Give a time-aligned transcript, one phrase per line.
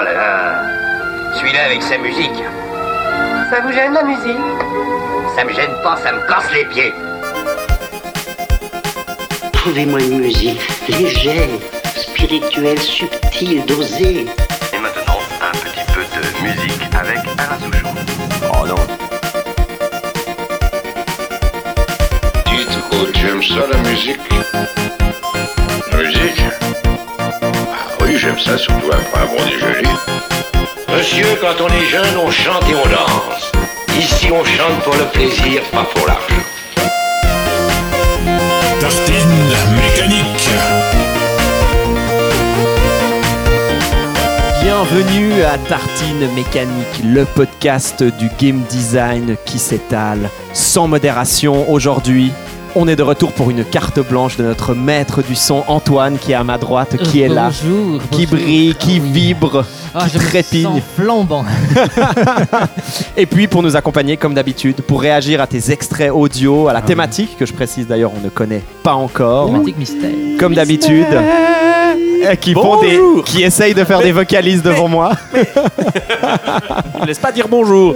[0.00, 0.62] Oh là là.
[1.34, 2.44] Celui-là avec sa musique.
[3.50, 4.36] Ça vous gêne la musique?
[5.34, 6.92] Ça me gêne pas, ça me casse les pieds.
[9.52, 11.48] Trouvez-moi une musique légère,
[11.96, 14.26] spirituelle, subtile, dosée.
[14.72, 17.94] Et maintenant, un petit peu de musique avec Alain Souchon.
[18.52, 18.76] Oh non.
[22.46, 24.20] Dites, oh, j'aime ça la musique.
[25.92, 26.87] Musique?
[28.28, 29.88] J'aime ça, surtout après un bon déjeuner.
[30.94, 33.52] Monsieur, quand on est jeune, on chante et on danse.
[33.98, 36.34] Ici, on chante pour le plaisir, pas pour l'argent.
[38.80, 40.48] Tartine mécanique.
[44.62, 51.70] Bienvenue à Tartine Mécanique, le podcast du game design qui s'étale sans modération.
[51.70, 52.32] Aujourd'hui,
[52.74, 56.32] on est de retour pour une carte blanche de notre maître du son Antoine qui
[56.32, 58.38] est à ma droite, qui est là, Bonjour, qui bonjour.
[58.40, 59.64] brille, qui vibre,
[59.94, 60.62] Ah, qui je me trépigne.
[60.64, 61.44] sens flambant.
[63.16, 66.82] Et puis pour nous accompagner comme d'habitude, pour réagir à tes extraits audio, à la
[66.82, 69.46] thématique que je précise d'ailleurs on ne connaît pas encore.
[69.46, 70.10] Thématique mystère.
[70.38, 71.06] Comme d'habitude.
[71.12, 73.24] euh, Qui, font des, Bonjour.
[73.24, 75.12] qui essayent de faire des vocalises devant moi.
[77.00, 77.94] Ne laisse pas dire bonjour.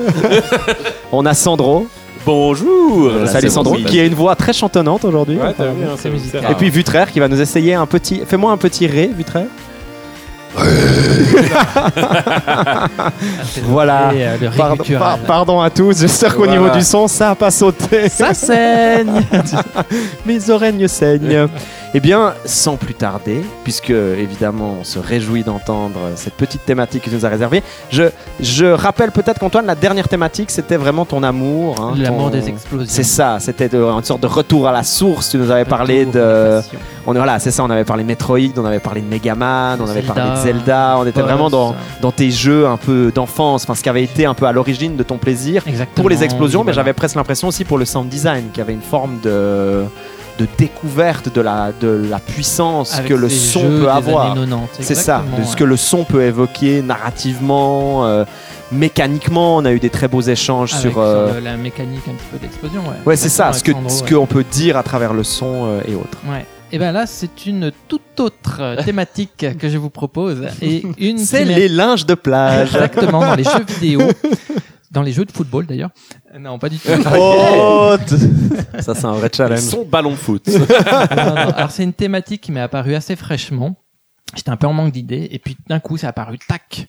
[1.12, 1.86] On a Sandro.
[2.24, 3.10] Bonjour.
[3.26, 5.36] Salut Sandro, qui a une voix très chantonnante aujourd'hui.
[5.36, 6.44] Ouais, t'as vu, hein, C'est c'est musical.
[6.50, 8.22] Et puis Vutraire qui va nous essayer un petit.
[8.26, 9.46] Fais-moi un petit ré, Vutraire.
[13.64, 14.10] Voilà.
[14.12, 14.98] Euh, Pardon, rituel.
[14.98, 16.52] par- pardon à tous, j'espère qu'au Voilà.
[16.60, 18.08] niveau du son, ça a pas sauté.
[18.10, 19.22] Ça saigne.
[20.26, 21.48] Mes oreilles saignent.
[21.94, 27.10] Eh bien, sans plus tarder, puisque évidemment on se réjouit d'entendre cette petite thématique que
[27.10, 28.04] tu nous as réservée, je,
[28.40, 31.76] je rappelle peut-être qu'Antoine, la dernière thématique, c'était vraiment ton amour.
[31.80, 32.86] hein, L'amour ton- des explosions.
[32.88, 35.28] C'est ça, c'était de- une sorte de retour à la source.
[35.30, 36.60] Tu nous avais parlé de.
[37.06, 39.84] On, voilà, c'est ça, on avait parlé de Metroid, on avait parlé de Megaman, on
[39.84, 41.28] avait Zelda, parlé de Zelda, on était Boss.
[41.28, 44.46] vraiment dans, dans tes jeux un peu d'enfance, enfin ce qui avait été un peu
[44.46, 45.96] à l'origine de ton plaisir Exactement.
[46.02, 46.76] pour les explosions, mais Voilà.
[46.76, 49.82] j'avais presque l'impression aussi pour le sound design, qui avait une forme de,
[50.38, 54.32] de découverte de la, de la puissance Avec que le son jeux peut avoir.
[54.32, 55.56] années 90, C'est ça, de ce ouais.
[55.56, 58.24] que le son peut évoquer narrativement, euh,
[58.70, 59.56] mécaniquement.
[59.56, 61.00] On a eu des très beaux échanges Avec sur.
[61.00, 62.80] euh, le- la mécanique un petit peu d'explosion.
[62.82, 63.62] Ouais, Ouais, c'est ça, ce
[64.02, 66.18] qu'on peut dire à travers le son euh, et autres.
[66.26, 66.30] ouais.
[66.36, 66.46] Ouais.
[66.74, 71.18] Et ben là, c'est une toute autre euh, thématique que je vous propose et une
[71.18, 72.74] C'est les linges de plage.
[72.74, 74.00] exactement dans les jeux vidéo,
[74.92, 75.90] dans les jeux de football d'ailleurs.
[76.38, 76.88] Non, pas du tout.
[77.16, 77.96] Oh,
[78.80, 79.60] ça c'est un vrai challenge.
[79.60, 80.46] Son ballon foot.
[80.48, 81.50] Non, non, non.
[81.54, 83.76] Alors c'est une thématique qui m'est apparue assez fraîchement.
[84.34, 86.88] J'étais un peu en manque d'idées et puis d'un coup c'est apparu tac.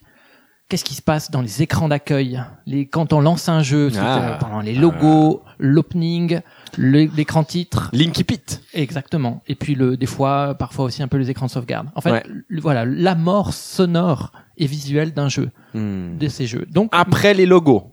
[0.70, 2.42] Qu'est-ce qui se passe dans les écrans d'accueil?
[2.66, 4.18] Les, Quand on lance un jeu, Ah.
[4.20, 6.40] euh, pendant les logos, l'opening,
[6.78, 8.62] l'écran titre, Linky Pit.
[8.74, 9.42] exactement.
[9.48, 11.88] Et puis le, des fois, parfois aussi un peu les écrans de sauvegarde.
[11.96, 12.24] En fait, Ouais.
[12.48, 16.18] le- voilà, l'amorce sonore et visuelle d'un jeu, Hmm.
[16.20, 16.66] de ces jeux.
[16.70, 17.92] Donc Après les logos.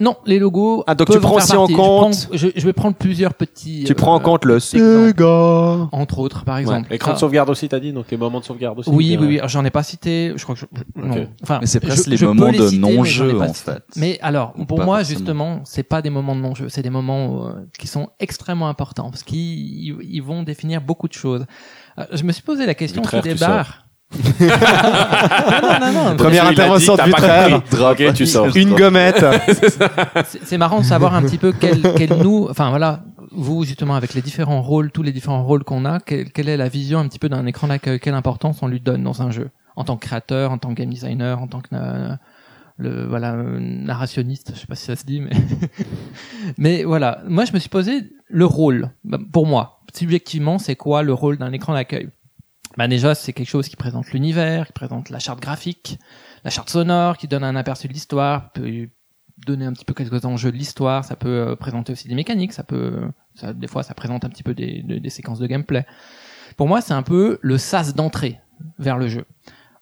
[0.00, 0.82] Non, les logos.
[0.86, 1.72] Ah, donc tu prends aussi en partie.
[1.72, 3.84] Je compte- prends- Je, je vais prendre plusieurs petits.
[3.84, 4.58] Tu prends en euh, compte le.
[4.60, 5.88] Sega.
[5.92, 6.88] Entre autres, par exemple.
[6.90, 7.18] L'écran de Ah.
[7.20, 8.90] sauvegarde aussi, t'as dit, donc les moments de sauvegarde aussi.
[8.90, 9.40] Oui, oui, oui.
[9.46, 10.32] J'en ai pas cité.
[10.36, 11.14] Je crois que je, je- non.
[11.14, 11.28] Ok.
[11.42, 13.82] Enfin, Mais c'est presque je- les moments les de non-jeu, pas en fait.
[13.96, 15.18] Mais alors, Ou pour pas moi, forcément.
[15.18, 19.10] justement, c'est pas des moments de non-jeu, c'est des moments euh, qui sont extrêmement importants
[19.10, 21.44] parce qu'ils ils, ils vont définir beaucoup de choses.
[21.98, 23.86] Euh, je me suis posé la question tu débarre.
[24.12, 26.16] Non, non, non, non.
[26.16, 27.82] Première Il a dit, intervention compris.
[28.08, 28.56] Ok, tu sors.
[28.56, 29.24] Une gommette.
[30.26, 33.94] C'est- C'est marrant de savoir un petit peu quel, quel nous, enfin voilà, vous justement
[33.94, 36.98] avec les différents rôles, tous les différents rôles qu'on a, quelle, quelle est la vision
[36.98, 39.84] un petit peu d'un écran d'accueil, quelle importance on lui donne dans un jeu, en
[39.84, 42.12] tant que créateur, en tant que game designer, en tant que euh,
[42.78, 45.30] le voilà euh, narrationniste, je sais pas si ça se dit, mais
[46.58, 48.90] mais voilà, moi je me suis posé le rôle.
[49.04, 52.08] Bah, Pour moi, subjectivement, c'est quoi le rôle d'un écran d'accueil?
[52.88, 55.98] Déjà, c'est quelque chose qui présente l'univers, qui présente la charte graphique,
[56.44, 58.88] la charte sonore, qui donne un aperçu de l'histoire, peut
[59.46, 62.52] donner un petit peu quelques enjeux de l'histoire, ça peut euh, présenter aussi des mécaniques,
[62.52, 65.86] ça peut, ça, des fois, ça présente un petit peu des, des, séquences de gameplay.
[66.56, 68.40] Pour moi, c'est un peu le sas d'entrée
[68.78, 69.24] vers le jeu.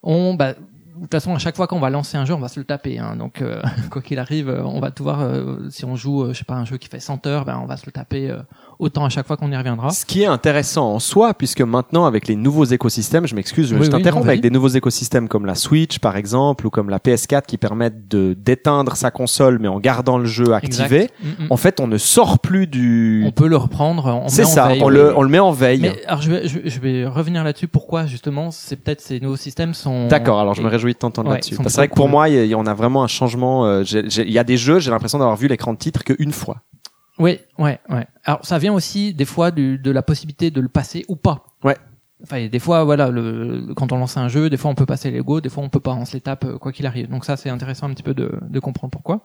[0.03, 2.48] On, bah, de toute façon, à chaque fois qu'on va lancer un jeu, on va
[2.48, 2.98] se le taper.
[2.98, 3.16] Hein.
[3.16, 5.28] Donc, euh, quoi qu'il arrive, euh, on va tout voir.
[5.71, 7.77] si on joue, je sais pas, un jeu qui fait 100 heures, ben, on va
[7.77, 8.36] se le taper
[8.78, 9.91] autant à chaque fois qu'on y reviendra.
[9.91, 13.75] Ce qui est intéressant en soi, puisque maintenant avec les nouveaux écosystèmes, je m'excuse, je,
[13.75, 16.98] Oui, je t'interromps, avec des nouveaux écosystèmes comme la Switch par exemple, ou comme la
[16.98, 21.15] PS4 qui permettent de d'éteindre sa console mais en gardant le jeu activé, Exact.
[21.51, 23.25] En fait on ne sort plus du...
[23.27, 24.25] On peut le reprendre.
[24.28, 25.80] C'est ça, veille, on, le, on le met en veille.
[25.80, 27.69] Mais alors je vais, je, je vais revenir là-dessus.
[27.69, 30.09] Pourquoi justement c'est peut-être ces nouveaux systèmes sont.
[30.09, 31.57] D'accord, alors je me réjouis de t'entendre Ouais, là-dessus.
[31.57, 32.13] C'est vrai que pour cool.
[32.13, 33.66] moi, il y a- on a vraiment un changement.
[33.66, 36.59] euh, Il y a des jeux, j'ai l'impression d'avoir vu l'écran de titre qu'une fois.
[37.18, 38.06] Oui, ouais, ouais.
[38.24, 41.44] Alors ça vient aussi des fois du, de la possibilité de le passer ou pas.
[41.65, 41.76] Ouais.
[42.22, 45.10] Enfin, des fois, voilà, le, quand on lance un jeu, des fois on peut passer
[45.10, 47.09] les go, des fois on peut pas, on se les tape euh, quoi qu'il arrive.
[47.09, 49.22] Donc ça, c'est intéressant un petit peu de, de comprendre pourquoi.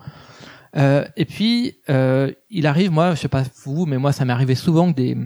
[0.75, 4.33] Euh, et puis, euh, il arrive, moi, je sais pas vous, mais moi, ça m'est
[4.33, 5.17] arrivé souvent que des,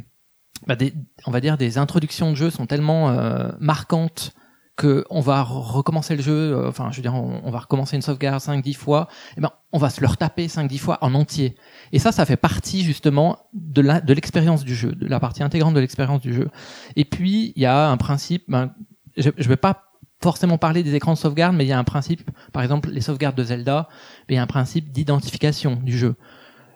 [0.65, 0.93] bah, des,
[1.25, 4.33] on va dire, des introductions de jeu sont tellement euh, marquantes
[4.77, 6.31] que on va re- recommencer le jeu.
[6.55, 9.07] euh, Enfin, je veux dire, on, va recommencer une sauvegarde 5-10 fois.
[9.35, 11.55] Et ben, on va se le retaper 5-10 fois en entier.
[11.91, 15.73] Et ça, ça fait partie justement de de l'expérience du jeu, de la partie intégrante
[15.73, 16.49] de l'expérience du jeu.
[16.95, 18.43] Et puis, il y a un principe.
[18.47, 18.73] Ben,
[19.17, 19.83] je, je vais pas
[20.21, 22.29] forcément parler des écrans de sauvegarde, mais il y a un principe.
[22.53, 23.87] Par exemple, les sauvegardes de Zelda,
[24.27, 26.15] ben, il y a un principe d'identification du jeu.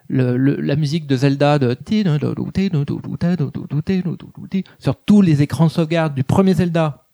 [0.07, 1.77] Le, le- la musique de Zelda de
[4.80, 7.06] sur tous les écrans de sauvegarde du premier Zelda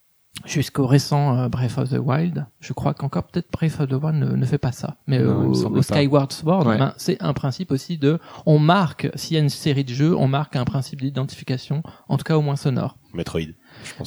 [0.45, 2.45] jusqu'au récent euh, Breath of the Wild.
[2.59, 5.53] Je crois qu'encore peut-être Breath of the Wild ne, ne fait pas ça, mais Non,
[5.53, 5.81] euh, au.
[5.81, 6.77] Skyward Sword, Ouais.
[6.77, 10.15] ben, c'est un principe aussi de, on marque s'il y a une série de jeux,
[10.15, 12.97] on marque un principe d'identification, en tout cas au moins sonore.
[13.13, 13.41] Metroid.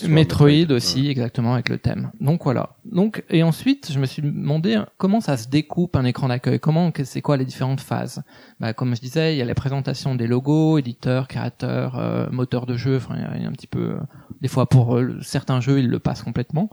[0.08, 2.11] Metroid aussi, exactement, avec le thème.
[2.20, 2.76] Donc voilà.
[2.84, 6.61] Donc et ensuite, je me suis demandé hein, comment ça se découpe un écran d'accueil?
[6.61, 8.22] Comment, c'est quoi les différentes phases?
[8.61, 12.67] Bah, Comme je disais, il y a la présentation des logos, éditeurs, créateurs, euh, moteurs
[12.67, 12.96] de jeu.
[12.96, 13.93] Enfin, il y a- un petit peu.
[13.93, 14.00] euh,
[14.40, 16.70] des fois, pour euh, certains jeux, ils le passent complètement.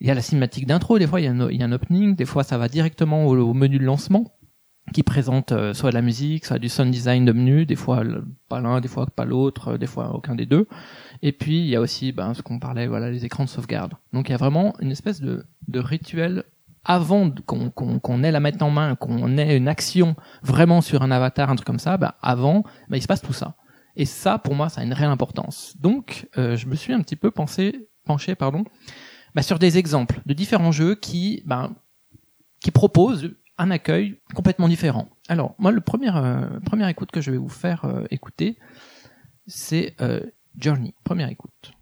[0.00, 0.98] Il y a la cinématique d'intro.
[0.98, 2.14] Des fois, il y, a un, il y a un opening.
[2.14, 4.34] Des fois, ça va directement au, au menu de lancement
[4.94, 8.02] qui présente soit de la musique, soit du sound design de menu, des fois
[8.48, 10.66] pas l'un, des fois pas l'autre, des fois aucun des deux.
[11.22, 13.94] Et puis il y a aussi ben, ce qu'on parlait, voilà, les écrans de sauvegarde.
[14.12, 16.44] Donc il y a vraiment une espèce de, de rituel
[16.84, 21.02] avant qu'on qu'on qu'on ait la mettre en main, qu'on ait une action vraiment sur
[21.02, 21.96] un avatar, un truc comme ça.
[21.96, 23.56] Ben, avant, ben, il se passe tout ça.
[23.96, 25.74] Et ça, pour moi, ça a une réelle importance.
[25.80, 28.64] Donc euh, je me suis un petit peu pensé, penché, pardon,
[29.34, 31.74] ben, sur des exemples de différents jeux qui, ben,
[32.60, 35.08] qui proposent un accueil complètement différent.
[35.28, 38.58] Alors, moi, le premier, euh, première écoute que je vais vous faire euh, écouter,
[39.46, 40.20] c'est euh,
[40.60, 40.92] Journey.
[41.04, 41.72] Première écoute.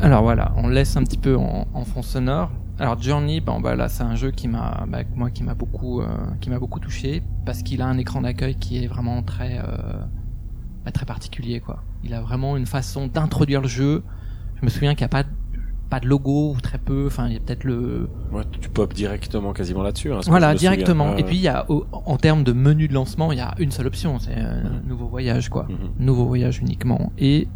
[0.00, 2.50] Alors voilà, on laisse un petit peu en, en fond sonore.
[2.78, 6.00] Alors Journey, bon bah là c'est un jeu qui m'a, bah, moi qui m'a beaucoup,
[6.00, 6.06] euh,
[6.40, 9.92] qui m'a beaucoup touché parce qu'il a un écran d'accueil qui est vraiment très, euh,
[10.84, 11.84] bah, très particulier quoi.
[12.02, 14.02] Il a vraiment une façon d'introduire le jeu.
[14.56, 15.28] Je me souviens qu'il n'y a pas, de-
[15.88, 17.04] pas de logo ou très peu.
[17.06, 20.12] Enfin il y a peut-être le, Ouais, tu pop directement quasiment là-dessus.
[20.12, 20.72] hein, voilà souviens.
[20.72, 21.16] directement.
[21.16, 23.70] Et puis il y a, en termes de menu de lancement, il y a une
[23.70, 26.04] seule option, c'est euh, nouveau voyage quoi Mhm.
[26.04, 27.12] nouveau voyage uniquement.
[27.18, 27.46] Et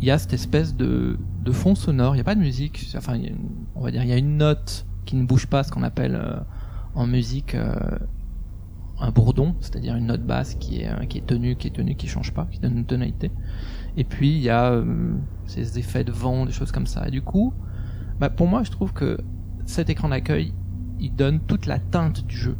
[0.00, 2.92] il y a cette espèce de, de fond sonore, il n'y a pas de musique,
[2.96, 3.18] enfin,
[3.76, 6.16] on va dire, il y a une note qui ne bouge pas, ce qu'on appelle
[6.16, 6.40] euh,
[6.96, 7.72] en musique euh,
[8.98, 11.94] un bourdon, c'est-à-dire une note basse qui est, euh, qui est tenue, qui est tenue,
[11.94, 13.30] qui change pas, qui donne une tonalité.
[13.96, 14.82] Et puis il y a
[15.46, 17.06] ces effets de vent, des choses comme ça.
[17.06, 17.54] Et du coup,
[18.18, 19.16] bah, pour moi, je trouve que
[19.66, 20.52] cet écran d'accueil,
[20.98, 22.56] il donne toute la teinte du jeu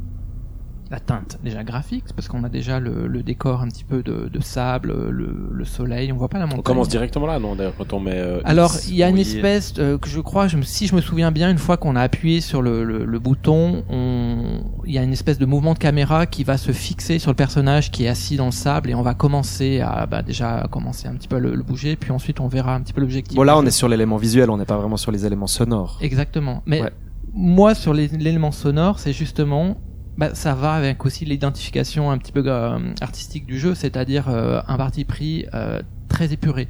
[0.91, 4.29] la teinte déjà graphique parce qu'on a déjà le, le décor un petit peu de,
[4.33, 7.57] de sable le, le soleil on voit pas la montagne On commence directement là, non
[7.57, 8.13] D'ailleurs, quand on met.
[8.15, 9.23] euh, alors il y a une oui.
[9.23, 11.97] espèce euh, que je crois je me- si je me souviens bien une fois qu'on
[11.97, 15.75] a appuyé sur le, le, le bouton on il y a une espèce de mouvement
[15.75, 18.91] de caméra qui va se fixer sur le personnage qui est assis dans le sable
[18.91, 21.63] et on va commencer à bah, déjà à commencer un petit peu à le, le
[21.65, 24.19] bouger puis ensuite on verra un petit peu l'objectif Bon là on est sur l'élément
[24.19, 25.99] visuel, on n'est pas vraiment sur les éléments sonores.
[26.01, 26.63] Exactement.
[26.67, 26.91] Mais Ouais.
[27.35, 29.77] moi, sur l'élément sonore, c'est justement,
[30.19, 34.61] bah, ça va avec aussi l'identification un petit peu euh, artistique du jeu, c'est-à-dire euh,
[34.67, 36.69] un parti pris euh, très épuré,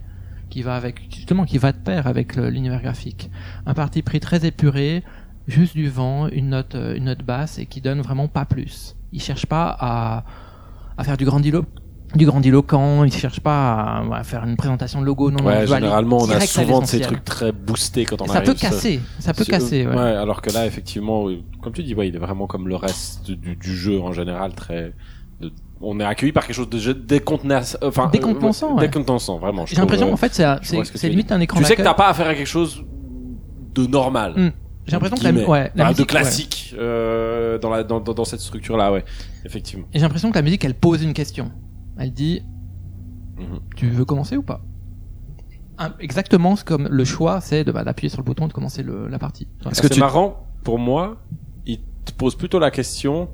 [0.51, 3.31] qui va avec justement qui va de pair avec le- l'univers graphique.
[3.67, 5.05] Un parti pris très épuré,
[5.47, 8.97] juste du vent, une note, euh, une note basse et qui donne vraiment pas plus.
[9.13, 10.25] Il cherche pas à,
[10.99, 11.65] à faire du grandilo
[12.15, 13.75] du grandiloquent, il cherche pas
[14.11, 17.01] à, à faire une présentation de logo, non, Ouais, généralement, on a souvent de ces
[17.01, 18.49] trucs très boostés quand on ça arrive.
[18.49, 19.97] peut casser, ça peut casser, ouais.
[19.97, 23.31] alors que là, effectivement, euh, comme tu dis, ouais, il est vraiment comme le reste
[23.31, 24.93] du, du jeu en général, très.
[25.41, 28.87] de- on est accueilli par quelque chose de jé- décontenancé, enfin, euh, Décontenançant, ouais.
[28.89, 29.67] décontenançant, vraiment.
[29.67, 32.29] J'ai l'impression, trouve, en fait, c'est limite un écran Tu sais que t'as pas affaire
[32.29, 32.83] à quelque chose
[33.75, 34.33] de normal.
[34.37, 34.51] Hmm.
[34.87, 38.77] J'ai l'impression que la, ouais, la musique, de classique euh, dans la dans, cette structure
[38.77, 39.05] là, ouais,
[39.45, 39.87] effectivement.
[39.93, 41.51] j'ai l'impression que la musique, elle pose une question.
[41.99, 42.43] Elle dit,
[43.39, 43.61] Mhm.
[43.77, 44.61] tu veux commencer ou pas?
[45.79, 48.83] Un- Exactement, comme le choix, c'est de bah, d'appuyer sur le bouton et de commencer
[48.83, 49.47] le, la partie.
[49.67, 51.19] Est-ce C'est que tu marrant pour moi.
[51.67, 53.29] Il te pose plutôt la question.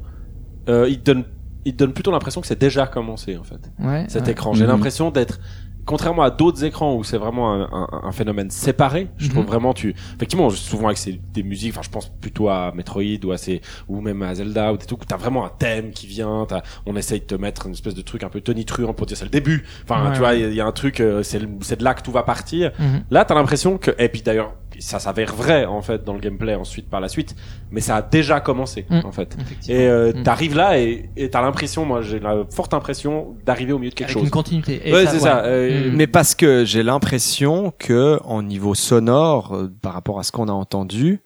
[0.69, 1.25] Euh, il te donne
[1.64, 3.71] il te donne plutôt l'impression que c'est déjà commencé en fait.
[3.78, 4.07] Ouais.
[4.09, 4.33] Cet ouais.
[4.33, 4.52] écran.
[4.54, 4.71] J'ai Mhm.
[4.71, 5.38] l'impression d'être
[5.87, 9.49] contrairement à d'autres écrans où c'est vraiment un, un- un phénomène séparé, je trouve Mhm.
[9.49, 13.33] vraiment tu effectivement souvent avec ces, des musiques, enfin je pense plutôt à Metroid ou
[13.33, 16.07] à ces ou même à Zelda ou des trucs où t'as vraiment un thème qui
[16.07, 19.07] vient, t'as- on essaye de te mettre une espèce de truc un peu tonitruant pour
[19.07, 19.65] dire c'est le début.
[19.85, 21.85] Enfin Ouais, tu vois, il y, a- il y a un truc, euh, c'est de
[21.85, 22.73] là que tout va partir.
[22.79, 23.05] Mhm.
[23.11, 26.55] Là, t'as l'impression que, et puis d'ailleurs, ça s'avère vrai en fait dans le gameplay
[26.57, 27.37] ensuite par la suite,
[27.71, 29.01] mais ça a déjà commencé Mm.
[29.05, 29.37] en fait.
[29.69, 30.23] Et euh, Mm.
[30.23, 33.95] t'arrives là et et t'as l'impression, moi j'ai la forte impression d'arriver au milieu de
[33.95, 34.25] quelque Avec chose.
[34.25, 34.81] une continuité.
[34.89, 35.49] Et Ouais, c'est ça, ouais.
[35.49, 35.97] euh, Mm.
[35.97, 40.49] Mais parce que j'ai l'impression que en niveau sonore, euh, par rapport à ce qu'on
[40.49, 41.21] a entendu,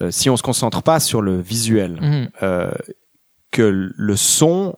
[0.00, 2.30] euh, si on se concentre pas sur le visuel, Mhm.
[2.42, 2.70] euh,
[3.50, 3.62] que
[3.96, 4.76] le son,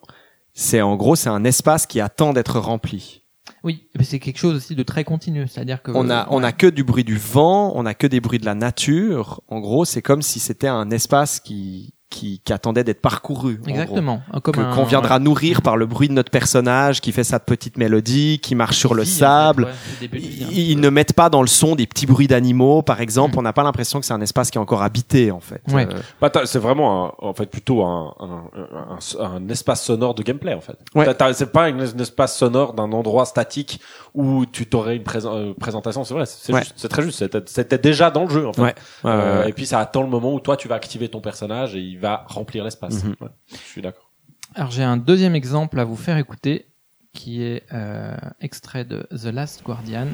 [0.53, 3.19] c'est en gros c'est un espace qui attend d'être rempli.
[3.63, 6.65] Oui, c'est quelque chose aussi de très continu, c'est-à-dire que On a on a que
[6.67, 9.41] du bruit du vent, on a que des bruits de la nature.
[9.49, 13.59] En gros, c'est comme si c'était un espace qui qui, qui attendait d'être parcouru.
[13.67, 17.23] exactement comme Que- un- qu'on viendra nourrir par le bruit de notre personnage qui fait
[17.23, 19.63] sa petite mélodie, qui marche sur le Vie, en fait, sable.
[20.01, 20.09] ouais.
[20.13, 23.39] Ils, ils ne mettent pas dans le son des petits bruits d'animaux, par exemple.
[23.39, 25.61] On n'a pas l'impression que c'est un espace qui est encore habité, en fait.
[25.71, 25.87] Ouais.
[25.89, 29.83] Euh, Bah, t'as- c'est vraiment un- en fait plutôt un, un, un, un- un espace
[29.83, 30.77] sonore de gameplay en fait.
[30.93, 31.05] Ouais.
[31.05, 33.79] T'as- t'as- C'est pas un espace sonore d'un endroit statique
[34.13, 36.03] où tu t'aurais une euh, présentation.
[36.03, 36.59] C'est vrai, c'est Ouais.
[36.59, 37.19] juste- c'est très juste.
[37.19, 38.61] C'était- C'était déjà dans le jeu en fait.
[38.61, 38.75] Ouais.
[39.05, 39.49] Euh, Ouais.
[39.49, 41.97] Et puis ça attend le moment où toi tu vas activer ton personnage et il
[42.01, 43.03] va remplir l'espace.
[43.03, 43.15] Mhm.
[43.21, 44.11] Ouais, je suis d'accord.
[44.55, 46.67] Alors j'ai un deuxième exemple à vous faire écouter,
[47.13, 50.07] qui est euh, extrait de The Last Guardian.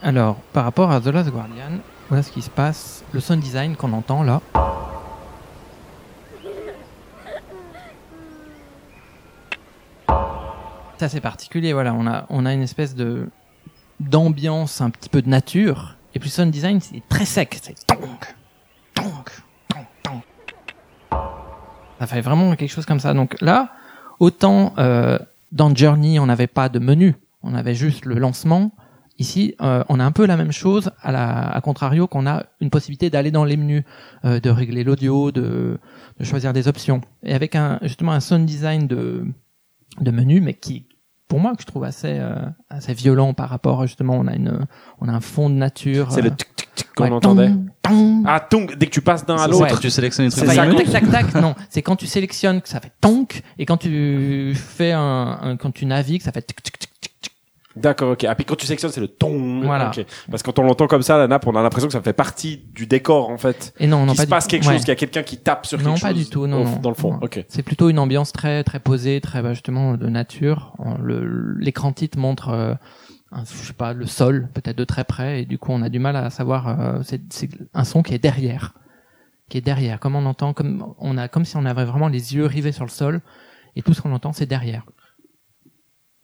[0.00, 3.04] Alors, par rapport à The Last Guardian, voilà ce qui se passe.
[3.12, 4.40] Le sound design qu'on entend là.
[10.98, 11.94] C'est assez particulier, voilà.
[11.94, 13.28] On a, on a une espèce de
[14.00, 15.96] d'ambiance, un petit peu de nature.
[16.14, 17.56] Et puis sound design, c'est très sec.
[17.62, 18.34] C'est tonk,
[18.94, 19.30] tonk,
[19.68, 20.24] tonk, tonk.
[22.00, 23.14] Ça fait vraiment quelque chose comme ça.
[23.14, 23.70] Donc là,
[24.18, 25.20] autant euh,
[25.52, 27.14] dans Journey, on n'avait pas de menu,
[27.44, 28.72] on avait juste le lancement.
[29.20, 32.44] Ici, euh, on a un peu la même chose, à, la, à contrario qu'on a
[32.60, 33.84] une possibilité d'aller dans les menus,
[34.24, 35.78] euh, de régler l'audio, de,
[36.18, 37.02] de choisir des options.
[37.22, 39.24] Et avec un justement un sound design de,
[40.00, 40.86] de menu, mais qui,
[41.28, 42.34] pour moi, que je trouve assez, euh,
[42.70, 44.66] assez violent par rapport justement, on a une,
[45.00, 46.08] on a un fond de nature.
[46.10, 47.48] C'est euh, le tic tic tic qu'on ouais, entendait.
[47.48, 48.24] tong, tong.
[48.26, 49.78] Ah tonk dès que tu passes d'un à l'autre.
[49.80, 51.54] tu sélectionnes les C'est trucs pas tac tac tac, non.
[51.68, 55.70] C'est quand tu sélectionnes que ça fait tonk, et quand tu fais un, un- quand
[55.70, 56.87] tu navigues, ça fait tic tic tic.
[57.80, 58.24] D'accord, ok.
[58.24, 59.60] Ah puis quand tu sectionnes, c'est le ton.
[59.62, 59.90] Voilà.
[60.30, 62.12] Parce que quand on l'entend comme ça, la nappe, on a l'impression que ça fait
[62.12, 63.72] partie du décor en fait.
[63.78, 64.72] Et non, non, Qu'il pas se passe quelque Ouais.
[64.74, 66.18] chose, qu'il y a quelqu'un qui tape sur Non, quelque pas chose.
[66.18, 66.76] du tout, non, au- non.
[66.76, 67.12] Dans le fond.
[67.14, 67.20] Non.
[67.22, 67.44] Ok.
[67.48, 70.74] C'est plutôt une ambiance très très posée, très bah, justement de nature.
[71.58, 72.74] L'écran titre montre, euh,
[73.32, 75.88] un, je sais pas, le sol peut-être de très près, et du coup on a
[75.88, 76.68] du mal à savoir.
[76.68, 78.72] euh, c'est c'est un son qui est derrière,
[79.48, 80.00] qui est derrière.
[80.00, 82.84] Comme on entend, comme on a, comme si on avait vraiment les yeux rivés sur
[82.84, 83.20] le sol,
[83.76, 84.84] et tout ce qu'on entend c'est derrière.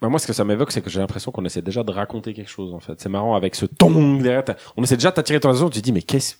[0.01, 2.35] Bah moi, ce que ça m'évoque, c'est que j'ai l'impression qu'on essaie déjà de raconter
[2.35, 3.01] quelque chose, en fait.
[3.01, 4.45] C'est marrant avec ce ton derrière.
[4.77, 5.71] On essaie déjà de t'attirer ton attention.
[5.71, 6.37] Tu dis, mais qu'est-ce,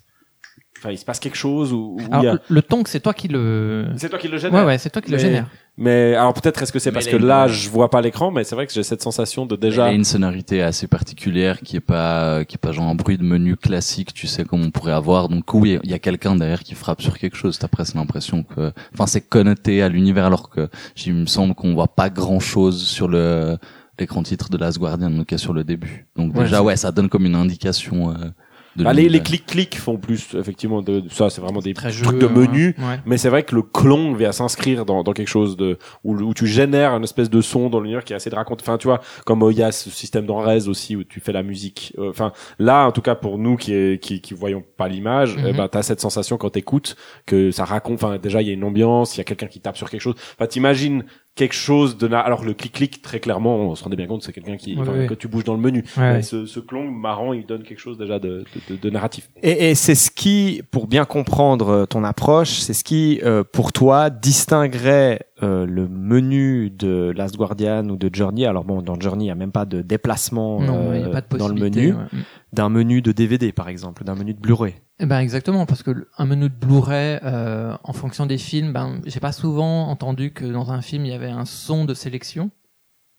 [0.79, 3.29] enfin, il se passe quelque chose ou, y a- le- le tonk, c'est toi qui
[3.29, 3.87] le.
[3.97, 4.61] C'est toi qui le génère.
[4.61, 5.47] Ouais ouais, c'est toi qui le génère.
[5.77, 8.45] Mais alors peut-être est-ce que c'est parce que une- là, je vois pas l'écran, mais
[8.45, 9.87] c'est vrai que j'ai cette sensation de Il déjà.
[9.87, 13.25] a une sonorité assez particulière qui est pas qui est pas genre un bruit de
[13.25, 15.29] menu classique, tu sais comme on pourrait avoir.
[15.29, 17.59] Donc oui, il y a quelqu'un derrière qui frappe sur quelque chose.
[17.59, 20.69] T'as presque l'impression que, enfin, c'est connoté à l'univers, alors que
[21.07, 23.59] il me semble qu'on voit pas grand chose sur le
[23.99, 26.07] l'écran titre de Last Guardian, en tout cas sur le début.
[26.17, 28.11] Donc Ouais, déjà, c'est- ouais, ça donne comme une indication.
[28.11, 28.15] Euh,
[28.77, 32.11] Bah, les, les clics-clics font plus, effectivement, de, de- ça, c'est vraiment des Très trucs
[32.13, 32.75] jeu, de menu.
[32.79, 32.99] ouais.
[33.07, 36.35] Mais c'est vrai que le clong vient s'inscrire dans, dans quelque chose de où, où
[36.35, 38.63] tu génères une espèce de son dans l'univers qui est assez de raconter.
[38.63, 41.33] Enfin, tu vois, comme euh, il y a ce système d'enrez aussi où tu fais
[41.33, 41.93] la musique.
[41.99, 45.37] Euh, Enfin, là, en tout cas pour nous qui est- qui, qui voyons pas l'image,
[45.47, 48.03] eh ben t'as cette sensation quand t'écoutes que ça raconte.
[48.03, 50.01] Enfin, déjà il y a une ambiance, il y a quelqu'un qui tape sur quelque
[50.01, 50.15] chose.
[50.37, 51.05] Enfin, t'imagines
[51.37, 54.33] quelque chose de na- alors le clic-clic très clairement, on se rendait bien compte, c'est
[54.33, 55.85] quelqu'un qui que tu bouges dans le menu.
[55.97, 56.15] Ouais.
[56.15, 59.29] Mais ce, ce clong marrant, il donne quelque chose déjà de, de, de, de narratif.
[59.43, 63.43] Et, et c'est ce qui, pour bien comprendre euh, ton approche, c'est ce qui, euh,
[63.43, 68.47] pour toi, distinguerait euh, le menu de Last Guardian ou de Journey.
[68.47, 71.37] Alors bon, dans Journey, il n'y a même pas de déplacement Non, euh, pas de
[71.37, 72.05] dans le menu, ouais.
[72.53, 74.75] d'un menu de DVD par exemple, d'un menu de Blu-ray.
[75.01, 79.01] Eh ben exactement parce que un menu de Blu-ray euh, en fonction des films, ben
[79.05, 82.51] j'ai pas souvent entendu que dans un film il y avait un son de sélection.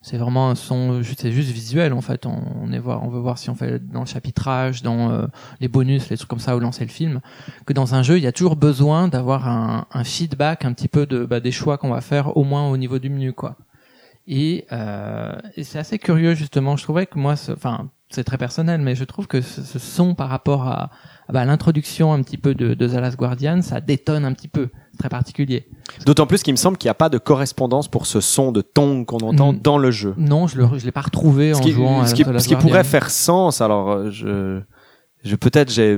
[0.05, 2.27] C'est vraiment un son, c'est juste visuel en fait.
[2.27, 5.25] On, est voir, on veut voir si on fait dans le chapitrage, dans euh,
[5.61, 7.21] les bonus, les trucs comme ça où lancer le film.
[7.65, 10.89] Que dans un jeu, il y a toujours besoin d'avoir un, un feedback un petit
[10.89, 13.55] peu de bah, des choix qu'on va faire au moins au niveau du menu quoi.
[14.27, 16.75] Et, euh, et c'est assez curieux justement.
[16.77, 20.13] Je trouvais que moi, enfin c'est très personnel, mais je trouve que ce, ce son
[20.15, 20.89] par rapport à,
[21.27, 24.47] à, bah, l'introduction un petit peu de, de The Last Guardian, ça détonne un petit
[24.47, 24.69] peu.
[24.91, 25.67] C'est très particulier.
[26.05, 28.61] D'autant plus qu'il me semble qu'il n'y a pas de correspondance pour ce son de
[28.61, 29.59] tong qu'on entend Mm.
[29.59, 30.13] dans le jeu.
[30.17, 32.43] Non, je je l'ai pas retrouvé Ce en qui, jouant à ce qui, The Last
[32.45, 34.61] ce qui pourrait faire sens, alors euh, je,
[35.25, 35.97] je peut-être j'ai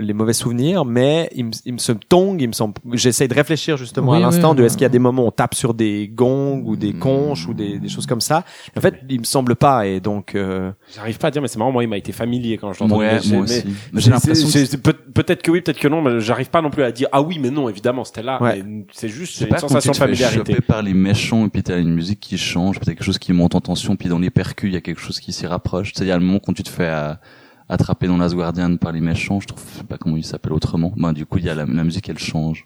[0.00, 2.74] les mauvais souvenirs, mais il me, il me se tong, il me semble.
[2.92, 5.24] J'essaie de réfléchir justement Oui, à l'instant oui, de est-ce qu'il y a des moments
[5.24, 8.44] où on tape sur des gongs ou des conches ou des, des choses comme ça.
[8.76, 10.34] En fait, il me semble pas et donc.
[10.34, 12.80] euh, J'arrive pas à dire, mais c'est marrant, moi, il m'a été familier quand je
[12.80, 12.96] l'entends.
[12.98, 13.64] Ouais, moi mais aussi.
[13.94, 14.48] J'ai l'impression
[15.14, 17.38] peut-être que oui, peut-être que non, mais j'arrive pas non plus à dire, ah oui,
[17.40, 18.40] mais non, évidemment, c'était là.
[18.42, 18.62] Ouais.
[18.92, 20.52] C'est juste, une sensation tu de te fais familiarité.
[20.52, 23.18] choper par les méchants et puis t'as une musique qui change, puis t'as quelque chose
[23.18, 25.46] qui monte en tension, puis dans les percus il y a quelque chose qui s'y
[25.46, 25.92] rapproche.
[25.92, 27.14] Tu sais, il y a le moment quand tu te fais euh,
[27.70, 30.52] attraper dans Last Guardian par les méchants, je trouve, je sais pas comment il s'appelle
[30.52, 30.92] autrement.
[30.96, 32.64] Ben du coup il y a la, la musique elle change.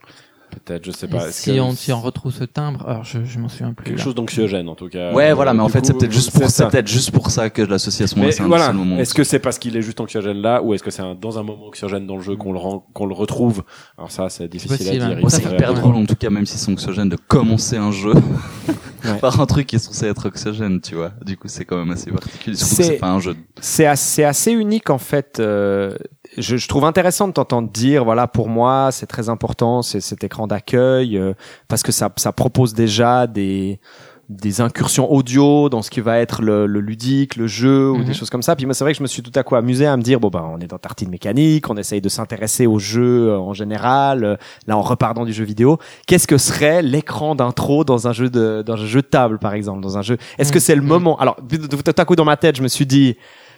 [0.67, 1.33] Peut-être, je sais pas.
[1.33, 3.87] Si que on, si on retrouve ce timbre, alors je, je m'en souviens plus.
[3.87, 4.05] quelque là.
[4.05, 5.13] chose d'anxiogène, en tout cas.
[5.13, 6.67] ouais Euh, voilà, mais en fait c'est peut-être juste pour ça.
[6.69, 8.47] peut-être juste pour ça que je l'associe à ce moment-là.
[8.47, 8.73] Voilà.
[8.73, 8.97] moment.
[8.99, 11.41] Est-ce que c'est parce qu'il est juste anxiogène là, ou est-ce que c'est un- dans
[11.41, 13.65] un moment anxiogène dans le jeu qu'on le rend, qu'on le retrouve?
[13.99, 15.15] Alors ça, c'est difficile possible, à hein.
[15.17, 15.29] dire.
[15.31, 18.13] C'est faudrait- hyper drôle en tout cas, même si c'est anxiogène, de commencer un jeu
[19.21, 21.13] par un truc qui est censé être anxiogène, tu vois.
[21.25, 22.57] Du coup, c'est quand même assez particulier.
[22.57, 23.37] Surtout que C'est- c'est pas un jeu.
[23.61, 25.39] c'est assez, assez unique en fait.
[25.41, 25.97] euh,
[26.37, 30.25] je, je trouve intéressant de t'entendre dire, voilà, pour moi, c'est très important, c'est cet
[30.25, 31.35] écran d'accueil, euh,
[31.69, 33.79] parce que ça, ça propose déjà des
[34.29, 38.05] des incursions audio dans ce qui va être le, le ludique, le jeu ou Mhm.
[38.05, 38.57] des choses comme ça.
[38.57, 40.19] Puis moi, c'est vrai que je me suis tout à coup amusé à me dire
[40.21, 43.53] bon bah on est dans Tartine mécanique, on essaye de s'intéresser au jeu euh, en
[43.53, 44.25] général.
[44.25, 48.31] euh, Là, en repartant du jeu vidéo, qu'est-ce que serait l'écran d'intro dans un jeu
[48.31, 50.17] de dans un jeu de table par exemple, dans un jeu?
[50.39, 50.63] Est-ce que Mhm.
[50.63, 51.19] c'est le moment?
[51.19, 53.17] Alors tout à coup dans ma tête, je me suis dit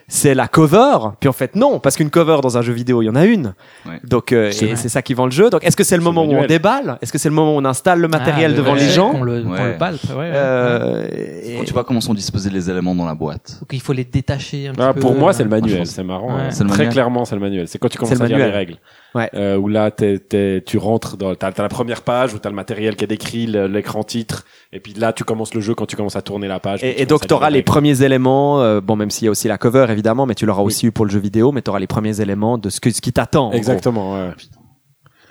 [0.09, 3.07] c'est la cover, puis en fait non, parce qu'une cover dans un jeu vidéo, il
[3.07, 3.55] y en a une.
[3.87, 3.99] Ouais.
[4.05, 4.77] Donc euh, C'est et vrai.
[4.77, 5.51] c'est ça qui vend le jeu.
[5.51, 6.99] Donc est-ce que c'est le C'est moment où on déballe?
[7.03, 9.11] Est-ce que c'est le moment où on installe le matériel Ah, devant le les gens?
[9.11, 9.73] qu'on le, qu'on Ouais.
[9.73, 10.31] le balle, ouais, ouais, ouais.
[10.35, 13.59] Euh, et- Quand tu vois comment sont disposés les éléments dans la boîte.
[13.61, 15.01] Donc il faut les détacher un Ah, petit peu.
[15.01, 15.87] pour moi, c'est le manuel.
[15.87, 16.29] C'est marrant.
[16.37, 16.43] Ouais.
[16.43, 16.51] hein.
[16.51, 16.93] C'est le Très manuel.
[16.93, 17.67] clairement, c'est le manuel.
[17.69, 18.77] C'est quand tu commences à lire les règles.
[19.17, 19.31] Ouais.
[19.35, 22.51] Euh, où là, t'es, t'es- tu rentres dans, t'as, t'as la première page où t'as
[22.51, 25.87] le matériel qui est décrit, l'écran titre, et puis là, tu commences le jeu quand
[25.87, 26.85] tu commences à tourner la page.
[26.85, 29.29] Et, et donc à tu auras lire les premiers éléments, euh, bon même s'il y
[29.29, 31.63] a aussi la cover évidemment, mais tu l'auras aussi eu pour le jeu vidéo, mais
[31.63, 33.53] tu auras les premiers éléments de ce, que, ce qui t'attend.
[33.53, 34.13] Exactement.
[34.15, 34.31] Ouais.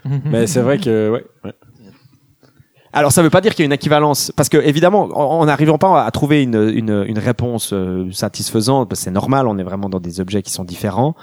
[0.26, 1.26] Mais c'est vrai que, ouais.
[1.44, 1.54] ouais.
[2.94, 5.78] Alors ça veut pas dire qu'il y a une équivalence, parce que évidemment, en n'arrivant
[5.78, 9.64] pas à trouver une, une, une réponse euh, satisfaisante, parce que c'est normal, on est
[9.64, 11.14] vraiment dans des objets qui sont différents.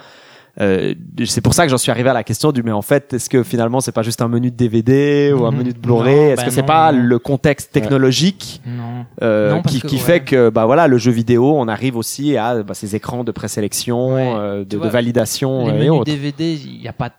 [0.60, 0.92] Euh,
[1.24, 3.30] c'est pour ça que j'en suis arrivé à la question du mais en fait est-ce
[3.30, 5.56] que finalement c'est pas juste un menu de DVD ou un Mhm.
[5.58, 6.14] menu de Blu-ray?
[6.32, 9.06] Est-ce bah que c'est pas le contexte technologique Non.
[9.22, 10.00] euh, Non, qui, que, qui ouais.
[10.02, 13.32] fait que bah voilà le jeu vidéo on arrive aussi à bah, ces écrans de
[13.32, 14.30] présélection Ouais.
[14.36, 17.10] euh, de, de validation les euh, et menus autres DVD, il n'y a pas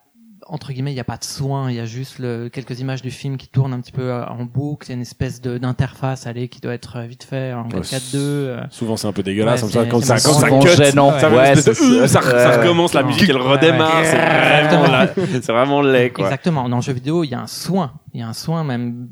[0.54, 3.02] entre guillemets, il n'y a pas de soin, il y a juste le, quelques images
[3.02, 5.42] du film qui tournent un petit peu euh, en boucle, il y a une espèce
[5.42, 8.16] de d'interface allez qui doit être euh, vite fait en Ouais, 4-4-2.
[8.16, 8.62] euh.
[8.70, 9.64] Souvent, c'est un peu dégueulasse.
[9.64, 11.12] Ouais, comme ça, c'est- quand c'est ça, quand ça cut, gênant.
[11.20, 14.02] ça, euh, recommence, la musique, elle redémarre.
[14.02, 14.04] ouais.
[15.42, 16.26] C'est vraiment, laid, quoi.
[16.26, 16.70] Exactement.
[16.70, 19.10] Dans le jeu vidéo, il y a un soin, il y a un soin même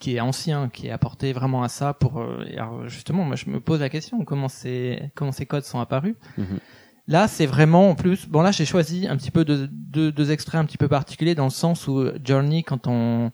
[0.00, 2.20] qui est ancien, qui est apporté vraiment à ça pour.
[2.20, 5.80] euh, alors, justement, moi, je me pose la question comment ces comment ces codes sont
[5.80, 6.14] apparus?
[6.38, 6.58] Mhm.
[7.08, 8.28] Là, c'est vraiment en plus.
[8.28, 11.34] Bon, là, j'ai choisi un petit peu de deux, deux extraits un petit peu particuliers
[11.34, 13.32] dans le sens où Journey, quand on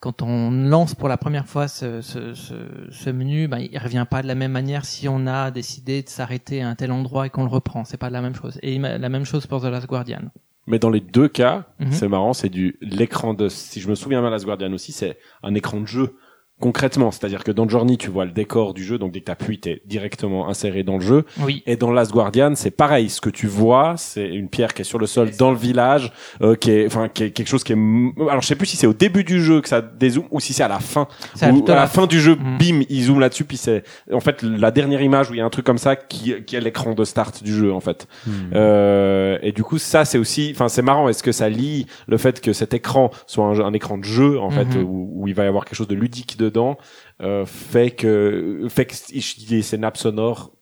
[0.00, 2.54] quand on lance pour la première fois ce, ce, ce,
[2.90, 6.08] ce menu, ben, il revient pas de la même manière si on a décidé de
[6.08, 7.84] s'arrêter à un tel endroit et qu'on le reprend.
[7.84, 8.58] C'est pas la même chose.
[8.62, 10.22] Et la même chose pour The Last Guardian.
[10.66, 11.92] Mais dans les deux cas, Mhm.
[11.92, 15.18] c'est marrant, c'est du l'écran de si je me souviens bien Last Guardian aussi, c'est
[15.44, 16.16] un écran de jeu
[16.62, 19.58] concrètement, c'est-à-dire que dans Journey, tu vois le décor du jeu, donc dès que t'appuies,
[19.58, 21.24] t'es directement inséré dans le jeu.
[21.40, 21.62] Oui.
[21.66, 23.10] Et dans Last Guardian, c'est pareil.
[23.10, 26.12] Ce que tu vois, c'est une pierre qui est sur le sol dans le village,
[26.40, 27.76] euh, qui est, enfin, qui est quelque chose qui est.
[28.30, 30.52] Alors, je sais plus si c'est au début du jeu que ça dézoome ou si
[30.52, 31.08] c'est à la fin.
[31.42, 32.58] Ou à la fin du jeu, Mhm.
[32.58, 35.44] bim, il zoome là-dessus, puis c'est en fait la dernière image où il y a
[35.44, 38.06] un truc comme ça qui, qui est l'écran de start du jeu en fait.
[38.54, 41.08] Euh, et du coup, ça c'est aussi, enfin, c'est marrant.
[41.08, 44.50] Est-ce que ça lie le fait que cet écran soit un, écran de jeu en
[44.50, 44.84] fait Mhm.
[44.84, 46.76] où, où il va y avoir quelque chose de ludique dedans,
[47.22, 50.52] euh, fait que fait que il y ait ces nappes sonores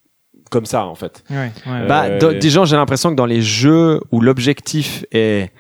[0.51, 1.23] comme ça en fait.
[1.31, 1.53] Ouais, ouais.
[1.67, 5.51] Euh, Bah, dans- déjà, j'ai l'impression que dans les jeux où l'objectif est,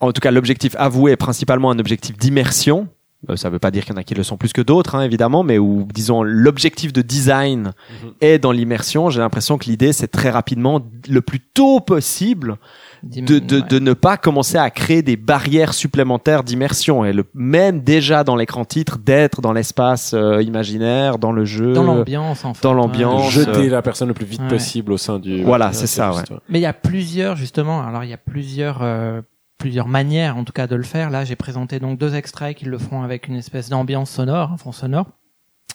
[0.00, 2.88] en tout cas, l'objectif avoué est principalement un objectif d'immersion.
[3.28, 4.94] euh, Ça veut pas dire qu'il y en a qui le sont plus que d'autres,
[4.94, 7.72] hein, évidemment, mais où, disons, l'objectif de design
[8.20, 9.10] est dans l'immersion.
[9.10, 12.56] J'ai l'impression que l'idée, c'est très rapidement, le plus tôt possible,
[13.02, 13.66] de, de, Ouais.
[13.68, 17.04] de ne pas commencer à créer des barrières supplémentaires d'immersion.
[17.04, 21.72] Et le, même déjà dans l'écran titre, d'être dans l'espace euh, imaginaire, dans le jeu.
[21.72, 22.62] dans l'ambiance en fait.
[22.62, 22.76] dans Ouais.
[22.76, 23.30] l'ambiance.
[23.30, 24.48] jeter la personne le plus vite Ouais.
[24.48, 25.42] possible au sein du.
[25.42, 27.82] Voilà, Ouais, c'est ça, juste, Mais il y a plusieurs justement.
[27.86, 29.20] Alors il y a plusieurs euh,
[29.58, 31.10] plusieurs manières en tout cas de le faire.
[31.10, 34.56] Là j'ai présenté donc deux extraits qui le feront avec une espèce d'ambiance sonore, un
[34.56, 35.06] fond sonore.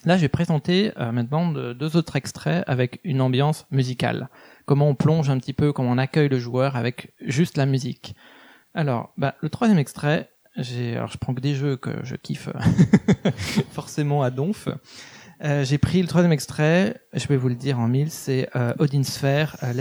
[0.06, 4.30] Là j'ai présenté euh, maintenant de- deux autres extraits avec une ambiance musicale.
[4.67, 8.15] Comment on plonge un petit peu, comment on accueille le joueur avec juste la musique.
[8.75, 12.49] Alors, bah, le troisième extrait, alors je prends que des jeux que je kiffe
[13.71, 14.67] forcément à donf.
[15.43, 18.73] Euh, j'ai pris le troisième extrait, je vais vous le dire en mille, c'est euh,
[18.80, 19.73] Odin Sphere, euh,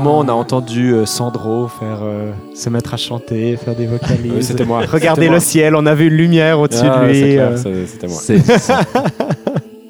[0.00, 4.32] moment, on a entendu euh, Sandro faire euh, se mettre à chanter, faire des vocalises.
[4.34, 4.82] Oui, c'était moi.
[4.90, 5.40] Regarder le moi.
[5.40, 7.20] ciel, on avait une lumière au-dessus Ah, de lui.
[7.20, 8.18] clair, euh, c'était moi.
[8.20, 8.80] C'est ça.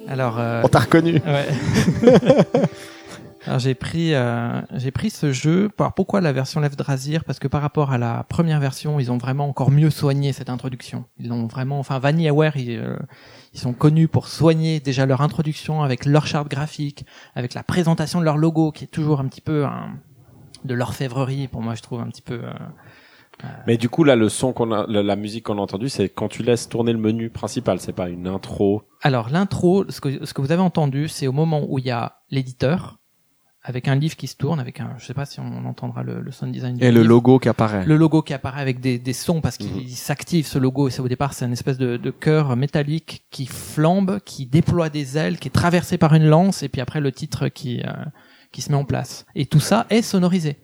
[0.09, 1.15] Alors, euh, On t'a reconnu.
[1.15, 2.11] Ouais.
[3.51, 5.73] Alors j'ai pris euh, j'ai pris ce jeu.
[5.77, 9.11] Alors, pourquoi la version Left Drasir Parce que par rapport à la première version, ils
[9.11, 11.07] ont vraiment encore mieux soigné cette introduction.
[11.19, 11.81] Ils l'ont vraiment.
[11.81, 12.97] Enfin, VanillaWare, ils, euh,
[13.53, 18.21] ils sont connus pour soigner déjà leur introduction avec leur charte graphique, avec la présentation
[18.21, 19.99] de leur logo, qui est toujours un petit peu un,
[20.65, 21.49] de l'orfèvrerie.
[21.49, 22.41] Pour moi, je trouve un petit peu.
[22.45, 25.89] euh, Mais du coup, là, le son qu'on a, la, la musique qu'on a entendue,
[25.89, 27.81] c'est quand tu laisses tourner le menu principal.
[27.81, 28.85] C'est pas une intro.
[29.03, 31.91] Alors l'intro, ce que, ce que vous avez entendu, c'est au moment où il y
[31.91, 33.00] a l'éditeur
[33.63, 36.21] avec un livre qui se tourne, avec un, je sais pas si on entendra le,
[36.23, 36.77] le sound design.
[36.77, 37.85] du Et le logo qui apparaît.
[37.85, 39.87] Le logo qui apparaît avec des, des sons parce qu'il Mhm.
[39.89, 40.89] s'active ce logo.
[40.89, 44.89] Et c'est au départ, c'est une espèce de, de cœur métallique qui flambe, qui déploie
[44.89, 47.93] des ailes, qui est traversé par une lance, et puis après le titre qui euh,
[48.53, 49.27] qui se met en place.
[49.35, 50.57] Et tout ça est sonorisé.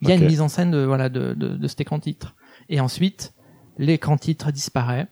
[0.00, 2.34] Il y a une mise en scène de voilà de, de, de cet écran titre.
[2.68, 3.34] Et ensuite,
[3.78, 5.08] l'écran titre disparaît,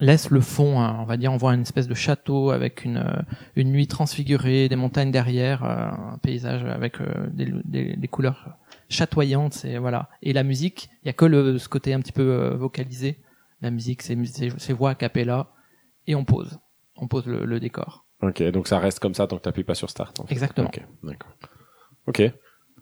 [0.00, 2.96] laisse le fond, hein, on va dire, on voit une espèce de château avec une
[2.98, 3.22] euh,
[3.54, 8.58] une nuit transfigurée, des montagnes derrière, euh, un paysage avec euh, des, des, des couleurs
[8.88, 10.08] chatoyantes, c'est voilà.
[10.22, 13.20] Et la musique, il y a que le ce côté un petit peu euh, vocalisé.
[13.60, 15.48] La musique, c'est c'est c'est voix a cappella
[16.06, 16.58] et on pose,
[16.96, 18.06] on pose le, le décor.
[18.22, 20.18] Ok, donc ça reste comme ça tant que t'appuies pas sur Start.
[20.18, 20.32] En fait.
[20.32, 20.68] Exactement.
[20.68, 21.32] Ok, d'accord.
[22.06, 22.22] Ok.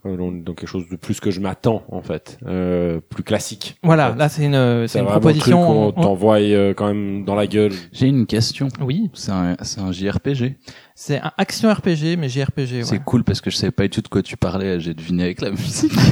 [0.06, 3.76] Euh, Donc, donc quelque chose de plus que je m'attends en fait, euh, plus classique.
[3.82, 4.18] Voilà, En fait.
[4.18, 5.60] là c'est une c'est une proposition.
[5.64, 7.72] Truc on- qu'on t'envoie euh, quand même dans la gueule.
[7.92, 8.68] J'ai une question.
[8.80, 10.56] Oui, C'est un, c'est un JRPG.
[11.00, 12.82] C'est un action RPG, mais JRPG.
[12.82, 13.00] C'est Ouais.
[13.04, 14.80] cool parce que je savais pas du tout de quoi tu parlais.
[14.80, 15.92] J'ai deviné avec la musique.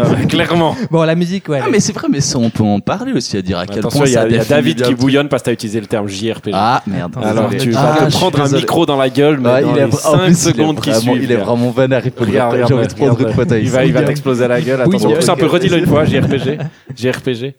[0.00, 0.74] Ah, bah, clairement.
[0.90, 1.60] Bon, la musique, ouais.
[1.62, 3.78] ah, mais c'est vrai, mais ça, on peut en parler aussi à dire à quel
[3.78, 5.46] Attention, point il y a, ça il y a définit David qui bouillonne parce que
[5.46, 6.50] t'as utilisé le terme JRPG.
[6.54, 7.14] Ah, merde.
[7.22, 9.60] Alors tu Ah, vas je te suis prendre un micro dans la gueule, mais Ah,
[9.62, 11.24] dans il est, les en 5 plus, il est secondes qui vraiment, suivent.
[11.24, 12.02] il est vraiment vénère.
[12.04, 13.62] Il faut le Regarde, J'ai envie de prendre une fauteuil.
[13.64, 14.80] Il va, il va t'exploser la gueule.
[14.80, 16.58] Oui, Attention, il y a- pousse un peu, redis-le une fois, JRPG.
[16.96, 17.54] JRPG.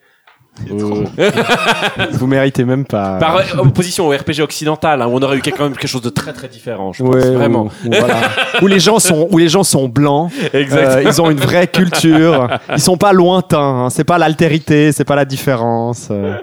[0.71, 1.05] Euh,
[2.11, 3.17] Vous méritez même pas.
[3.17, 6.01] Par euh, opposition au RPG occidental, hein, où on aurait eu quand même quelque chose
[6.01, 7.13] de très très différent, je pense.
[7.15, 7.69] Ouais, Vraiment.
[7.85, 8.15] Où, où voilà.
[8.61, 10.31] où les gens sont où les gens sont blancs.
[10.53, 10.87] Exact.
[10.97, 12.47] Euh, ils ont une vraie culture.
[12.73, 13.85] Ils sont pas lointains.
[13.85, 13.89] hein.
[13.89, 16.09] C'est pas l'altérité, c'est pas la différence.
[16.11, 16.35] euh.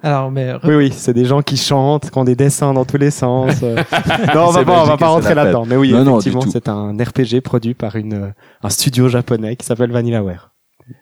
[0.00, 2.98] Alors, mais Oui, oui, c'est des gens qui chantent, qui ont des dessins dans tous
[2.98, 3.60] les sens.
[3.62, 5.64] non, on va pas, on va pas rentrer là-dedans.
[5.66, 9.90] Mais oui, Non, effectivement, c'est un RPG produit par une un studio japonais qui s'appelle
[9.90, 10.50] VanillaWare.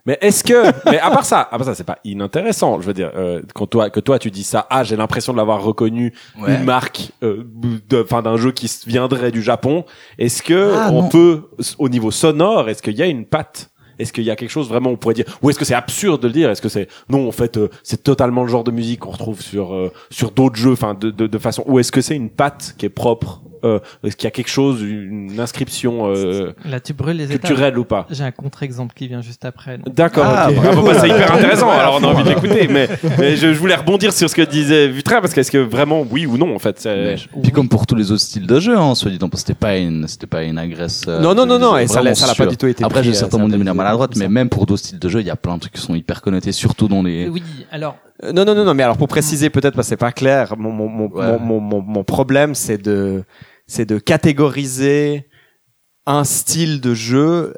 [0.04, 2.80] Mais est-ce que, mais à part ça, à part ça, c'est pas inintéressant.
[2.80, 5.38] Je veux dire, euh, quand toi, que toi tu dis ça, ah, j'ai l'impression de
[5.38, 6.56] l'avoir reconnu Ouais.
[6.56, 7.44] une marque, euh,
[8.02, 9.84] enfin d'un jeu qui viendrait du Japon.
[10.18, 11.08] Est-ce que Ah, on non.
[11.08, 11.42] peut,
[11.78, 13.70] au niveau sonore, est-ce qu'il y a une patte?
[13.98, 16.20] Est-ce qu'il y a quelque chose vraiment on pourrait dire Ou est-ce que c'est absurde
[16.20, 16.50] de le dire?
[16.50, 19.40] Est-ce que c'est non en fait euh, c'est totalement le genre de musique qu'on retrouve
[19.40, 21.62] sur euh, sur d'autres jeux, enfin de, de de façon.
[21.66, 24.50] Ou est-ce que c'est une patte qui est propre euh, Est-ce qu'il y a quelque
[24.50, 27.40] chose, une inscription euh, là, tu brûles les étapes.
[27.42, 28.06] culturelle ou pas?
[28.10, 29.78] J'ai un contre-exemple qui vient juste après.
[29.78, 29.94] donc.
[29.94, 30.56] D'accord, Ah, ok.
[30.56, 30.68] bravo.
[30.70, 31.70] Ah, bon, bah, c'est hyper intéressant.
[31.70, 32.88] Alors on a envie de l'écouter, mais,
[33.18, 36.26] mais je, je voulais rebondir sur ce que disait Vutra parce qu'est-ce que vraiment oui
[36.26, 36.78] ou non en fait.
[36.80, 37.16] c'est-.
[37.42, 39.76] Puis comme pour tous les autres styles de jeu, hein, soit dit en c'était pas
[39.76, 41.04] une, c'était pas une agresse.
[41.08, 43.02] euh, Non, non, non, non, et ça l'a- ça l'a pas du tout été Après,
[43.02, 45.30] j'ai euh, certainement de manière maladroite, mais même pour d'autres styles de jeu, il y
[45.30, 47.28] a plein de trucs qui sont hyper connotés, surtout dans les.
[47.28, 50.12] Oui, alors Non, non, non, non, mais alors pour préciser peut-être parce que c'est pas
[50.12, 51.38] clair, mon, mon, mon, Ouais.
[51.38, 53.24] mon, mon, problème c'est de,
[53.66, 55.28] c'est de catégoriser
[56.06, 57.54] un style de jeu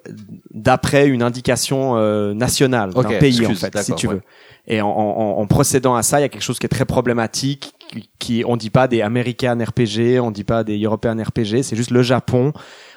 [0.50, 4.14] d'après une indication euh, nationale d'un pays en fait, si tu ouais.
[4.14, 4.22] veux.
[4.66, 6.84] Et en, en, en procédant à ça, il y a quelque chose qui est très
[6.84, 11.62] problématique, qui, qui on dit pas des American RPG, on dit pas des European RPG,
[11.62, 12.52] c'est juste le Japon.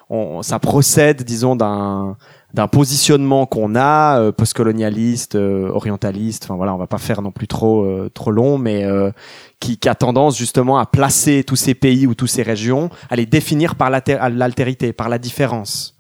[0.10, 2.18] On, ça procède, disons, d'un
[2.54, 6.46] d'un positionnement qu'on a euh, postcolonialiste, euh, orientaliste.
[6.46, 9.12] Enfin voilà, on va pas faire non plus trop euh, trop long, mais euh,
[9.60, 13.16] qui, qui a tendance justement à placer tous ces pays ou toutes ces régions, à
[13.16, 15.96] les définir par l'altérité, par la différence.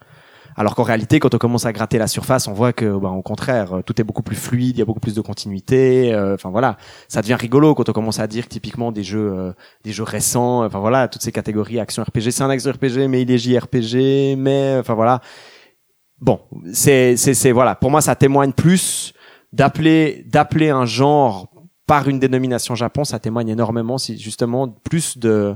[0.57, 3.21] Alors qu'en réalité, quand on commence à gratter la surface, on voit que, bah, au
[3.21, 6.13] contraire, euh, tout est beaucoup plus fluide, il y a beaucoup plus de continuité.
[6.13, 9.31] euh, Enfin voilà, ça devient rigolo quand on commence à dire que typiquement des jeux,
[9.33, 10.65] euh, des jeux récents.
[10.65, 14.35] Enfin voilà, toutes ces catégories action RPG, c'est un action RPG, mais il est JRPG,
[14.37, 15.21] mais enfin voilà.
[16.21, 16.39] Bon,
[16.71, 17.75] c'est c'est c'est voilà.
[17.75, 19.13] Pour moi, ça témoigne plus
[19.51, 21.51] d'appeler d'appeler un genre
[21.87, 25.55] par une dénomination Japon, ça témoigne énormément, si justement plus de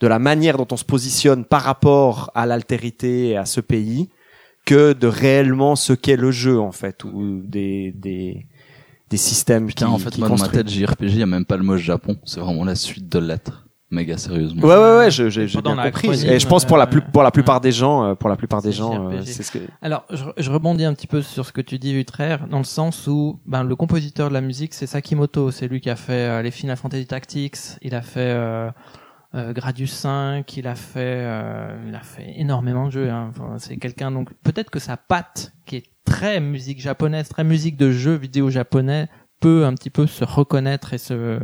[0.00, 4.10] de la manière dont on se positionne par rapport à l'altérité et à ce pays
[4.64, 8.46] que de réellement ce qu'est le jeu en fait ou des des
[9.10, 11.26] des systèmes Putain, qui, en fait, qui moi, dans ma tête, JRPG, il y a
[11.26, 12.16] même pas le mot Japon.
[12.24, 13.66] C'est vraiment la suite de lettres.
[13.92, 14.62] Méga sérieusement.
[14.62, 16.26] Ouais ouais ouais, je- j'ai j'ai bien compris.
[16.26, 18.36] Et je pense pour la plus euh, pour la plupart des gens, euh, pour la
[18.36, 21.20] plupart des c'est gens, euh, c'est ce que Alors, je, je rebondis un petit peu
[21.20, 24.40] sur ce que tu dis, Utrecht, dans le sens où ben, le compositeur de la
[24.40, 25.50] musique, c'est Sakimoto.
[25.50, 28.70] C'est lui qui a fait euh, les Final Fantasy Tactics, il a fait euh,
[29.34, 33.10] euh, Gradius 5, il a fait, euh, il a fait énormément de jeux.
[33.10, 33.28] Hein.
[33.28, 37.76] Enfin, c'est quelqu'un donc peut-être que sa patte, qui est très musique japonaise, très musique
[37.76, 39.08] de jeux vidéo japonais,
[39.40, 41.38] peut un petit peu se reconnaître et se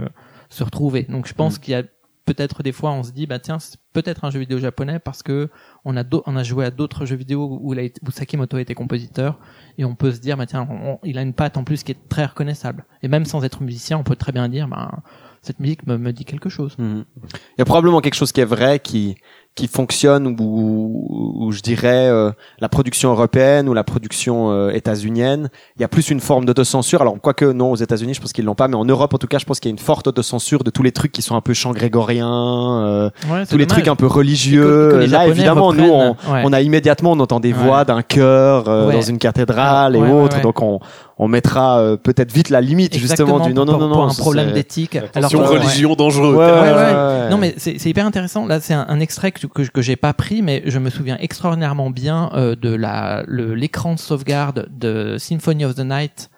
[0.51, 1.03] se retrouver.
[1.11, 1.83] Donc, je pense qu'il y a
[2.29, 5.23] peut-être des fois on se dit bah tiens c'est peut-être un jeu vidéo japonais parce
[5.23, 5.49] que
[5.87, 7.75] on a joué à d'autres jeux vidéo où,
[8.11, 9.38] Sakimoto été compositeur
[9.79, 10.69] et on peut se dire bah tiens
[11.05, 12.85] il a une patte en plus qui est très reconnaissable.
[13.03, 15.03] Et même sans être musicien on peut très bien dire bah
[15.42, 17.05] cette musique me, me dit quelque chose Mhm.
[17.22, 19.16] Il y a probablement quelque chose qui est vrai, qui
[19.55, 25.48] qui fonctionne ou, ou je dirais euh, la production européenne ou la production euh, états-unienne.
[25.77, 27.01] Il y a plus une forme d'autocensure.
[27.03, 29.27] Alors quoique non aux États-Unis, je pense qu'ils l'ont pas, mais en Europe en tout
[29.27, 31.35] cas, je pense qu'il y a une forte autocensure de tous les trucs qui sont
[31.35, 33.66] un peu chant grégorien, euh, Ouais, tous les dommage.
[33.66, 34.90] trucs un peu que- religieux.
[34.92, 36.42] que Là évidemment, nous on, ouais.
[36.44, 37.59] on a immédiatement on entend des Ouais.
[37.59, 40.79] voix d'un chœur euh, dans une cathédrale Ah, et ouais, autres, donc on
[41.21, 44.11] on mettra euh, peut-être vite la limite justement du non non pour- non pour non
[44.11, 46.35] un problème d'éthique Attention, Alors que- religion dangereux.
[46.35, 46.75] Ouais, Ouais, ouais, ouais.
[46.95, 47.31] ouais.
[47.31, 48.47] Non mais c'est c'est hyper intéressant.
[48.47, 51.17] Là c'est un, un extrait que que, que j'ai pas pris, mais je me souviens
[51.21, 56.31] extraordinairement bien euh, de la le l'écran de sauvegarde de Symphony of the Night.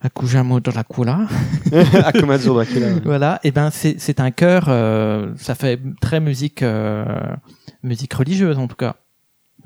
[0.00, 1.26] Akujamo Dracula.
[2.04, 2.86] Akumazu Dracula.
[3.04, 3.40] Voilà.
[3.42, 4.66] Et ben c'est c'est un chœur.
[4.68, 7.04] euh, ça fait très musique euh,
[7.82, 8.96] musique religieuse en tout cas.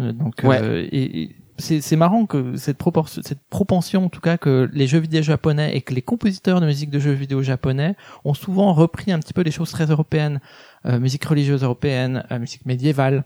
[0.01, 0.59] Euh, donc Ouais.
[0.63, 4.69] euh, et, et c'est c'est marrant que cette proportion cette propension en tout cas que
[4.73, 8.35] les jeux vidéo japonais et que les compositeurs de musique de jeux vidéo japonais ont
[8.35, 10.41] souvent repris un petit peu des choses très européennes,
[10.87, 13.25] euh, musique religieuse européenne, euh, musique médiévale.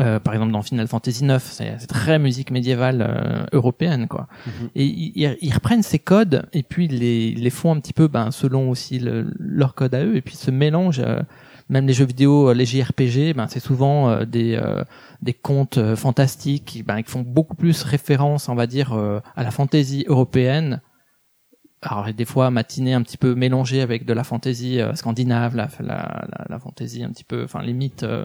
[0.00, 4.26] Euh, par exemple dans Final Fantasy IX, c'est très musique médiévale euh, européenne quoi.
[4.74, 7.78] Et ils, ils- ils reprennent ces codes et puis ils les, ils les font un
[7.80, 11.00] petit peu ben, selon aussi le, leur code à eux et puis ce mélange.
[11.68, 14.84] Même les jeux vidéo, euh, les JRPG, ben c'est souvent euh, des euh,
[15.22, 19.50] des contes fantastiques qui, ben, qui font beaucoup plus référence, on va dire, à la
[19.50, 20.82] fantaisie européenne.
[21.82, 26.26] Alors des fois matinée un petit peu mélangée avec de la fantaisie scandinave, la, la,
[26.30, 28.24] la, la fantaisie un petit peu, enfin les mythes euh,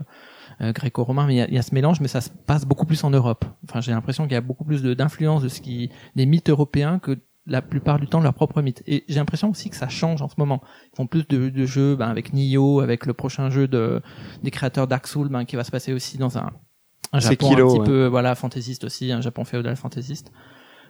[0.60, 3.04] gréco-romains, mais il y a, y a ce mélange, mais ça se passe beaucoup plus
[3.04, 3.46] en Europe.
[3.70, 6.50] Enfin j'ai l'impression qu'il y a beaucoup plus de- d'influence de ce qui des mythes
[6.50, 8.84] européens que la plupart du temps leurs propres mythes.
[8.86, 10.62] Et j'ai l'impression aussi que ça change en ce moment.
[10.94, 14.02] Ils font plus de, de jeux ben, avec Nioh, avec le prochain jeu de
[14.44, 16.52] des créateurs Dark Souls ben, qui va se passer aussi dans un,
[17.14, 17.86] un Japon un petit ouais.
[17.86, 20.32] peu voilà fantaisiste aussi, un Japon féodal fantaisiste.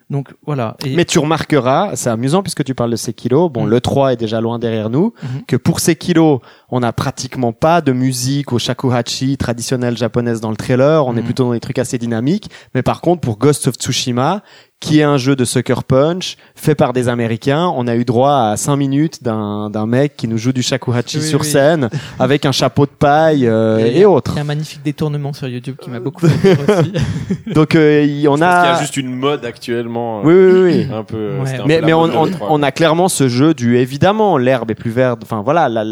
[0.09, 0.75] Donc voilà.
[0.85, 3.69] Et Mais tu remarqueras, c'est amusant puisque tu parles de Sekiro, bon, Mm.
[3.69, 5.45] le 3 est déjà loin derrière nous, Mhm.
[5.47, 10.55] que pour Sekiro, on n'a pratiquement pas de musique au shakuhachi traditionnelle japonaise dans le
[10.57, 11.25] trailer, on est Mm.
[11.25, 14.41] plutôt dans des trucs assez dynamiques, mais par contre, pour Ghost of Tsushima,
[14.79, 18.33] qui est un jeu de Sucker Punch, fait par des Américains, on a eu droit
[18.35, 21.45] à 5 minutes d'un d'un mec qui nous joue du shakuhachi Oui, sur oui.
[21.45, 24.31] scène, avec un chapeau de paille euh, y a- et autres.
[24.33, 26.93] Il y a un magnifique détournement sur YouTube qui m'a beaucoup fait rire aussi.
[27.53, 28.75] Donc, euh, il- on Je pense qu'il y a...
[28.75, 30.21] a juste une mode actuellement.
[30.23, 30.87] Oui, oui, oui.
[30.91, 31.15] Un peu.
[31.17, 31.45] euh, Ouais.
[31.47, 32.37] c'était un mais peu mais on, on, l'E3.
[32.49, 35.83] on a clairement ce jeu du évidemment l'herbe est plus verte enfin voilà la-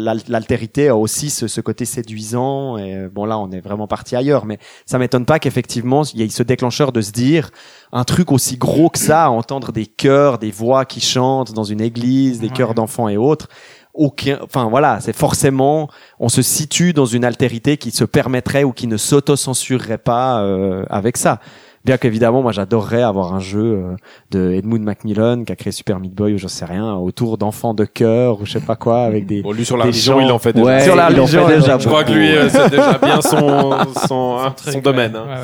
[0.78, 4.44] a aussi ce, ce côté séduisant et euh, bon là on est vraiment parti ailleurs
[4.46, 7.50] mais ça m'étonne pas qu'effectivement il y ait ce déclencheur de se dire
[7.92, 11.80] un truc aussi gros que ça entendre des chœurs des voix qui chantent dans une
[11.80, 12.52] église des Ouais.
[12.54, 13.48] chœurs d'enfants et autres
[13.94, 15.88] aucun enfin voilà c'est forcément
[16.20, 20.84] on se situe dans une altérité qui se permettrait ou qui ne s'auto-censurerait pas euh,
[20.90, 21.40] avec ça
[21.84, 23.96] Bien qu'évidemment, moi, j'adorerais avoir un jeu euh,
[24.30, 27.72] de Edmund Macmillan qui a créé Super Meat Boy ou j'en sais rien, autour d'enfants
[27.72, 29.42] de cœur ou je sais pas quoi, avec des.
[29.42, 30.66] Bon, lui sur la religion, il en fait déjà.
[30.66, 33.70] Ouais, Sur la religion, fait déjà Je crois que lui, euh, c'est déjà bien son,
[34.06, 35.14] son, hein, truc, son domaine.
[35.14, 35.42] ouais, hein.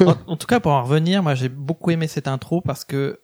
[0.00, 0.12] ouais, ouais.
[0.26, 3.20] en, en tout cas, pour en revenir, moi j'ai beaucoup aimé cette intro parce que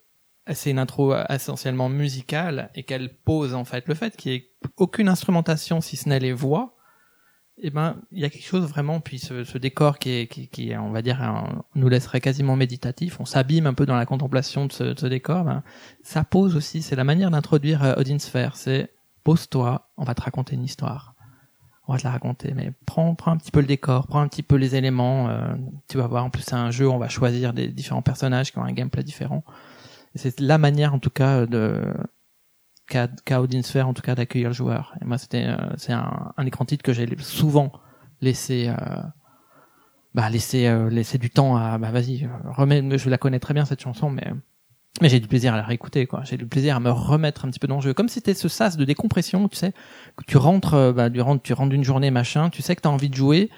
[0.53, 4.45] c'est une intro essentiellement musicale et qu'elle pose en fait le fait qu'il n'y ait
[4.77, 6.74] aucune instrumentation si ce n'est les voix.
[7.63, 10.49] Et ben, il y a quelque chose vraiment, puis ce, ce décor qui est, qui,
[10.49, 11.21] qui on va dire,
[11.77, 13.21] nous laisserait quasiment méditatif.
[13.21, 15.45] On s'abîme un peu dans la contemplation de ce, de ce décor.
[15.45, 15.63] Ben,
[16.03, 18.57] ça pose aussi, c'est la manière d'introduire euh, Odin Sphere.
[18.57, 18.91] C'est
[19.23, 21.15] pose-toi, on va te raconter une histoire.
[21.87, 22.53] on va te la raconter.
[22.55, 25.29] Mais prends, prends un petit peu le décor, prends un petit peu les éléments.
[25.29, 25.55] euh,
[25.89, 26.25] tu vas voir.
[26.25, 26.89] En plus, c'est un jeu.
[26.89, 29.45] On va choisir des différents personnages qui ont un gameplay différent.
[30.15, 31.83] C'est la manière, en tout cas, de
[32.87, 33.09] qu'a
[33.63, 34.95] Sphere, en tout cas, d'accueillir le joueur.
[35.01, 37.73] Et moi, c'était euh, c'est un, un écran titre que j'ai souvent
[38.21, 38.69] laissé.
[38.69, 39.01] Euh,
[40.15, 43.65] bah laisser euh, du temps à bah vas-y euh, remets je la connais très bien
[43.65, 44.27] cette chanson mais
[45.03, 47.51] mais j'ai du plaisir à la réécouter quoi j'ai du plaisir à me remettre un
[47.51, 49.73] petit peu dans le jeu comme c'était ce sas de décompression tu sais
[50.17, 52.91] que tu rentres euh, bah durant tu rentres d'une journée machin tu sais que t'as
[52.91, 53.51] envie de jouer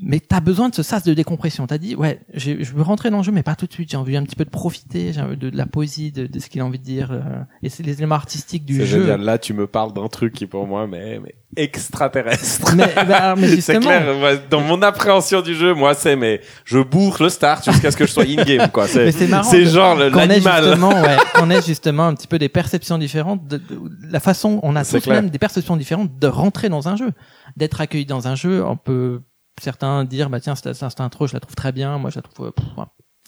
[0.00, 3.18] mais t'as besoin de ce sas de décompression t'as dit ouais je veux rentrer dans
[3.18, 5.20] le jeu mais pas tout de suite j'ai envie un petit peu de profiter j'ai
[5.20, 7.20] envie de, de la poésie de, de ce qu'il a envie de dire euh,
[7.62, 9.16] et c'est les éléments artistiques du jeu.
[9.16, 12.74] Là, tu me parles d'un truc qui pour moi, mais, mais extraterrestre.
[12.74, 14.14] mais, bah, mais c'est clair.
[14.18, 17.96] moi, dans mon appréhension du jeu, moi, c'est mais je bourre le start jusqu'à ce
[17.96, 18.86] que je sois in game, quoi.
[18.86, 20.64] C'est, c'est genre l'animal.
[20.64, 23.60] justement, ouais, qu'on ait justement un petit peu des perceptions différentes, de,
[24.08, 25.22] la façon, on a tous clair.
[25.22, 27.10] même des perceptions différentes de rentrer dans un jeu,
[27.56, 28.64] d'être accueilli dans un jeu.
[28.64, 29.20] On peut
[29.62, 32.22] certains dire, bah tiens, cette, cette intro, je la trouve très bien, moi je la
[32.22, 32.66] trouve euh, pff,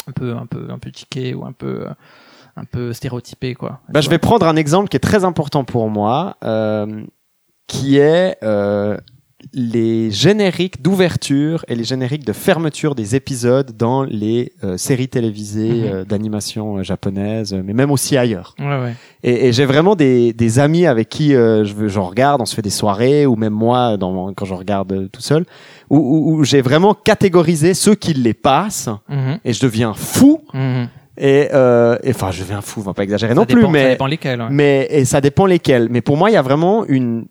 [0.06, 1.90] un peu, un peu, un peu checké ou un peu, euh,
[2.56, 3.80] un peu stéréotypé, quoi.
[3.88, 7.04] Bah, je vais prendre un exemple qui est très important pour moi, euh,
[7.66, 8.98] qui est euh,
[9.52, 15.82] les génériques d'ouverture et les génériques de fermeture des épisodes dans les euh, séries télévisées
[15.82, 15.92] Mhm.
[15.94, 18.54] euh, d'animation euh, japonaise, mais même aussi ailleurs.
[18.58, 18.94] Ouais, ouais.
[19.22, 22.62] Et, et j'ai vraiment des, des amis avec qui je j'en regarde, on se fait
[22.62, 25.44] des soirées, ou même moi dans quand je regarde tout seul,
[25.90, 29.38] où, où- où j'ai vraiment catégorisé ceux qui les passent, Mhm.
[29.44, 30.40] et je deviens fou.
[30.52, 30.88] Mhm.
[31.16, 33.66] Et euh, et, enfin, je deviens fou, on va pas exagérer Ça non dépend- plus,
[33.66, 34.48] ça mais dépend lesquels, ouais.
[34.50, 35.88] mais et ça dépend lesquels.
[35.90, 37.26] Mais pour moi, il y a vraiment une,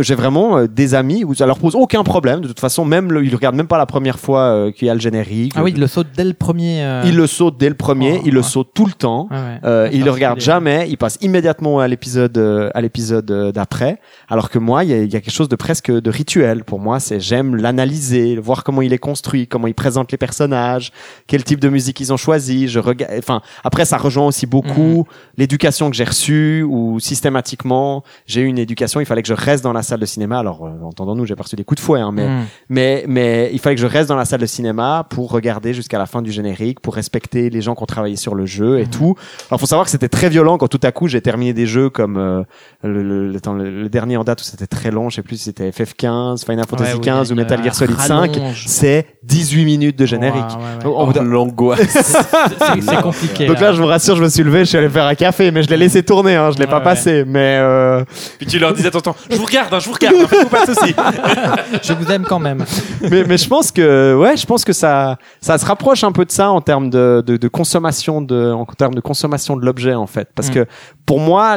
[0.00, 2.40] j'ai vraiment euh, des amis où ça leur pose aucun problème.
[2.40, 4.90] De toute façon, même le, ils regardent même pas la première fois euh, qu'il y
[4.90, 5.52] a le générique.
[5.56, 6.82] Ah oui, il le saute dès le premier.
[6.82, 9.28] euh, Ils le sautent dès le premier, Oh, ils le sautent tout le temps.
[9.30, 9.58] Ouais, ouais.
[9.64, 12.38] Euh, ils le regardent jamais, ils passent immédiatement à l'épisode
[12.74, 13.98] à l'épisode d'après.
[14.28, 16.80] Alors que moi, il y a, y a quelque chose de presque de rituel pour
[16.80, 16.98] moi.
[17.00, 20.92] C'est j'aime l'analyser, voir comment il est construit, comment il présente les personnages,
[21.26, 22.68] quel type de musique ils ont choisi.
[22.68, 22.85] Je.
[23.18, 25.04] Enfin, après, ça rejoint aussi beaucoup Mhm.
[25.38, 29.00] l'éducation que j'ai reçue ou systématiquement j'ai eu une éducation.
[29.00, 30.38] Il fallait que je reste dans la salle de cinéma.
[30.38, 32.44] Alors, euh, entendons-nous, j'ai pas reçu des coups de fouet, hein, mais Mhm.
[32.68, 35.98] mais mais il fallait que je reste dans la salle de cinéma pour regarder jusqu'à
[35.98, 38.84] la fin du générique, pour respecter les gens qui ont travaillé sur le jeu et
[38.84, 38.90] Mhm.
[38.90, 39.14] tout.
[39.50, 41.90] Alors faut savoir que c'était très violent quand tout à coup j'ai terminé des jeux
[41.90, 42.42] comme euh,
[42.82, 45.22] le, le, le, attends, le- le dernier en date où c'était très long, je sais
[45.22, 48.36] plus si c'était FF15, Final Fantasy Ouais, oui, 15 il ou Metal Gear Solid 5,
[48.36, 48.64] rallonge.
[48.66, 50.42] c'est 18 minutes de générique.
[50.84, 51.06] Ouais, ouais, ouais.
[51.06, 52.16] Bout d'un- l'angoisse.
[52.80, 53.46] C'est c'est compliqué.
[53.46, 55.50] Donc là, je vous rassure, je me suis levé, je suis allé faire un café,
[55.50, 56.84] mais je l'ai laissé tourner, hein, je l'ai Ouais, pas ouais.
[56.84, 58.04] passé, mais euh,
[58.38, 60.48] Puis tu leur disais, attends, attends, je vous regarde, hein, je vous regarde, hein, faites-vous
[60.48, 60.94] pas de soucis.
[61.82, 62.64] je vous aime quand même.
[63.02, 66.24] mais, mais je pense que ouais, je pense que ça ça se rapproche un peu
[66.24, 69.94] de ça en termes de, de, de consommation de en termes de consommation de l'objet
[69.94, 70.54] en fait parce Mm.
[70.54, 70.66] que
[71.04, 71.56] pour moi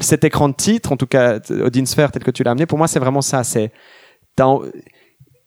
[0.00, 2.76] cet écran de titre en tout cas Odin Sphere tel que tu l'as amené pour
[2.78, 3.72] moi c'est vraiment ça c'est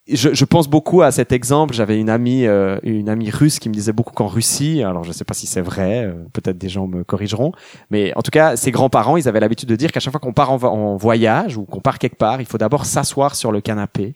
[0.08, 1.74] je, pense beaucoup à cet exemple.
[1.74, 5.12] J'avais une amie, euh, une amie russe qui me disait beaucoup qu'en Russie, alors je
[5.12, 7.52] sais pas si c'est vrai, euh, peut-être des gens me corrigeront,
[7.90, 10.34] mais en tout cas, ses grands-parents, ils avaient l'habitude de dire qu'à chaque fois qu'on
[10.34, 14.14] part en voyage ou qu'on part quelque part, il faut d'abord s'asseoir sur le canapé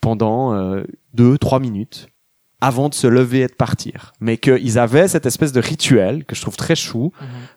[0.00, 0.84] pendant euh,
[1.14, 2.08] deux, trois minutes
[2.60, 4.12] avant de se lever et de partir.
[4.20, 7.12] Mais qu'ils avaient cette espèce de rituel que je trouve très chou,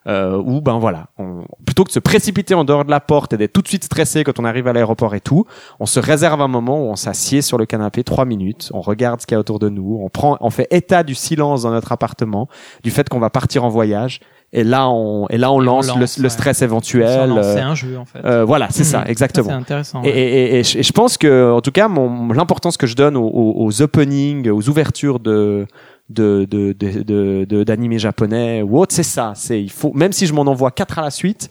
[0.07, 3.33] euh, où ben voilà, on, plutôt que de se précipiter en dehors de la porte
[3.33, 5.45] et d'être tout de suite stressé quand on arrive à l'aéroport et tout,
[5.79, 9.21] on se réserve un moment où on s'assied sur le canapé trois minutes, on regarde
[9.21, 11.71] ce qu'il y a autour de nous, on prend, on fait état du silence dans
[11.71, 12.49] notre appartement,
[12.83, 14.19] du fait qu'on va partir en voyage,
[14.51, 16.29] et là on, et là on Et on lance, le, le ouais.
[16.29, 17.31] stress Sans éventuel.
[17.31, 18.19] euh, un jeu en fait.
[18.25, 18.89] euh, voilà, c'est Mhm.
[18.89, 19.49] ça, exactement.
[19.49, 20.01] C'est intéressant.
[20.03, 20.17] Et, ouais.
[20.17, 23.29] et- et- et je, pense que, en tout cas, mon, l'importance que je donne aux,
[23.55, 25.65] aux, openings, aux ouvertures de
[26.09, 29.33] de de de de- de- d'animés japonais ou autre, c'est ça.
[29.35, 31.49] C'est il faut même si je m'en envoie quatre à la suite,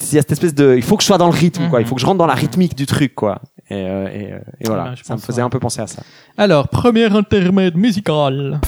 [0.00, 1.80] il y a cette espèce de, il faut que je sois dans le rythme, quoi.
[1.80, 3.40] Il faut que je rentre dans la rythmique du truc, quoi.
[3.70, 5.46] Et, euh, et, euh, voilà, Ouais, ça me faisait ouais.
[5.46, 6.02] un peu penser à ça.
[6.36, 8.60] Alors, premier intermède musical.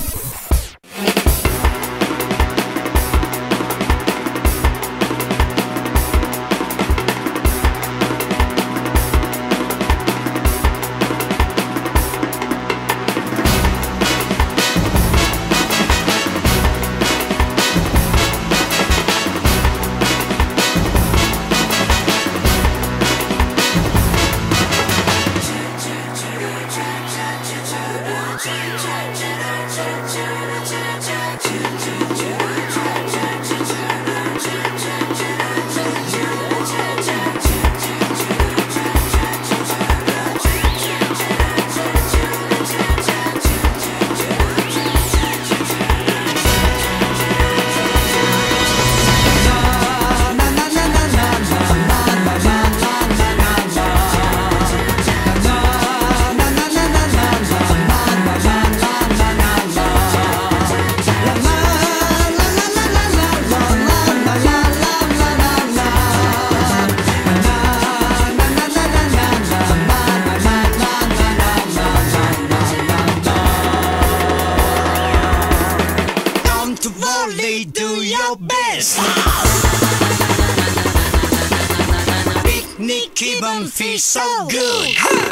[83.77, 85.26] feels so good.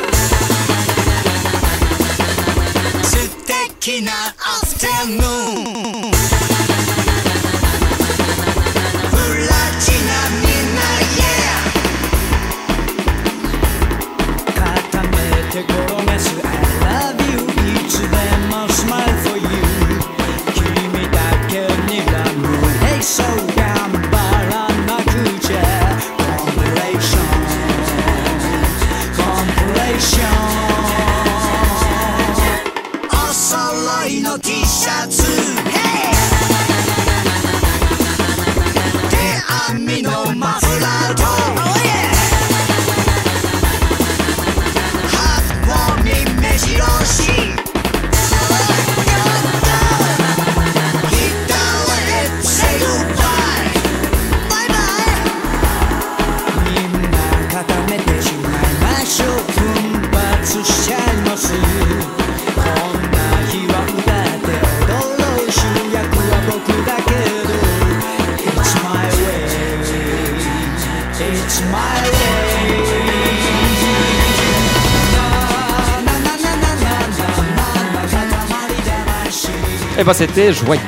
[80.05, 80.83] Eh ben c'était joyeux.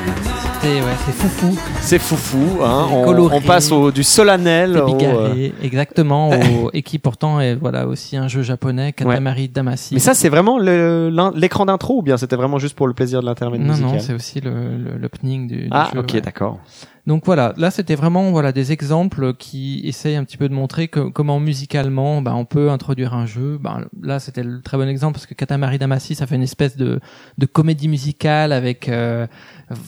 [0.61, 1.57] C'était ouais, c'est foufou.
[1.81, 2.61] C'est foufou.
[2.63, 2.85] Hein.
[2.87, 3.35] C'est On, coloré.
[3.37, 6.29] on passe au, du solennel C'est au, euh, exactement,
[6.63, 9.95] au- et qui pourtant est voilà aussi un jeu japonais, Katamari Damacy.
[9.95, 13.25] Mais ça, c'est vraiment l'écran d'intro ou bien c'était vraiment juste pour le plaisir de
[13.25, 15.99] l'intermède non musical non, c'est aussi le le- l'opening du, du Ah, jeu.
[15.99, 16.21] ok, ouais.
[16.21, 16.59] d'accord.
[17.07, 20.89] Donc voilà, là c'était vraiment voilà des exemples qui essayent un petit peu de montrer
[20.89, 23.57] que, comment musicalement bah, on peut introduire un jeu.
[23.61, 26.75] Bah, là c'était le très bon exemple parce que Katamari Damacy ça fait une espèce
[26.75, 26.99] de,
[27.37, 29.25] de comédie musicale avec euh,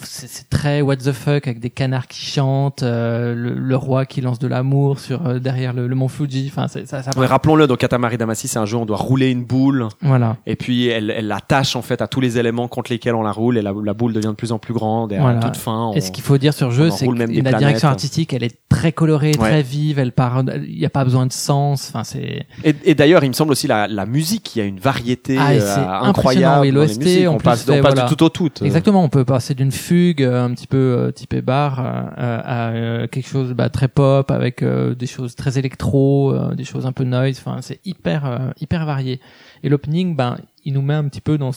[0.03, 4.21] c'est très what the fuck avec des canards qui chantent, euh, le, le roi qui
[4.21, 6.49] lance de l'amour sur euh, derrière le, le mont Fuji.
[6.51, 6.85] Enfin ça.
[6.85, 9.87] ça Ouais, Rappelons-le, donc Katamari Damacy, c'est un jeu où on doit rouler une boule.
[10.01, 10.37] Voilà.
[10.45, 13.31] Et puis elle, elle l'attache en fait à tous les éléments contre lesquels on la
[13.31, 15.39] roule et la, la boule devient de plus en plus grande et à Voilà.
[15.39, 15.87] toute fin.
[15.87, 17.59] On, Et ce qu'il faut dire sur le jeu, c'est enroule même des la planètes.
[17.59, 19.49] direction artistique, elle est très colorée, Ouais.
[19.49, 19.99] très vive.
[19.99, 21.89] Elle part, il n'y a pas besoin de sens.
[21.89, 22.45] Enfin c'est.
[22.63, 25.37] Et, et d'ailleurs, il me semble aussi la, la musique, il y a une variété
[25.39, 26.65] Ah, euh, c'est incroyable.
[26.65, 28.07] les l'OST, on passe, fait, on passe voilà.
[28.09, 28.49] du tout au tout.
[28.61, 28.65] euh.
[28.65, 33.27] Exactement, on peut passer d'une fugue euh, un petit peu euh, typée bar à quelque
[33.27, 37.41] chose bah, très pop avec des choses très électro, des choses un peu noise.
[37.43, 39.19] Enfin, c'est hyper hyper varié.
[39.63, 41.51] Et l'opening, ben, il nous met un petit peu dans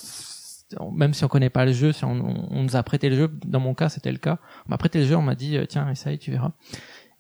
[0.94, 2.12] même si on connaît pas le jeu, si on,
[2.50, 5.00] on- nous a prêté le jeu, dans mon cas c'était le cas, on m'a prêté
[5.00, 6.52] le jeu, on m'a dit euh, tiens essaye, tu verras.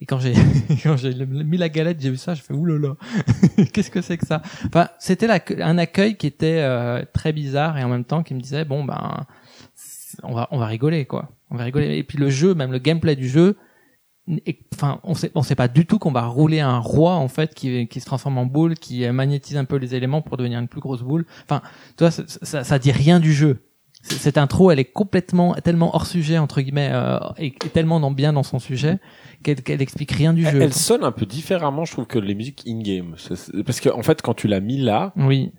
[0.00, 0.34] Et quand j'ai
[0.82, 2.94] quand j'ai mis la galette, j'ai vu ça, je fais oulala,
[3.72, 4.42] qu'est-ce que c'est que ça?
[4.66, 5.28] Enfin, c'était
[5.62, 8.84] un accueil qui était euh, très bizarre et en même temps qui me disait bon
[8.84, 9.24] ben
[10.22, 11.96] on va on va rigoler quoi, on va rigoler.
[11.98, 13.56] Et puis le jeu, même le gameplay du jeu,
[14.46, 17.28] et- enfin on sait on sait pas du tout qu'on va rouler un roi en
[17.28, 20.36] fait qui qui se transforme en boule, qui euh, magnétise un peu les éléments pour
[20.36, 21.26] devenir une plus grosse boule.
[21.44, 21.60] Enfin,
[21.96, 23.66] tu vois, ça, ça, ça dit rien du jeu.
[24.04, 28.10] Cette intro, elle est complètement, tellement hors sujet entre guillemets, euh, et, et tellement dans,
[28.10, 28.98] bien dans son sujet
[29.44, 30.62] qu'elle qu'elle explique rien du Elle, jeu.
[30.62, 33.14] elle sonne un peu différemment, je trouve, que les musiques in-game.
[33.64, 35.52] Parce que, en fait, quand tu l'as mis là, Oui,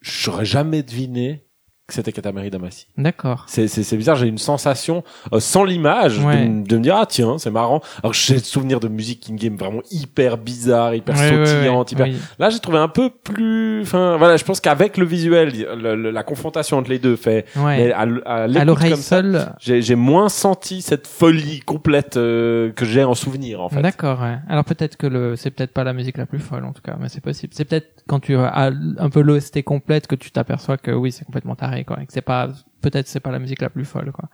[0.00, 1.46] j'aurais jamais deviné
[1.90, 2.86] que c'était Katamari Damacy.
[2.96, 3.44] d'accord.
[3.46, 6.46] C'est, c'est, c'est bizarre, j'ai une sensation, euh, sans l'image, Ouais.
[6.46, 7.80] de, me dire, ah tiens, c'est marrant.
[8.02, 12.06] Alors j'ai le souvenir de musique in-game vraiment hyper bizarre, hyper Ouais, sautillante, ouais, hyper...
[12.06, 12.16] oui.
[12.38, 16.10] Là, j'ai trouvé un peu plus, enfin, voilà, je pense qu'avec le visuel, le- le-
[16.10, 17.76] la confrontation entre les deux fait, Ouais.
[17.76, 19.52] mais à, à À l'oreille seule.
[19.60, 23.82] j'ai, j'ai moins senti cette folie complète euh, que j'ai en souvenir, en fait.
[23.82, 24.20] D'accord.
[24.20, 24.36] Ouais.
[24.48, 26.96] Alors peut-être que le, c'est peut-être pas la musique la plus folle en tout cas,
[27.00, 27.52] mais c'est possible.
[27.56, 31.24] C'est peut-être quand tu as un peu l'OST complète que tu t'aperçois que oui, c'est
[31.24, 32.48] complètement taré quoi, et que c'est pas,
[32.80, 34.28] peut-être c'est pas la musique la plus folle quoi.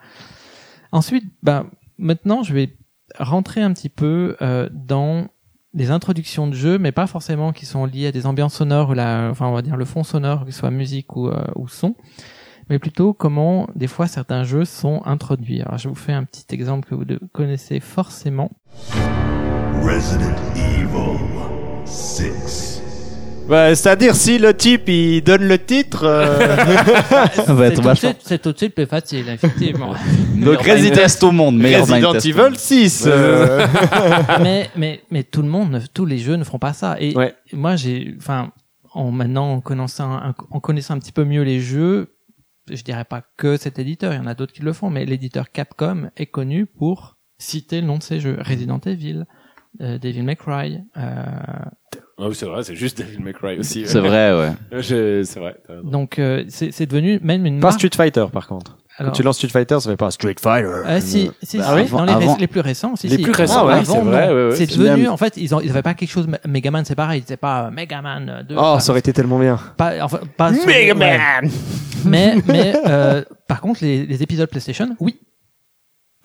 [0.92, 1.68] Ensuite, ben
[1.98, 2.76] maintenant je vais
[3.18, 5.28] rentrer un petit peu euh, dans
[5.74, 8.94] les introductions de jeux, mais pas forcément qui sont liées à des ambiances sonores ou
[8.94, 11.68] la, enfin on va dire le fond sonore, que ce soit musique ou, euh, ou
[11.68, 11.94] son,
[12.70, 15.60] mais plutôt comment des fois certains jeux sont introduits.
[15.62, 18.50] Alors je vous fais un petit exemple que vous connaissez forcément.
[19.82, 22.85] Resident Evil 6.
[23.48, 26.04] Bah, c'est-à-dire si le type il donne le titre.
[26.04, 29.94] euh, va C'est être tout, de suite- c'est tout de suite plus facile, effectivement.
[30.36, 32.26] Donc Resident au monde, meilleur Resident blind test.
[32.26, 33.04] Evil 6.
[33.06, 33.66] euh,
[34.42, 36.96] mais, mais, mais tout le monde, ne- tous les jeux ne feront pas ça.
[37.00, 37.34] Et Ouais.
[37.52, 38.50] moi, j'ai, enfin,
[38.92, 42.16] en maintenant, en connaissant, un, en connaissant un petit peu mieux les jeux,
[42.68, 45.04] je dirais pas que cet éditeur, il y en a d'autres qui le font, mais
[45.06, 48.38] l'éditeur Capcom est connu pour citer le nom de ses jeux.
[48.40, 49.24] Resident Evil,
[49.82, 51.22] euh, Devil May Cry, euh,
[52.18, 53.84] Oui, c'est vrai, c'est juste Devil May Cry aussi.
[53.86, 54.52] C'est vrai, ouais.
[54.82, 55.56] Je- C'est vrai.
[55.84, 57.78] donc euh, c'est c'est devenu même une Pas marque.
[57.80, 58.78] Street Fighter par contre.
[58.98, 60.70] Alors- Quand tu lances Street Fighter, ça fait pas Street Fighter.
[60.86, 61.82] Ah si, si, Bah si.
[61.82, 61.90] oui.
[61.90, 63.22] dans les, avant- les plus récents, si, Les si.
[63.22, 64.56] plus récents, Ah oui, avant, c'est vrai, ouais, ouais.
[64.56, 66.94] C'est C'est devenu, même- en fait, ils ont, ils avaient pas quelque chose, Megaman, c'est
[66.94, 68.54] pareil, c'était pas euh, Megaman 2.
[68.56, 69.58] Oh, enfin, ça aurait été tellement bien.
[69.76, 71.50] pas, enfin, pas Megaman ouais.
[72.06, 75.18] Mais, mais, euh, par contre, les, les épisodes PlayStation, oui.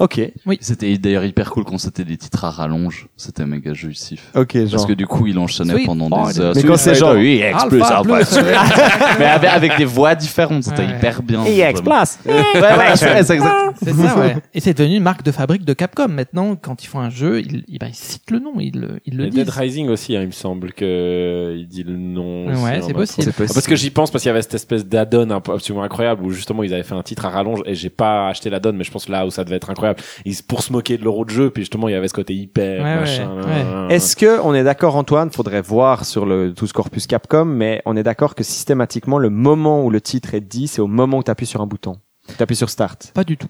[0.01, 0.19] Ok.
[0.45, 0.57] Oui.
[0.61, 3.07] C'était d'ailleurs hyper cool quand c'était des titres à rallonge.
[3.17, 4.31] C'était méga jouissif.
[4.35, 4.87] Ok, Parce genre.
[4.87, 6.53] que du coup, il enchaînait Sweet pendant des heures.
[6.55, 8.15] Mais quand c'est genre- oui, X plus Alpha Alpha.
[8.15, 8.39] plus.
[9.19, 10.97] Mais avec, avec des voix différentes, c'était Ouais.
[10.97, 11.45] hyper bien.
[11.45, 11.89] Et X plus.
[11.91, 13.75] Ouais, voilà, c'est c'est exact.
[13.81, 14.35] C'est ça, ouais.
[14.53, 16.07] Et c'est devenu une marque de fabrique de Capcom.
[16.07, 18.99] Maintenant, quand ils font un jeu, ils, ils, ben, ils citent le nom, ils, le-
[19.05, 19.39] ils le Et disent.
[19.45, 22.47] Dead Rising aussi, hein, il me semble que il dit le nom.
[22.63, 23.31] Ouais, c'est possible.
[23.37, 26.31] Parce que j'y pense parce qu'il y avait cette espèce d'add-on un absolument incroyable où
[26.31, 28.91] justement ils avaient fait un titre à rallonge et j'ai pas acheté l'add-on mais je
[28.91, 29.90] pense là où ça devait être incroyable.
[30.25, 32.33] Ils pour se moquer de l'euro de jeu puis justement il y avait ce côté
[32.33, 33.35] hyper Ouais, machin.
[33.37, 33.43] ouais,
[33.87, 33.95] ouais.
[33.95, 35.29] Est-ce que on est d'accord, Antoine?
[35.31, 39.29] Faudrait voir sur le tout ce corpus Capcom, mais on est d'accord que systématiquement, le
[39.29, 41.95] moment où le titre est dit, c'est au moment où tu appuies sur un bouton.
[42.37, 43.11] Tu appuies sur Start.
[43.13, 43.47] Pas du tout.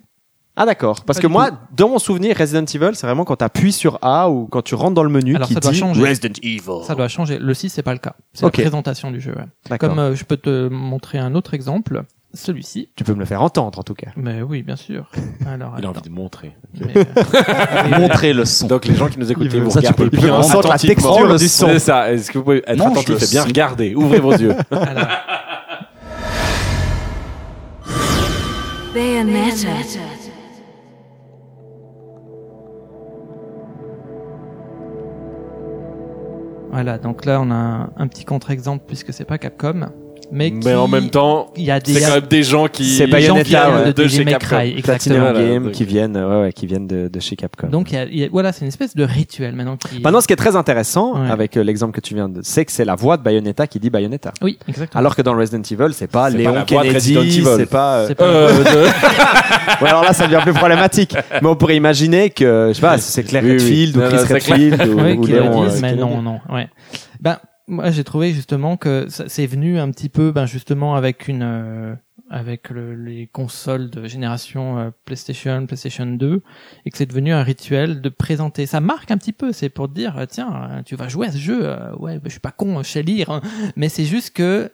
[0.57, 1.05] Ah d'accord.
[1.05, 3.99] Parce Pas que moi, dans mon souvenir, Resident Evil, c'est vraiment quand tu appuies sur
[4.01, 6.01] A ou quand tu rentres dans le menu Alors qui ça doit dit changer.
[6.05, 6.83] Resident Evil.
[6.85, 7.37] Ça doit changer.
[7.39, 8.15] Le 6, c'est pas le cas.
[8.33, 9.31] C'est la présentation du jeu.
[9.31, 9.45] ouais.
[9.69, 9.89] D'accord.
[9.89, 12.89] Comme euh, je peux te montrer un autre exemple, celui-ci.
[12.95, 14.09] Tu peux me le faire entendre en tout cas.
[14.15, 15.09] Mais oui, bien sûr.
[15.47, 16.55] Alors, Il a envie de montrer.
[16.95, 18.67] Euh, Montrer le son.
[18.67, 21.37] Donc les gens qui nous écoutent, vous ça, tu regardez peux- bien sente la texture
[21.37, 21.67] du son.
[21.67, 22.11] C'est ça.
[22.11, 23.95] Est-ce que vous pouvez être Mange attentif et bien regarder?
[23.95, 24.55] Ouvrez vos yeux.
[24.71, 25.07] alors,
[28.93, 29.67] Bayonetta.
[36.71, 36.97] voilà.
[36.97, 39.89] Donc là, on a un, un petit contre-exemple puisque c'est pas Capcom.
[40.33, 42.67] Mais, Mais qui- en même temps, il y a des c'est quand même des gens
[42.67, 44.47] qui C'est Bayonetta ouais, de de chez Capcom.
[44.55, 45.33] Cry, Platinum.
[45.33, 47.67] Game qui viennent, ouais, ouais, qui viennent de, de chez Capcom.
[47.67, 49.99] Donc y a- y a- voilà, c'est une espèce de rituel maintenant qui.
[50.01, 51.29] Maintenant, ce qui est très intéressant Ouais.
[51.29, 53.79] avec euh, l'exemple que tu viens de, c'est que c'est la voix de Bayonetta qui
[53.79, 54.31] dit Bayonetta.
[54.41, 54.99] Oui, exactement.
[54.99, 57.47] Alors que dans Resident Evil, c'est pas C'est Léon pas Kennedy, Resident Evil.
[57.57, 57.95] c'est pas.
[57.97, 58.87] euh, C'est pas- Euh, de-
[59.83, 61.15] Ouais, alors là, ça devient plus problématique.
[61.41, 63.43] Mais on pourrait imaginer que, je sais pas, c'est Claire.
[63.43, 64.33] Redfield ou Chris.
[64.33, 65.65] Redfield ou, Léon.
[65.65, 66.69] disent, euh, mais non, non, ouais.
[67.19, 67.37] Ben,
[67.71, 71.95] moi, j'ai trouvé justement que c'est venu un petit peu, ben, justement, avec une, euh,
[72.29, 76.41] avec le- les consoles de génération euh, PlayStation, PlayStation 2,
[76.85, 78.65] et que c'est devenu un rituel de présenter.
[78.65, 81.31] Ça marque un petit peu, c'est pour dire, euh, tiens, euh, tu vas jouer à
[81.31, 83.41] ce jeu, euh, ouais, je suis pas con, je sais lire, hein.
[83.75, 84.71] mais c'est juste que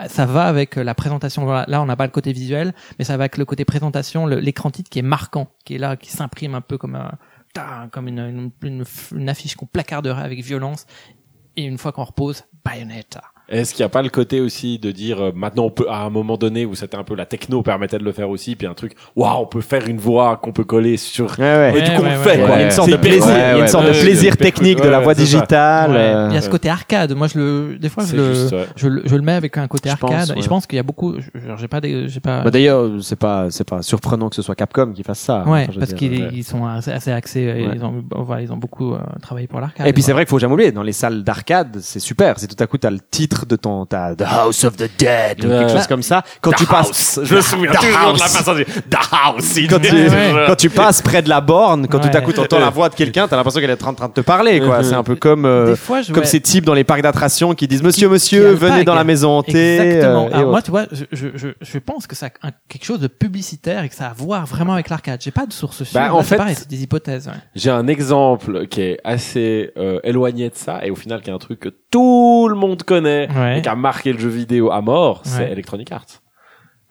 [0.00, 1.46] euh, ça va avec la présentation.
[1.46, 4.70] Là, on n'a pas le côté visuel, mais ça va avec le côté présentation, l'écran
[4.70, 7.12] titre qui est marquant, qui est là, qui s'imprime un peu comme un,
[7.90, 8.84] comme une, une,
[9.14, 10.86] une affiche qu'on placarderait avec violence.
[11.56, 13.22] Et une fois qu'on repose, Bayonetta.
[13.48, 16.02] Est-ce qu'il n'y a pas le côté aussi de dire euh, maintenant on peut à
[16.04, 18.66] un moment donné où c'était un peu la techno permettait de le faire aussi puis
[18.66, 21.78] un truc waouh on peut faire une voix qu'on peut coller sur Ouais, ouais.
[21.78, 22.96] et du coup Ouais, on le ouais, fait Il y quoi a une sorte de
[22.96, 23.32] plaisir, cool.
[23.34, 25.90] il y a une Ouais, sorte de ouais, plaisir technique de la Ouais, voix digitale.
[25.92, 25.96] Ouais.
[25.96, 27.12] euh, Il y a ce côté arcade.
[27.14, 28.66] Moi, je le, des fois, je le, juste, ouais.
[28.76, 30.08] je, le, je le mets avec un côté Je arcade.
[30.10, 30.42] pense, Et ouais.
[30.42, 31.14] je pense qu'il y a beaucoup,
[31.58, 34.54] j'ai pas des, j'ai pas, Bah, D'ailleurs, c'est pas, c'est pas surprenant que ce soit
[34.54, 35.44] Capcom qui fasse ça.
[35.46, 36.30] ouais, Enfin, je veux parce qu'ils ouais.
[36.32, 37.70] ils sont assez, assez axés, Ouais.
[37.76, 38.04] ils ont,
[38.40, 39.86] ils ont beaucoup euh, travaillé pour l'arcade.
[39.86, 42.38] Et puis c'est vrai qu'il faut jamais oublier, dans les salles d'arcade, c'est super.
[42.38, 45.44] C'est tout à coup t'as le titre de ton, t'as The House of the Dead
[45.44, 45.58] ou Ouais.
[45.58, 46.22] quelque chose comme ça.
[46.40, 47.20] Quand The tu passes, House.
[47.24, 48.36] je me souviens The toujours de la House.
[48.36, 50.44] façon de The House quand tu, Ouais.
[50.46, 52.22] quand tu passes près de la borne, quand tout à Ouais.
[52.22, 54.60] coup t'entends la voix de quelqu'un, t'as l'impression qu'elle est en train de te parler,
[54.60, 54.78] quoi.
[54.78, 54.84] Mhm.
[54.84, 56.28] C'est un peu comme, euh, Des fois, je comme ouais.
[56.28, 59.30] ces types dans les parcs d'attractions qui disent Monsieur, qui Monsieur, venez dans la maison
[59.38, 59.76] hantée.
[59.78, 60.26] Exactement.
[60.26, 63.00] euh, et Alors moi, tu vois, je, je, je, pense que ça a quelque chose
[63.00, 65.20] de publicitaire et que ça a à voir vraiment avec l'arcade.
[65.22, 66.00] J'ai pas de source sûre.
[66.00, 67.26] Bah, en fait- c'est des hypothèses.
[67.26, 67.34] ouais.
[67.56, 71.32] J'ai un exemple qui est assez euh, éloigné de ça et au final qui est
[71.32, 73.58] un truc que tout le monde connaît Ouais.
[73.58, 75.52] et qui a marqué le jeu vidéo à mort, c'est Ouais.
[75.52, 76.06] Electronic Arts.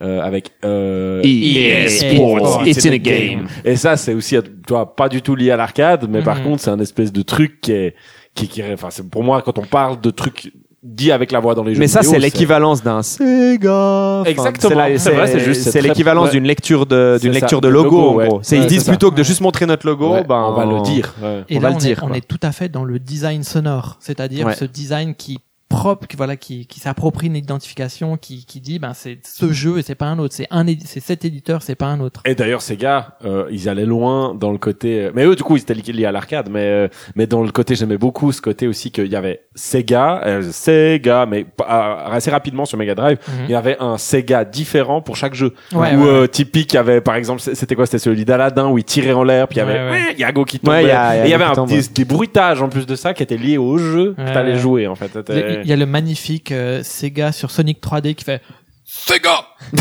[0.01, 3.47] Euh, avec euh, EA Sports, it's in a game.
[3.63, 6.43] Et ça, c'est aussi, tu vois, pas du tout lié à l'arcade, mais par Mhm.
[6.43, 7.95] contre, c'est un espèce de truc qui est,
[8.33, 10.51] qui, qui, enfin, c'est pour moi quand on parle de trucs
[10.83, 14.23] dits avec la voix dans les jeux Mais ça, c'est l'équivalence d'un Sega.
[14.25, 14.85] Exactement.
[14.97, 18.41] C'est vrai, c'est juste, c'est l'équivalence d'une lecture de, d'une lecture de logo, en gros.
[18.51, 21.13] Ils disent plutôt que de juste montrer notre logo, Ouais, ben, on va le dire.
[21.23, 21.43] ouais.
[21.49, 22.99] Et On là, va on, le dire, est, on est tout à fait dans le
[22.99, 24.55] design sonore, c'est-à-dire Ouais.
[24.55, 28.93] ce design qui propre, qui voilà, qui, qui s'approprie une identification, qui, qui dit ben
[28.93, 31.87] c'est ce jeu et c'est pas un autre, c'est un, c'est cet éditeur, c'est pas
[31.87, 32.21] un autre.
[32.25, 35.09] Et d'ailleurs, ces gars, euh, ils allaient loin dans le côté.
[35.15, 37.51] Mais eux, du coup, ils étaient li- liés à l'arcade, mais euh, mais dans le
[37.51, 42.65] côté, j'aimais beaucoup ce côté aussi qu'il y avait Sega, euh, Sega, mais assez rapidement
[42.65, 43.33] sur Mega Drive, Mhm.
[43.45, 45.53] il y avait un Sega différent pour chaque jeu.
[45.73, 47.85] Ouais, Où ouais, euh, typique, il y avait par exemple, c'était quoi?
[47.85, 50.59] C'était celui d'Aladin où il tirait en l'air, puis il y avait Ouais, Yago qui
[50.59, 50.77] tombait.
[50.77, 52.61] Ouais, il y a- il y a Et il y avait un, qui des, bruitages
[52.61, 54.59] en plus de ça qui étaient liés au jeu que t'allais ouais.
[54.59, 55.17] jouer en fait.
[55.63, 58.41] Il y a le magnifique euh, Sega sur Sonic 3D qui fait
[58.87, 59.47] Sega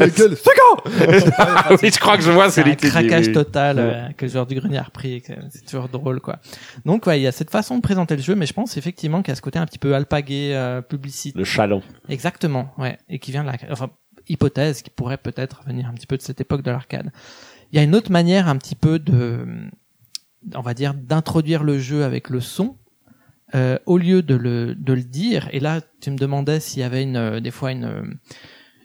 [0.00, 0.70] Sega
[1.82, 3.32] Oui, je crois que je vois c'est dit, craquage oui.
[3.32, 3.82] total Ouais.
[3.84, 5.22] euh, que le joueur du grenier a repris.
[5.50, 6.38] C'est toujours drôle quoi.
[6.86, 9.22] Donc ouais, il y a cette façon de présenter le jeu, mais je pense effectivement
[9.22, 11.38] qu'il y a ce côté un petit peu alpagué, euh, publicité.
[11.38, 11.82] Le chalon.
[12.08, 13.90] Exactement, ouais, et qui vient de la, enfin,
[14.28, 17.10] hypothèse qui pourrait peut-être venir un petit peu de cette époque de l'arcade.
[17.72, 19.46] Il y a une autre manière un petit peu de,
[20.54, 22.76] on va dire, d'introduire le jeu avec le son.
[23.54, 26.84] Euh, au lieu de le, de le dire, et là tu me demandais s'il y
[26.84, 28.16] avait une, euh, des fois une,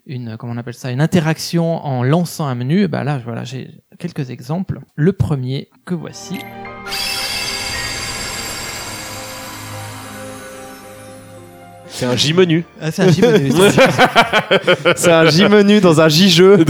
[0.07, 3.70] une, comment on appelle ça, une interaction en lançant un menu, bah là voilà j'ai
[3.99, 4.80] quelques exemples.
[4.95, 6.39] Le premier que voici.
[11.88, 12.66] C'est un J-menu.
[12.82, 13.51] Ah, c'est un J-menu.
[14.97, 16.66] C'est un J-menu dans un J-jeu.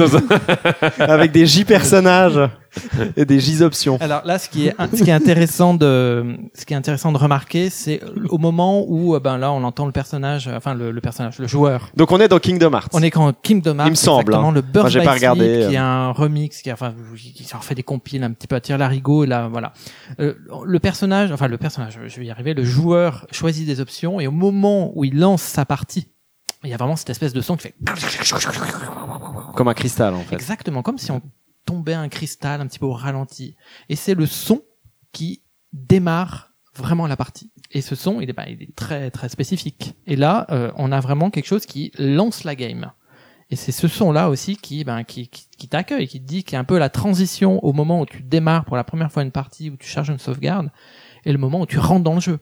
[1.00, 2.40] avec des J-personnages
[3.18, 3.98] et des J-options.
[4.02, 7.18] Alors là, ce qui est ce qui est intéressant de ce qui est intéressant de
[7.18, 11.02] remarquer, c'est au moment où euh, ben là on entend le personnage, enfin le, le
[11.02, 11.90] personnage, le joueur.
[11.96, 12.90] Donc on est dans Kingdom Hearts.
[12.94, 14.54] On est quand Kingdom Hearts, Il me semble, exactement, hein.
[14.54, 15.84] le Birth by pas regardé, Sleep, qui est euh.
[15.84, 19.24] un remix, qui enfin qui s'en fait des compiles un petit peu à tir larigot
[19.24, 19.74] et là voilà.
[20.20, 20.34] Euh,
[20.66, 24.28] le personnage, enfin le personnage, je vais y arriver, le joueur choisit des options et
[24.28, 26.08] au moment où il lance sa partie,
[26.64, 27.76] il y a vraiment cette espèce de son qui fait
[29.56, 30.36] Comme un cristal en fait.
[30.36, 31.22] Exactement, comme si on
[31.66, 33.56] tombait un cristal un petit peu ralenti.
[33.90, 34.62] Et c'est le son
[35.12, 35.42] qui
[35.74, 37.52] démarre vraiment la partie.
[37.72, 39.96] Et ce son, il est, bah, il très très spécifique.
[40.06, 42.92] Et là, euh, on a vraiment quelque chose qui lance la game.
[43.52, 45.30] Et c'est ce son-là aussi qui, ben, qui,
[45.70, 48.24] t'accueille, qui te dit qu'il y a un peu la transition au moment où tu
[48.24, 50.72] démarres pour la première fois une partie, où tu charges une sauvegarde,
[51.26, 52.40] et le moment où tu rentres dans le jeu.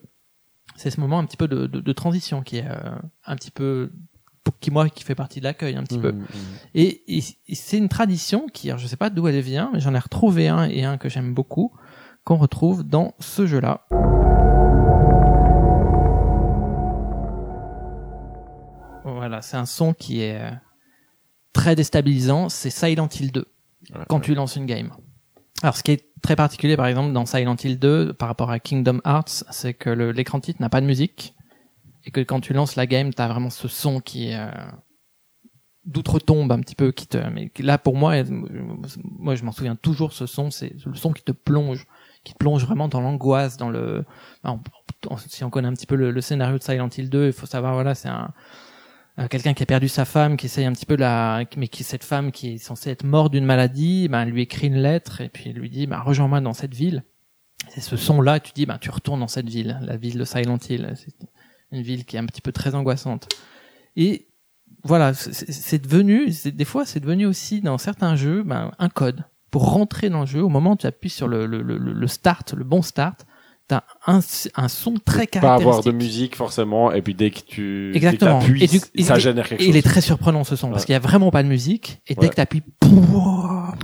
[0.76, 2.96] C'est ce moment un petit peu de, de, transition qui est euh,
[3.26, 3.92] un petit peu
[4.60, 6.12] qui moi qui fait partie de l'accueil un petit peu.
[6.12, 6.24] Mhm,
[6.74, 9.80] Et, et- et c'est une tradition qui, alors je sais pas d'où elle vient, mais
[9.80, 11.72] j'en ai retrouvé un et un que j'aime beaucoup,
[12.24, 13.86] qu'on retrouve dans ce jeu-là.
[19.04, 20.50] Voilà, c'est un son qui est euh,
[21.52, 23.44] très déstabilisant, c'est Silent Hill 2,
[24.08, 24.90] quand tu lances une game.
[25.62, 28.58] Alors ce qui est très particulier par exemple dans Silent Hill 2 par rapport à
[28.60, 31.34] Kingdom Hearts, c'est que l'écran titre n'a pas de musique,
[32.04, 34.38] et que quand tu lances la game, t'as vraiment ce son qui est...
[34.38, 34.50] euh,
[35.84, 38.14] d'outre-tombe un petit peu qui te mais là pour moi
[39.04, 41.86] moi je m'en souviens toujours ce son c'est le son qui te plonge
[42.24, 44.02] qui te plonge vraiment dans l'angoisse dans le
[45.26, 47.44] si on connaît un petit peu le, le scénario de Silent Hill 2 il faut
[47.44, 48.32] savoir voilà c'est un
[49.18, 51.84] euh, quelqu'un qui a perdu sa femme qui essaye un petit peu la mais qui
[51.84, 55.28] cette femme qui est censée être morte d'une maladie ben lui écrit une lettre et
[55.28, 57.04] puis lui dit ben rejoins-moi dans cette ville.
[57.68, 60.24] C'est ce son là tu dis ben tu retournes dans cette ville la ville de
[60.24, 60.94] Silent Hill
[61.74, 63.28] une ville qui est un petit peu très angoissante
[63.96, 64.28] et
[64.86, 69.70] voilà, c'est- devenu, des fois, c'est devenu aussi dans certains jeux ben, un code pour
[69.72, 70.42] rentrer dans le jeu.
[70.42, 73.24] Au moment où tu appuies sur le, le, le, le start, le bon start,
[73.66, 74.20] t'as un,
[74.56, 75.62] un son très Pas caractéristique.
[75.68, 78.40] avoir de musique forcément, et puis dès que tu dès que Exactement.
[78.60, 79.74] Et du- ça il- génère quelque et chose.
[79.74, 82.14] il est très surprenant ce son parce qu'il y a vraiment pas de musique et
[82.14, 82.28] dès Ouais.
[82.28, 82.62] que t'appuies,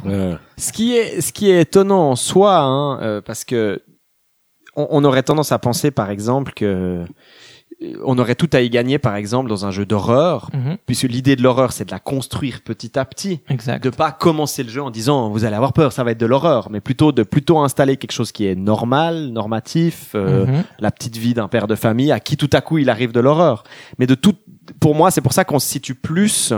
[0.05, 0.35] Ouais.
[0.59, 3.83] Ce qui est, ce qui est étonnant en soi, hein, euh, parce que
[4.77, 7.05] on, on aurait tendance à penser, par exemple, que euh,
[8.05, 10.77] on aurait tout à y gagner, par exemple, dans un jeu d'horreur, Mhm.
[10.85, 13.83] puisque l'idée de l'horreur, c'est de la construire petit à petit, exact.
[13.83, 16.27] de pas commencer le jeu en disant vous allez avoir peur, ça va être de
[16.27, 20.65] l'horreur, mais plutôt de plutôt installer quelque chose qui est normal, normatif, euh, Mhm.
[20.79, 23.21] la petite vie d'un père de famille à qui tout à coup il arrive de
[23.21, 23.65] l'horreur.
[23.99, 24.35] Mais de tout,
[24.79, 26.53] pour moi, c'est pour ça qu'on se situe plus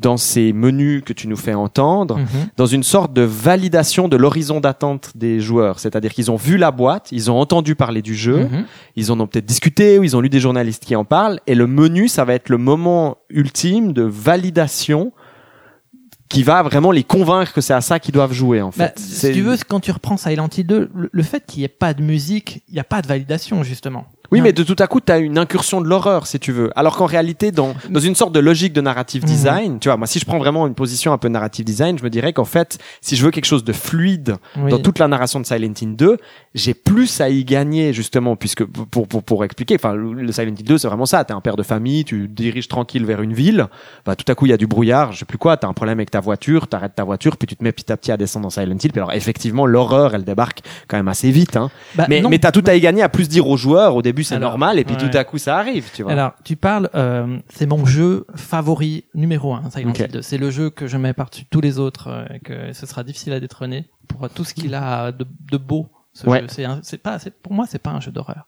[0.00, 2.26] dans ces menus que tu nous fais entendre, Mhm.
[2.56, 5.78] dans une sorte de validation de l'horizon d'attente des joueurs.
[5.78, 8.64] C'est-à-dire qu'ils ont vu la boîte, ils ont entendu parler du jeu, Mhm.
[8.96, 11.54] ils en ont peut-être discuté ou ils ont lu des journalistes qui en parlent, et
[11.54, 15.12] le menu, ça va être le moment ultime de validation
[16.28, 18.98] qui va vraiment les convaincre que c'est à ça qu'ils doivent jouer en Bah, fait.
[18.98, 21.68] si tu veux, quand tu reprends Silent Hill 2, le, le fait qu'il n'y ait
[21.68, 24.06] pas de musique, il n'y a pas de validation justement.
[24.32, 26.70] Oui, mais de tout à coup, tu as une incursion de l'horreur, si tu veux.
[26.76, 29.28] Alors qu'en réalité, dans, dans une sorte de logique de narrative Mhm.
[29.28, 32.02] design, tu vois, moi, si je prends vraiment une position un peu narrative design, je
[32.04, 34.70] me dirais qu'en fait, si je veux quelque chose de fluide Oui.
[34.70, 36.16] dans toute la narration de Silent Hill 2,
[36.54, 40.54] j'ai plus à y gagner, justement, puisque, pour, pour, pour expliquer, enfin, le le Silent
[40.58, 41.24] Hill 2, c'est vraiment ça.
[41.24, 43.66] T'es un père de famille, tu diriges tranquille vers une ville,
[44.06, 45.72] bah, tout à coup, il y a du brouillard, je sais plus quoi, t'as un
[45.74, 48.16] problème avec ta voiture, t'arrêtes ta voiture, puis tu te mets petit à petit à
[48.16, 48.90] descendre dans Silent Hill.
[48.92, 51.70] Puis alors, effectivement, l'horreur, elle débarque quand même assez vite, hein.
[51.94, 52.30] Bah, mais, non.
[52.30, 54.78] mais t'as tout à y gagner à plus dire aux joueurs, au début, c'est normal,
[54.78, 55.10] et puis ouais.
[55.10, 56.12] tout à coup, ça arrive, tu vois.
[56.12, 59.98] Alors, tu parles, euh, c'est mon jeu favori numéro un, Silent Ok.
[59.98, 60.22] Hill 2.
[60.22, 63.02] C'est le jeu que je mets par-dessus tous les autres, euh, et que ce sera
[63.02, 65.88] difficile à détrôner pour tout ce qu'il a de, de beau.
[66.12, 66.42] Ce Ouais.
[66.42, 66.46] jeu,
[66.82, 68.46] c'est pas, pour moi, c'est pas un jeu d'horreur.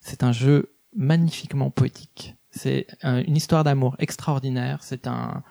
[0.00, 2.36] C'est un jeu magnifiquement poétique.
[2.50, 4.78] C'est euh, une histoire d'amour extraordinaire.
[4.82, 5.42] C'est un,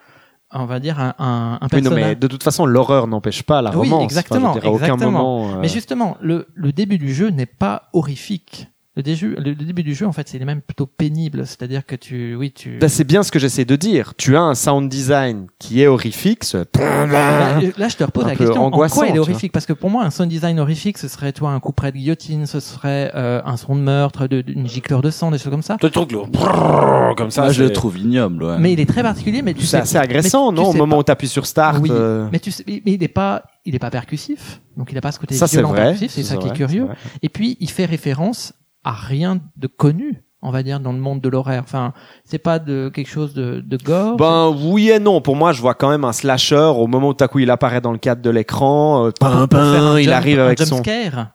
[0.51, 2.03] on va dire un, un, un Oui, non, personnage.
[2.09, 4.03] mais de toute façon, l'horreur n'empêche pas la Oui, romance.
[4.03, 5.11] exactement, Enfin, je veux dire, à aucun exactement.
[5.11, 5.55] moment.
[5.55, 8.67] euh, Mais justement, le, le début du jeu n'est pas horrifique.
[8.97, 11.47] Le, début, le début du jeu, en fait, c'est même plutôt pénible.
[11.47, 12.77] C'est-à-dire que tu, oui, tu.
[12.77, 14.13] Ben, c'est bien ce que j'essaie de dire.
[14.17, 16.43] Tu as un sound design qui est horrifique.
[16.43, 18.65] ce- Là, là, je te repose Un la question.
[18.65, 19.53] En quoi il est horrifique?
[19.53, 21.97] Parce que pour moi, un sound design horrifique, ce serait toi un coup près de
[21.97, 25.51] guillotine, ce serait euh, un son de meurtre, de, d'une gicleur de sang, des choses
[25.51, 25.77] comme ça.
[25.77, 28.43] Toi, tu trouves que le brrrr, comme ça, je le trouve ignoble.
[28.43, 28.57] Ouais.
[28.59, 29.41] Mais il est très particulier.
[29.41, 30.99] Mais tu C'est sais- assez agressant, mais tu non Au moment pas.
[30.99, 31.79] où tu appuies sur Start.
[31.81, 34.97] Oui, euh, mais tu sais, mais il est pas, il est pas percussif, donc il
[34.97, 35.83] a pas ce côté Ça, c'est violent vrai.
[35.83, 36.87] percussif, c'est C'est ça qui est curieux.
[37.23, 38.51] Et puis il fait référence
[38.83, 41.61] à rien de connu, on va dire, dans le monde de l'horaire.
[41.63, 44.17] Enfin, c'est pas de quelque chose de, de gore.
[44.17, 45.21] Ben oui et non.
[45.21, 47.51] Pour moi, je vois quand même un slasher au moment où tout à coup il
[47.51, 49.05] apparaît dans le cadre de l'écran.
[49.07, 49.59] euh, pin, pin,
[49.93, 51.27] un il jump- arrive un avec jump son scare.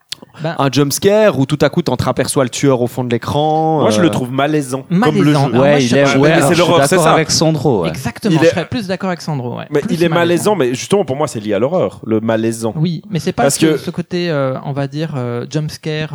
[0.43, 3.81] Ben, un jump scare où tout à coup t'entraperçois le tueur au fond de l'écran.
[3.83, 5.51] Moi, je euh, le trouve malaisant, comme le Malaisant.
[5.51, 5.55] jeu.
[5.55, 7.13] Il est, je- ouais, mais alors, c'est l'horreur, c'est d'accord ça.
[7.13, 7.83] avec Sandro.
[7.83, 7.89] ouais.
[7.91, 8.35] Exactement.
[8.35, 9.59] Il Je est- serais plus d'accord avec Sandro.
[9.59, 9.67] Ouais.
[9.71, 10.55] Mais Plus il est malaisant.
[10.55, 12.73] malaisant, mais justement pour moi c'est lié à l'horreur, le malaisant.
[12.77, 15.71] Oui, mais c'est pas Parce ce, que- ce côté, euh, on va dire, euh, jump
[15.71, 16.15] scare.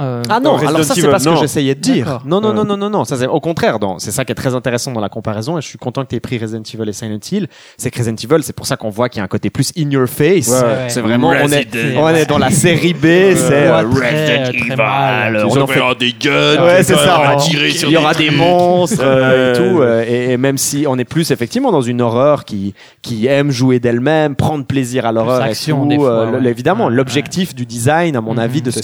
[0.00, 1.36] Euh, euh, Ah non, Resident alors ça c'est Evil, pas ce que non.
[1.36, 2.06] j'essayais de dire.
[2.06, 2.22] D'accord.
[2.24, 2.54] Non, non, Ouais.
[2.54, 3.04] non, non, non, non.
[3.04, 3.78] Ça c'est au contraire.
[3.98, 5.58] C'est ça qui est très intéressant dans la comparaison.
[5.58, 7.46] Et je suis content que tu aies pris Resident Evil et Silent Hill.
[7.76, 9.70] C'est que Resident Evil, c'est pour ça qu'on voit qu'il y a un côté plus
[9.76, 10.48] in your face.
[10.48, 10.88] Ouais, ouais.
[10.88, 12.00] C'est vraiment, on est, Resident.
[12.02, 13.02] on est dans la série B.
[13.02, 13.82] C'est euh,
[14.66, 15.44] très mal.
[15.46, 17.18] on en fait- des guns, Ouais, c'est ça.
[17.20, 19.82] on va on- tirer sur Il y aura des monstres euh, et tout.
[19.82, 22.72] euh, et, et même si on est plus effectivement dans une horreur qui
[23.02, 25.56] qui aime jouer d'elle-même, prendre plaisir à l'horreur et tout.
[26.00, 28.38] fois, euh, évidemment, l'objectif du design, à mon Mhm.
[28.38, 28.80] avis, de ce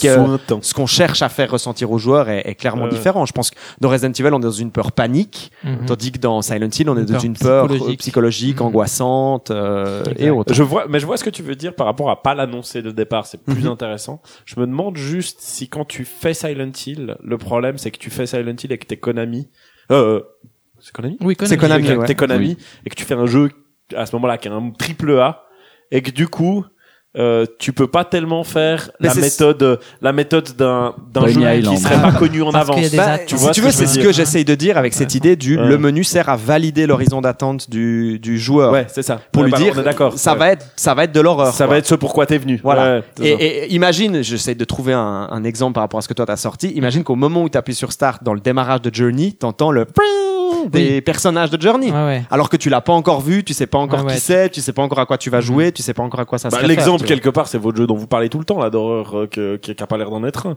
[0.75, 2.91] qu'on cherche à faire ressentir aux joueurs est, est clairement Ouais.
[2.91, 3.25] différent.
[3.27, 5.87] Je pense que dans Resident Evil, on est dans une peur panique, Mhm.
[5.87, 8.61] tandis que dans Silent Hill, on est Une dans peur une peur euh, psychologique.
[8.61, 8.67] Mhm.
[8.67, 10.53] angoissante euh, et autres.
[10.55, 12.83] Je vois, mais je vois ce que tu veux dire par rapport à pas l'annoncer
[12.83, 13.73] de départ, c'est plus Mhm.
[13.73, 14.21] intéressant.
[14.45, 18.11] Je me demande juste si quand tu fais Silent Hill, le problème c'est que tu
[18.11, 19.49] fais Silent Hill avec tes Konami.
[19.91, 20.21] Euh,
[20.81, 21.17] c'est Konami?
[21.21, 22.07] Oui, C'est Konami, ouais.
[22.07, 23.51] tes Konami et que tu fais un jeu
[23.97, 25.45] à ce moment-là qui est un triple A
[25.91, 26.65] et que du coup
[27.17, 31.75] euh, tu peux pas tellement faire Mais la méthode la méthode d'un d'un jeu Island.
[31.75, 32.95] qui serait pas connu en Parce avance.
[32.95, 35.35] Bah, tu si vois tu veux, c'est ce que j'essaye de dire avec cette idée
[35.35, 35.67] du Ouais.
[35.67, 38.73] le menu sert à valider l'horizon d'attente du, du joueur.
[38.73, 39.21] Ouais, c'est ça.
[39.33, 40.13] Pour Ouais, lui bah, dire, d'accord.
[40.19, 40.39] ça Ouais.
[40.39, 41.53] va être, ça va être de l'horreur.
[41.55, 41.75] ça quoi.
[41.75, 42.61] va être ce pourquoi t'es venu.
[42.63, 43.01] Voilà.
[43.23, 46.27] Et, et imagine, j'essaie de trouver un, un exemple par rapport à ce que toi
[46.27, 46.69] t'as sorti.
[46.73, 49.87] Imagine qu'au moment où tu appuies sur Start dans le démarrage de Journey, t'entends le
[50.71, 51.91] des personnages de Journey.
[51.91, 52.23] Ouais, ouais.
[52.31, 54.15] Alors que tu l'as pas encore vu, tu sais pas encore Ouais, ouais.
[54.15, 56.21] qui c'est, tu sais pas encore à quoi tu vas jouer, tu sais pas encore
[56.21, 57.09] à quoi ça se Bah, réfère, Vois.
[57.09, 59.57] quelque part, c'est votre jeu dont vous parlez tout le temps là d'horreur euh, que-
[59.57, 60.57] qui qui a pas l'air d'en être un.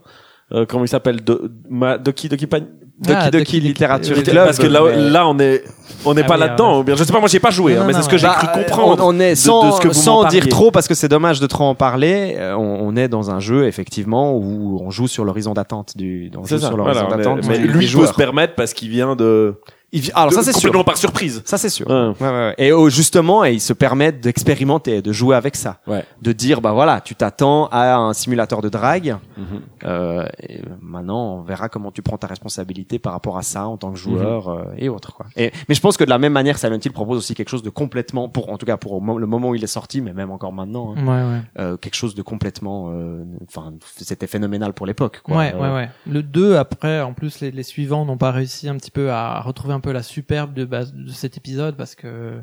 [0.54, 1.39] Euh, comment il s'appelle Do-
[1.70, 4.46] ma- Doki Doki Pan- Doki Ah, Doki Doki Littérature Doki- Club.
[4.46, 5.64] Parce que là, mais- là, on est,
[6.04, 6.74] on n'est Ah pas oui, là-dedans.
[6.74, 6.80] ouais.
[6.82, 8.10] ou bien, je sais pas, moi, j'ai pas joué, Non, hein, mais non, c'est ce
[8.10, 9.02] que j'ai Bah, cru euh, comprendre.
[9.06, 10.50] On, on est de- sans, de ce que vous sans m'en en dire parliez.
[10.50, 12.36] trop parce que c'est dommage de trop en parler.
[12.38, 16.30] euh, on, on est dans un jeu effectivement où on joue sur l'horizon d'attente du.
[16.38, 16.68] On C'est joue ça.
[16.68, 17.39] sur l'horizon voilà, d'attente.
[17.48, 18.10] mais, mais du- lui des peut joueurs.
[18.10, 19.56] se permettre parce qu'il vient de.
[19.94, 20.72] Il Alors ça c'est sûr.
[20.86, 21.42] par surprise.
[21.46, 21.86] Ça c'est sûr.
[21.89, 21.94] Ouais.
[21.96, 22.56] Ouais, ouais, ouais.
[22.58, 26.06] Et oh, justement, et ils se permettent d'expérimenter, de jouer avec ça, Ouais.
[26.22, 29.18] de dire bah voilà, tu t'attends à un simulateur de drague.
[29.38, 29.46] Mhm.
[29.86, 33.78] Euh, et maintenant, on verra comment tu prends ta responsabilité par rapport à ça en
[33.78, 34.58] tant que joueur Mhm.
[34.60, 35.14] euh, et autres.
[35.14, 35.26] Quoi.
[35.36, 37.64] Et, mais je pense que de la même manière, Silent Hill propose aussi quelque chose
[37.64, 40.32] de complètement, pour en tout cas pour le moment où il est sorti, mais même
[40.32, 41.42] encore maintenant, hein, Ouais, ouais.
[41.60, 45.20] euh, quelque chose de complètement, euh, enfin, c'était phénoménal pour l'époque.
[45.24, 45.38] quoi.
[45.38, 45.89] Ouais, Euh, ouais, ouais.
[46.08, 49.42] Le 2, après, en plus, les, les suivants n'ont pas réussi un petit peu à
[49.42, 52.42] retrouver un peu la superbe de base de cet épisode parce que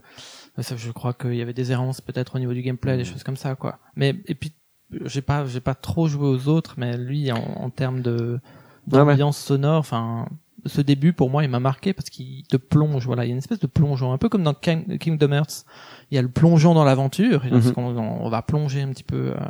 [0.58, 2.98] ça, je crois qu'il y avait des errances peut-être au niveau du gameplay, Mm.
[2.98, 3.78] des choses comme ça, quoi.
[3.96, 4.52] Mais, et puis,
[5.04, 8.98] j'ai pas, j'ai pas trop joué aux autres, mais lui, en, en termes de, ouais.
[8.98, 10.26] d'ambiance sonore, enfin,
[10.66, 13.24] ce début, pour moi, il m'a marqué parce qu'il te plonge, voilà.
[13.24, 15.64] Il y a une espèce de plongeon, un peu comme dans King- Kingdom Hearts.
[16.10, 17.42] Il y a le plongeon dans l'aventure,
[17.76, 19.40] on, on va plonger un petit peu, euh,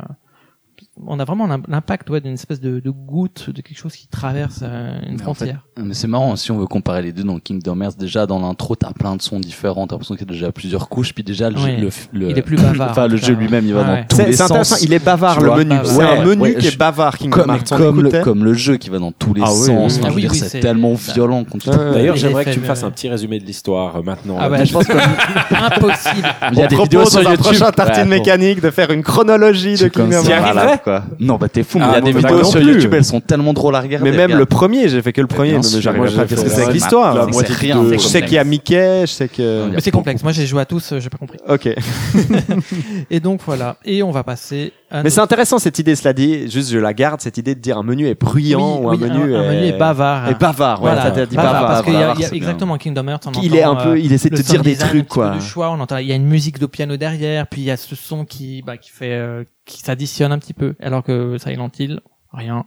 [1.07, 4.07] on a vraiment l'im- l'impact ouais, d'une espèce de, de goutte, de quelque chose qui
[4.07, 5.65] traverse euh, une Mais en fait, frontière.
[5.77, 8.75] Mais c'est marrant, si on veut comparer les deux dans Kingdom Hearts, déjà dans l'intro,
[8.75, 11.49] t'as plein de sons différents, t'as l'impression qu'il y a déjà plusieurs couches, puis déjà
[11.49, 11.77] le, Oui.
[11.79, 13.81] jeu- le, le- Il est plus bavard, enfin en le tout jeu lui-même, il va
[13.81, 14.05] Ouais, dans ouais.
[14.09, 14.75] tous C'est les c'est intéressant.
[14.75, 14.83] sens.
[14.83, 15.75] Il est bavard le menu.
[15.83, 17.69] C'est Ouais, un menu ouais, qui est bavard Kingdom Comme, Hearts.
[17.69, 18.21] Comme, le, l'écoutait.
[18.23, 19.67] comme le jeu qui va dans tous les Ah sens.
[19.69, 20.09] oui, Enfin, oui.
[20.09, 21.93] je veux dire, oui, c'est tellement violent Ouais, ouais.
[21.93, 22.87] D'ailleurs, j'aimerais que tu me fasses ouais.
[22.87, 24.37] un petit résumé de l'histoire euh, maintenant.
[24.39, 24.93] Ah bah, je pense que
[25.53, 26.27] impossible.
[26.51, 27.45] Il y a des propose vidéos sur dans un YouTube.
[27.45, 30.81] prochain tartine Ouais, mécanique de faire une chronologie de Kingdom Hearts.
[30.89, 31.03] Quoi.
[31.19, 32.73] Non, bah t'es fou, mais il y Ah, a des vidéos non sur plus.
[32.73, 34.09] YouTube, elles sont tellement drôles à regarder.
[34.09, 34.39] Mais même regarde.
[34.39, 36.49] le premier, j'ai fait que le premier, bien mais j'arrive moi, pas à dire que
[36.49, 37.29] c'est l'histoire.
[37.31, 39.69] Je sais qu'il y a Mickey, je sais que.
[39.73, 40.23] Mais c'est complexe.
[40.23, 41.37] Moi, j'ai joué à tous, euh, j'ai pas compris.
[41.47, 41.67] Ok.
[43.09, 43.77] Et donc voilà.
[43.85, 44.73] Et on va passer.
[44.91, 46.49] Mais c'est intéressant cette idée, cela dit.
[46.49, 48.93] Juste, je la garde, cette idée de dire un menu est bruyant Oui, ou un
[48.93, 50.29] oui, menu un, un menu est bavard.
[50.29, 50.81] est bavard.
[50.81, 51.67] Ouais, Voilà, dit bavard, bavard.
[51.67, 53.27] parce qu'il y a, y exactement Kingdom Hearts.
[53.27, 55.31] On Il est un peu, euh, il essaie de te dire des trucs, quoi.
[55.31, 57.71] du choix, on entend, il y a une musique de piano derrière, puis il y
[57.71, 60.73] a ce son qui, bah, qui fait, euh, qui s'additionne un petit peu.
[60.81, 61.99] Alors que Silent Hill,
[62.33, 62.65] rien.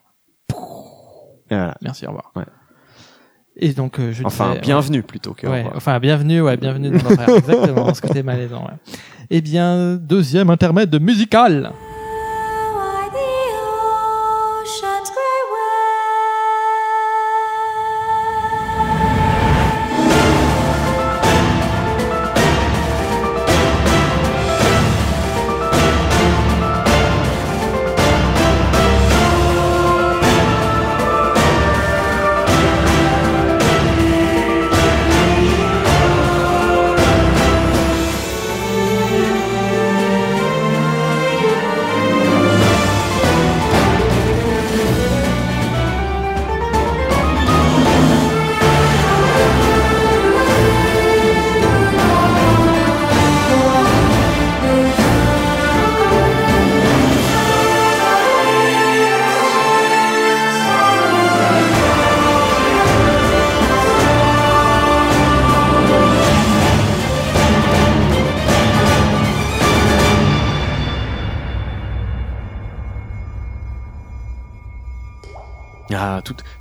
[1.50, 1.74] Voilà.
[1.82, 2.32] Merci, au revoir.
[2.36, 2.44] Ouais.
[3.56, 5.46] Et donc, euh, je Enfin, disais, bienvenue plutôt que.
[5.46, 7.28] Ouais, enfin, bienvenue, ouais, bienvenue dans l'horaire.
[7.36, 8.94] Exactement, ce côté malaisant, ouais.
[9.28, 11.72] Eh bien, deuxième intermède musical.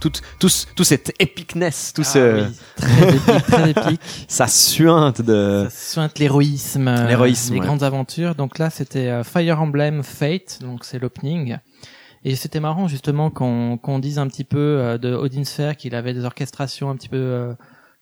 [0.01, 4.01] Tout, tout, tout, ce- tout cette épicness, tout Ah ce, oui, très épique, très épique.
[4.27, 5.67] ça suinte de.
[5.69, 7.65] Ça suinte l'héroïsme, euh, L'héroïsme, les ouais.
[7.65, 8.35] grandes aventures.
[8.35, 11.57] Donc là, c'était euh, Fire Emblem Fate, donc c'est l'opening.
[12.23, 15.95] Et c'était marrant justement qu'on qu'on dise un petit peu euh, de Odin Sphere qu'il
[15.95, 17.53] avait des orchestrations un petit peu euh,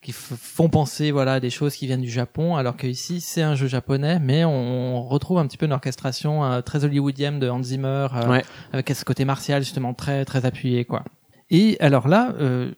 [0.02, 3.42] qui font penser voilà à des choses qui viennent du Japon, alors que ici c'est
[3.42, 7.50] un jeu japonais, mais on, retrouve un petit peu une orchestration euh, très hollywoodienne de
[7.50, 8.44] Hans Zimmer euh, Ouais.
[8.74, 11.04] avec ce côté martial justement très très appuyé quoi.
[11.52, 12.72] Et alors là, euh,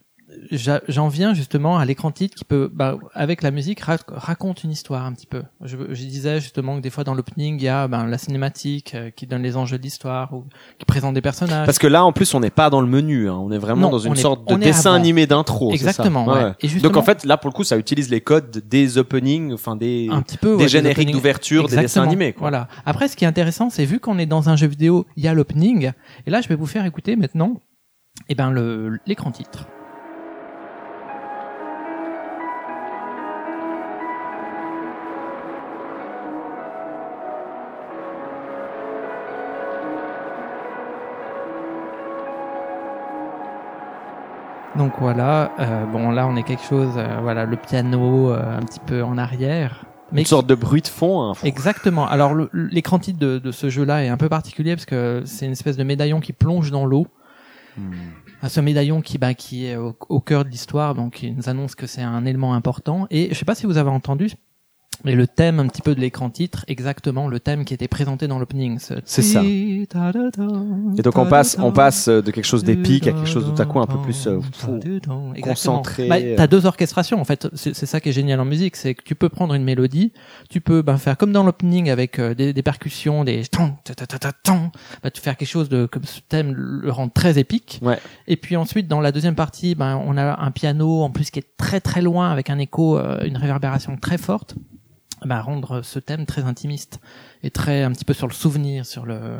[0.87, 4.71] j'en viens justement à l'écran titre qui peut, bah, avec la musique, rac- raconte une
[4.71, 5.43] histoire un petit peu.
[5.61, 8.93] Je, je disais justement que des fois dans l'opening, il y a ben, la cinématique
[8.95, 10.45] euh, qui donne les enjeux de l'histoire ou
[10.79, 11.65] qui présente des personnages.
[11.65, 13.29] Parce que là, en plus, on n'est pas dans le menu.
[13.29, 13.35] hein.
[13.35, 15.69] On est vraiment Non, dans une est- sorte de dessin animé d'intro.
[15.71, 16.53] ça Exactement, ouais.
[16.61, 19.75] Et Donc en fait, là, pour le coup, ça utilise les codes des openings, enfin
[19.75, 22.31] des, un petit peu des ouais, génériques d'ouverture, des dessins animés.
[22.33, 22.41] Quoi.
[22.49, 22.67] Voilà.
[22.85, 25.27] Après, ce qui est intéressant, c'est vu qu'on est dans un jeu vidéo, il y
[25.27, 25.91] a l'opening.
[26.25, 27.59] Et là, je vais vous faire écouter maintenant,
[28.31, 28.53] eh ben
[29.05, 29.67] l'écran titre.
[44.77, 48.61] Donc voilà, euh, bon là on est quelque chose, euh, voilà le piano euh, un
[48.61, 51.29] petit peu en arrière, Une sorte de bruit de fond.
[51.29, 51.33] hein.
[51.43, 52.07] Exactement.
[52.07, 55.51] Alors l'écran titre de, de ce jeu-là est un peu particulier parce que c'est une
[55.51, 57.07] espèce de médaillon qui plonge dans l'eau.
[58.41, 61.47] Ah, Ce médaillon qui, bah, qui est au, au cœur de l'histoire, donc il nous
[61.47, 63.05] annonce que c'est un élément important.
[63.11, 64.31] Et je sais pas si vous avez entendu,
[65.03, 68.27] mais le thème un petit peu de l'écran titre, exactement le thème qui était présenté
[68.27, 68.79] dans l'opening.
[68.79, 69.43] ce C'est ça.
[69.43, 69.87] Et
[70.97, 73.51] Et donc on passe, on passe euh, de quelque chose d'épique à quelque chose de
[73.51, 74.39] tout à coup un peu plus euh,
[75.41, 76.07] concentré.
[76.07, 77.47] Bah, t'as deux orchestrations en fait.
[77.55, 80.13] C'est ça qui est génial en musique, c'est que tu peux prendre une mélodie,
[80.49, 83.43] tu peux ben, faire comme dans l'opening avec euh, des, des percussions, des
[85.03, 87.79] bah, tu faire quelque chose de comme ce thème le rend très épique.
[87.81, 87.99] Ouais.
[88.27, 91.39] Et puis ensuite dans la deuxième partie, ben on a un piano en plus qui
[91.39, 94.55] est très très loin avec un écho, euh, une réverbération très forte,
[95.23, 96.99] bah, rendre ce thème très intimiste
[97.43, 99.39] et très un petit peu sur le souvenir, sur le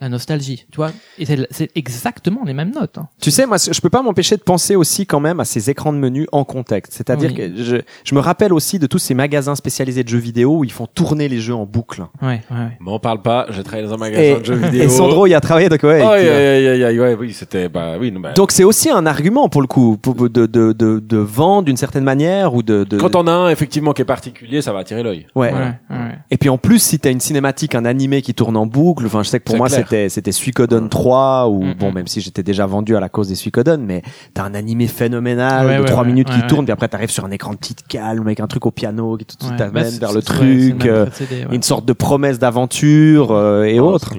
[0.00, 0.90] la nostalgie, tu vois.
[1.18, 2.98] Et c'est- c'est exactement les mêmes notes.
[2.98, 3.08] hein.
[3.20, 5.92] Tu sais, moi, je peux pas m'empêcher de penser aussi quand même à ces écrans
[5.92, 6.92] de menu en contexte.
[6.94, 7.36] C'est-à-dire Oui.
[7.36, 10.64] que je, je me rappelle aussi de tous ces magasins spécialisés de jeux vidéo où
[10.64, 12.02] ils font tourner les jeux en boucle.
[12.22, 12.56] Ouais, ouais.
[12.80, 14.82] Mais on parle pas, j'ai travaillé dans un magasin Et, de jeux vidéo.
[14.84, 16.00] et Sandro, il a travaillé donc ouais.
[16.04, 19.48] Oh, aïe, aïe, ouais, oui, c'était, bah, oui, non, bah, Donc c'est aussi un argument
[19.48, 22.98] pour le coup pour- de de de, de vendre d'une certaine manière ou de, de
[22.98, 25.26] quand on a un, effectivement, qui est particulier, ça va attirer l'œil.
[25.34, 25.52] Ouais.
[25.52, 26.18] Ouais, ouais.
[26.30, 29.22] Et puis en plus, si t'as une cinématique, un animé qui tourne en boucle, enfin,
[29.22, 29.78] je sais que pour C'est moi clair.
[29.84, 31.74] C'était c'était Suikoden 3 ou Mhm.
[31.74, 34.02] bon, même si j'étais déjà vendu à la cause des Suikoden, mais
[34.34, 36.46] t'as un animé phénoménal Ouais, de ouais, 3 ouais, minutes ouais, qui ouais.
[36.46, 39.16] tourne, puis après t'arrives sur un écran de petite calme avec un truc au piano
[39.16, 39.58] qui tout de suite Ouais.
[39.58, 41.06] t'amène Bah, vers le truc, euh,
[41.52, 44.14] une sorte de promesse d'aventure euh, et Oh, autres.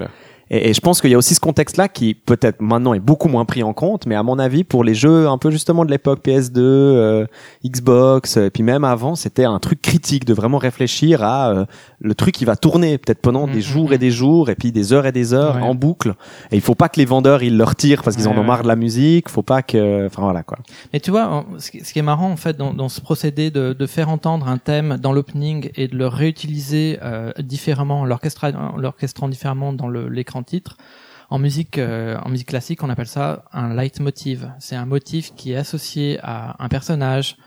[0.50, 3.28] Et, et je pense qu'il y a aussi ce contexte-là qui peut-être maintenant est beaucoup
[3.30, 5.92] moins pris en compte, mais à mon avis pour les jeux un peu justement de
[5.92, 7.26] l'époque PS2, euh,
[7.66, 11.66] Xbox, et puis même avant, c'était un truc critique de vraiment réfléchir à euh,
[12.00, 13.62] le truc qui va tourner peut-être pendant des Mhm.
[13.62, 15.62] jours et des jours, et puis des heures et des heures Ouais.
[15.62, 16.14] en boucle.
[16.52, 18.64] Et il faut pas que les vendeurs ils leur tirent parce qu'ils en ont marre
[18.64, 19.30] de la musique.
[19.30, 20.58] Faut pas que, enfin voilà quoi.
[20.94, 23.88] Mais tu vois, ce qui est marrant en fait dans, dans ce procédé de, de
[23.88, 28.78] faire entendre un thème dans l'opening et de le réutiliser euh, différemment, en l'orchestra- en
[28.78, 30.78] l'orchestrant différemment dans le- l'écran titre.
[31.30, 34.52] En musique, euh, en musique classique, on appelle ça un leitmotiv.
[34.60, 37.38] C'est un motif qui est associé à un personnage,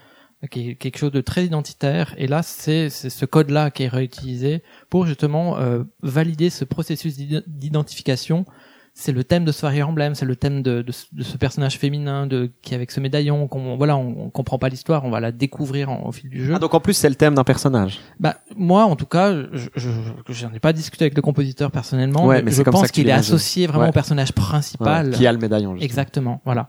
[0.51, 2.14] qui est quelque chose de très identitaire.
[2.16, 7.45] Et là, c'est ce code-là qui est réutilisé pour justement euh, valider ce processus d'id-
[7.47, 8.47] d'identification
[9.01, 11.37] c'est le thème de ce Fire Emblem, c'est le thème de, de, ce- de ce
[11.37, 13.47] personnage féminin de qui est avec ce médaillon.
[13.47, 16.45] qu'on voilà, on, on comprend pas l'histoire, on va la découvrir en- au fil du
[16.45, 16.55] jeu.
[16.57, 18.01] Ah, donc en plus c'est le thème d'un personnage.
[18.19, 19.91] Bah moi, en tout cas, je je
[20.31, 23.13] j'en ai pas discuté avec le compositeur personnellement, Ouais, mais, mais je pense qu'il est
[23.13, 23.89] associé vraiment Ouais.
[23.91, 25.07] au personnage principal.
[25.11, 25.71] Ouais, qui a le médaillon.
[25.75, 25.85] justement.
[25.85, 26.67] Exactement, voilà.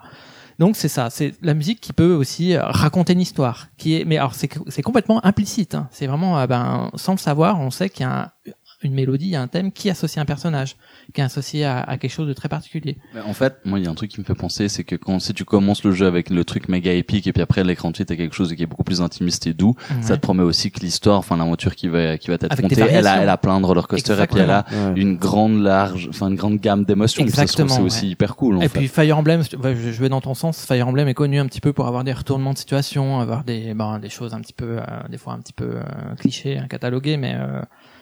[0.60, 4.04] Donc c'est ça, c'est la musique qui peut aussi euh, raconter une histoire, qui est,
[4.04, 5.74] mais alors c'est c'est complètement implicite.
[5.74, 5.88] hein.
[5.90, 8.52] C'est vraiment, euh, ben, sans le savoir, on sait qu'il y a un-
[8.82, 10.76] une mélodie, il y a un thème qui associe un personnage,
[11.14, 12.98] qui est associé à, à quelque chose de très particulier.
[13.26, 15.20] En fait, moi, il y a un truc qui me fait penser, c'est que quand
[15.20, 18.08] si tu commences le jeu avec le truc méga épique et puis après l'écran titre,
[18.10, 20.80] t'as quelque chose qui est beaucoup plus intimiste et doux, ça te promet aussi que
[20.80, 23.66] l'histoire, enfin l'aventure qui va qui va t'être contée, elle a elle a plein de
[23.66, 24.94] roller coaster et puis elle a Ouais.
[25.02, 27.24] une grande large, enfin une grande gamme d'émotions.
[27.26, 27.86] Ça se trouve, Exactement, C'est ouais.
[27.86, 28.58] aussi hyper cool.
[28.58, 28.80] En Et fait.
[28.80, 30.66] puis Fire Emblem, je vais dans ton sens.
[30.66, 33.74] Fire Emblem est connu un petit peu pour avoir des retournements de situation, avoir des
[33.74, 36.68] ben, des choses un petit peu, euh, des fois un petit peu euh, clichés, hein,
[36.70, 37.62] cataloguées, mais euh,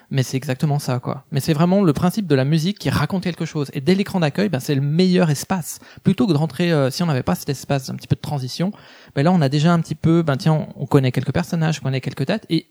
[0.10, 1.26] mais c'est exactement ça quoi.
[1.32, 3.70] Mais c'est vraiment le principe de la musique qui raconte quelque chose.
[3.74, 5.80] Et dès l'écran d'accueil, ben c'est le meilleur espace.
[6.04, 8.22] Plutôt que de rentrer, euh, si on n'avait pas cet espace un petit peu de
[8.22, 8.72] transition,
[9.16, 11.80] ben là on a déjà un petit peu, ben tiens, on, on connaît quelques personnages,
[11.82, 12.68] on connaît quelques têtes, et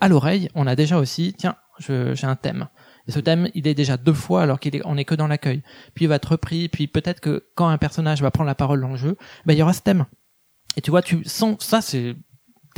[0.00, 2.68] à l'oreille, on a déjà aussi, tiens, j'ai un thème.
[3.06, 5.62] Et ce thème, il est déjà deux fois alors qu'il est, est que dans l'accueil.
[5.94, 8.80] Puis il va être repris, puis peut-être que quand un personnage va prendre la parole
[8.80, 9.16] dans le jeu,
[9.46, 10.04] ben il y aura ce thème.
[10.76, 12.14] Et tu vois, tu sens ça, c'est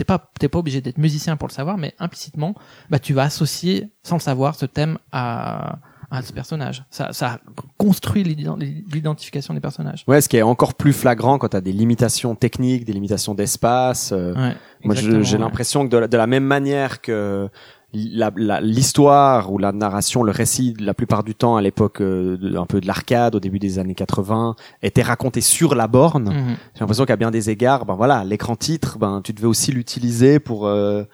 [0.01, 2.55] t'es pas t'es pas obligé d'être musicien pour le savoir, mais implicitement,
[2.89, 5.79] bah tu vas associer sans le savoir ce thème à
[6.11, 6.85] à ce personnage.
[6.91, 7.39] Ça ça
[7.77, 10.05] construit l'ident- l'identification des personnages.
[10.09, 13.35] Ouais, ce qui est encore plus flagrant quand tu as des limitations techniques, des limitations
[13.35, 14.11] d'espace.
[14.13, 15.39] euh, Ouais, moi, j'ai ouais.
[15.39, 17.49] l'impression que de la, de la même manière que
[17.93, 22.81] l'histoire ou la narration, le récit, la plupart du temps à l'époque euh, un peu
[22.81, 26.31] de l'arcade, au début des années 80, était raconté sur la borne.
[26.31, 26.57] Mhm.
[26.75, 30.39] J'ai l'impression qu'à bien des égards, ben voilà, l'écran titre, ben tu devais aussi l'utiliser
[30.39, 31.05] pour euh,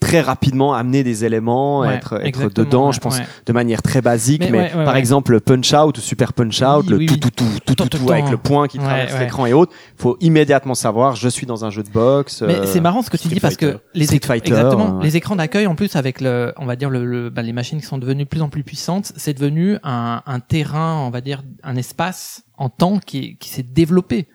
[0.00, 2.88] très rapidement amener des éléments, Ouais, être, être dedans.
[2.88, 3.26] ouais, je pense ouais.
[3.46, 6.96] de manière très basique, Mais par exemple Punch Out ou Super Punch Out, Oui, le
[6.98, 7.20] oui, tout, oui.
[7.20, 9.72] tout tout tout tout Tout avec le point qui traverse l'écran et autres.
[9.96, 12.42] Faut immédiatement savoir, je suis dans un jeu de boxe.
[12.42, 15.36] Mais euh, c'est marrant ce que tu dis parce que les Fighter, exactement les écrans
[15.36, 17.98] d'accueil en plus avec le on va dire le, le- bah, les machines qui sont
[17.98, 21.76] devenues de plus en plus puissantes c'est devenu un, un terrain on va dire un
[21.76, 24.26] espace en temps qui, qui s'est développé.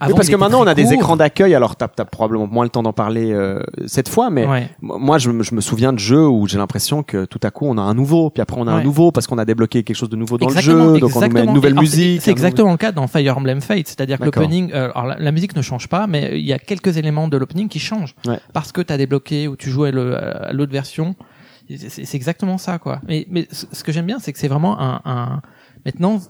[0.00, 1.54] Oui, parce que maintenant on a des écrans d'accueil.
[1.54, 4.68] Alors t'as as probablement moins le temps d'en parler euh, cette fois, mais Ouais.
[4.80, 7.66] moi je, me- je me souviens de jeux où j'ai l'impression que tout à coup
[7.66, 9.96] on a un nouveau, puis après on a un nouveau parce qu'on a débloqué quelque
[9.96, 12.20] chose de nouveau dans Exactement, le jeu, donc on met une nouvelle alors, musique.
[12.22, 15.32] C'est exactement le cas dans Fire Emblem Fate, c'est-à-dire que l'opening, euh, alors la, la
[15.32, 18.38] musique ne change pas, mais il y a quelques éléments de l'opening qui changent Ouais.
[18.52, 21.14] parce que tu as débloqué ou tu jouais le, à l'autre version.
[21.78, 23.00] C'est exactement ça, quoi.
[23.08, 25.42] Mais, mais ce ce que j'aime bien, c'est que c'est vraiment un, un.
[25.84, 26.20] Maintenant,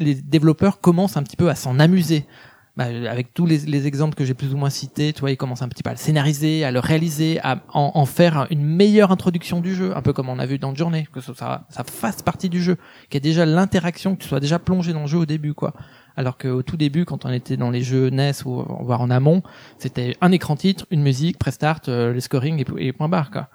[0.00, 2.24] les développeurs commencent un petit peu à s'en amuser.
[2.76, 5.36] Bah, avec tous les, les exemples que j'ai plus ou moins cités, tu vois, ils
[5.36, 8.64] commencent un petit peu à le scénariser, à le réaliser, à en, en faire une
[8.64, 11.84] meilleure introduction du jeu, un peu comme on a vu dans Journée, que ça, ça,
[11.84, 12.76] fasse partie du jeu,
[13.08, 15.52] qu'il y ait déjà l'interaction, que tu sois déjà plongé dans le jeu au début,
[15.52, 15.74] quoi.
[16.16, 19.42] Alors qu'au tout début, quand on était dans les jeux NES ou voire en amont,
[19.78, 23.48] c'était un écran titre, une musique, prestart, euh, les scoring et, et point barre, quoi.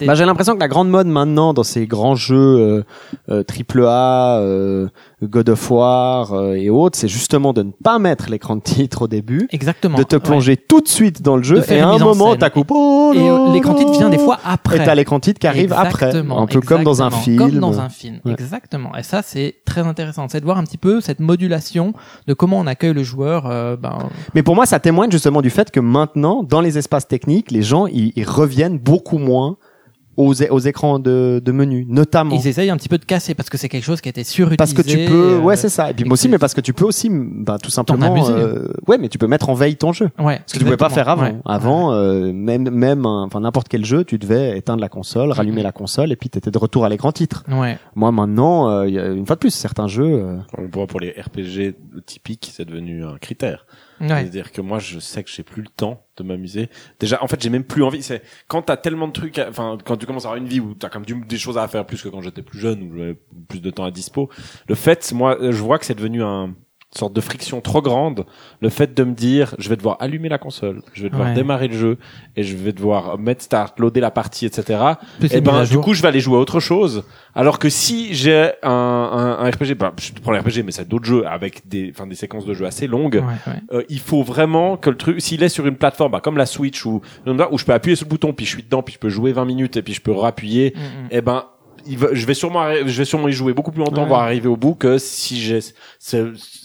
[0.00, 2.82] Bah, j'ai l'impression que la grande mode maintenant dans ces grands jeux euh,
[3.28, 4.88] euh, triple A, euh,
[5.22, 9.02] God of War euh, et autres, c'est justement de ne pas mettre l'écran de titre
[9.02, 10.20] au début, exactement de te ouais.
[10.20, 12.74] plonger tout de suite dans le jeu et à un moment t'as coupé.
[12.76, 14.76] Oh Et euh, l'écran titre vient des fois après.
[14.76, 17.38] Et t'as l'écran titre qui arrive après, un peu comme dans un film.
[17.38, 18.32] Comme dans un film, Ouais.
[18.32, 18.94] exactement.
[18.94, 20.26] Et ça, c'est très intéressant.
[20.28, 21.94] C'est de voir un petit peu cette modulation
[22.26, 23.46] de comment on accueille le joueur.
[23.46, 23.96] euh, ben,
[24.34, 27.62] Mais pour moi, ça témoigne justement du fait que maintenant, dans les espaces techniques, les
[27.62, 29.56] gens ils, ils reviennent beaucoup moins
[30.16, 32.34] aux, aux écrans de, de menu, notamment.
[32.34, 34.24] ils essayent un petit peu de casser parce que c'est quelque chose qui a été
[34.24, 34.56] surutilisé.
[34.56, 35.90] Parce que tu peux, euh, ouais, c'est ça.
[35.90, 39.08] Et puis aussi, mais parce que tu peux aussi, bah, tout simplement, euh, ouais, mais
[39.08, 40.10] tu peux mettre en veille ton jeu.
[40.18, 40.40] Ouais.
[40.46, 41.22] Ce que tu pouvais pas faire avant.
[41.24, 41.36] ouais.
[41.44, 45.72] Avant, euh, même, même, enfin, n'importe quel jeu, tu devais éteindre la console, rallumer la
[45.72, 47.44] console, et puis t'étais de retour à l'écran titre.
[47.50, 47.78] Ouais.
[47.94, 50.86] Moi, maintenant, euh, il y a- une fois de plus, certains jeux, euh, On voit
[50.86, 51.74] pour les RPG
[52.06, 53.66] typiques, c'est devenu un critère.
[54.00, 56.68] C'est-à-dire que moi, je sais que j'ai plus le temps de m'amuser.
[57.00, 58.02] Déjà, en fait, j'ai même plus envie.
[58.02, 60.74] C'est quand t'as tellement de trucs, enfin, quand tu commences à avoir une vie où
[60.74, 63.16] t'as comme des choses à faire plus que quand j'étais plus jeune où j'avais
[63.48, 64.30] plus de temps à dispo.
[64.68, 66.54] Le fait, moi, je vois que c'est devenu un
[66.96, 68.24] sorte de friction trop grande.
[68.60, 71.34] Le fait de me dire, je vais devoir allumer la console, je vais devoir Ouais.
[71.34, 71.98] démarrer le jeu
[72.36, 74.78] et je vais devoir mettre start, loader la partie, etc.
[75.18, 77.04] Plus Et mises ben, du coup, je vais aller jouer à autre chose.
[77.34, 80.88] Alors que si j'ai un, un, un RPG, bah, je prends les RPG, mais c'est
[80.88, 83.16] d'autres jeux avec des, enfin, des séquences de jeux assez longues.
[83.26, 83.60] Ouais, ouais.
[83.72, 86.46] Euh, il faut vraiment que le truc, s'il est sur une plateforme, bah, comme la
[86.46, 88.98] Switch ou où je peux appuyer sur le bouton, puis je suis dedans, puis je
[88.98, 91.08] peux jouer 20 minutes et puis je peux rappuyer, Mm, mm.
[91.10, 91.44] et ben,
[91.88, 94.08] il va, je vais sûrement, je vais sûrement y jouer beaucoup plus longtemps, Ouais.
[94.08, 95.60] voire arriver au bout que si j'ai,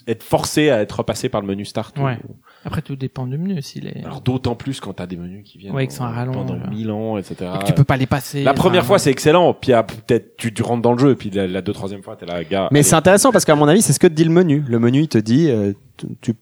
[0.08, 1.98] être forcé à être passé par le menu start.
[1.98, 2.18] ou- Ouais.
[2.64, 4.04] Après, tout dépend du menu s'il est.
[4.06, 6.36] Alors d'autant plus quand t'as des menus qui viennent Ouais, qui sont à rallonge.
[6.36, 7.36] pendant mille ans, etc.
[7.56, 8.44] Et que tu peux pas les passer.
[8.44, 9.54] La première fois, c'est excellent.
[9.54, 11.12] Puis peut-être tu, tu rentres dans le jeu.
[11.12, 12.68] Et puis la, la deux, troisième fois, t'es là, gars.
[12.72, 14.64] mais c'est intéressant parce qu'à mon avis, c'est ce que te dit le menu.
[14.68, 16.34] Le menu, il te dit, euh, tu, tu,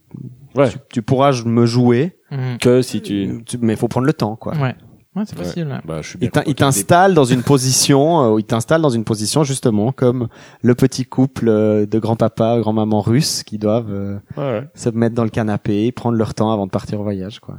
[0.56, 0.70] Ouais.
[0.70, 2.58] tu, tu pourras me jouer, Mhm.
[2.60, 3.42] que si tu.
[3.46, 4.58] tu- mais il faut prendre le temps, quoi.
[4.58, 4.76] Ouais.
[5.20, 5.70] Ouais, c'est possible.
[5.72, 5.80] ouais.
[5.86, 9.04] Bah, je suis bien Il t'installe dans une position, euh, où il t'installe dans une
[9.04, 10.28] position justement comme
[10.62, 14.68] le petit couple euh, de grand-papa, grand-maman russe qui doivent euh, Ouais, ouais.
[14.76, 17.56] se mettre dans le canapé, prendre leur temps avant de partir au voyage, quoi.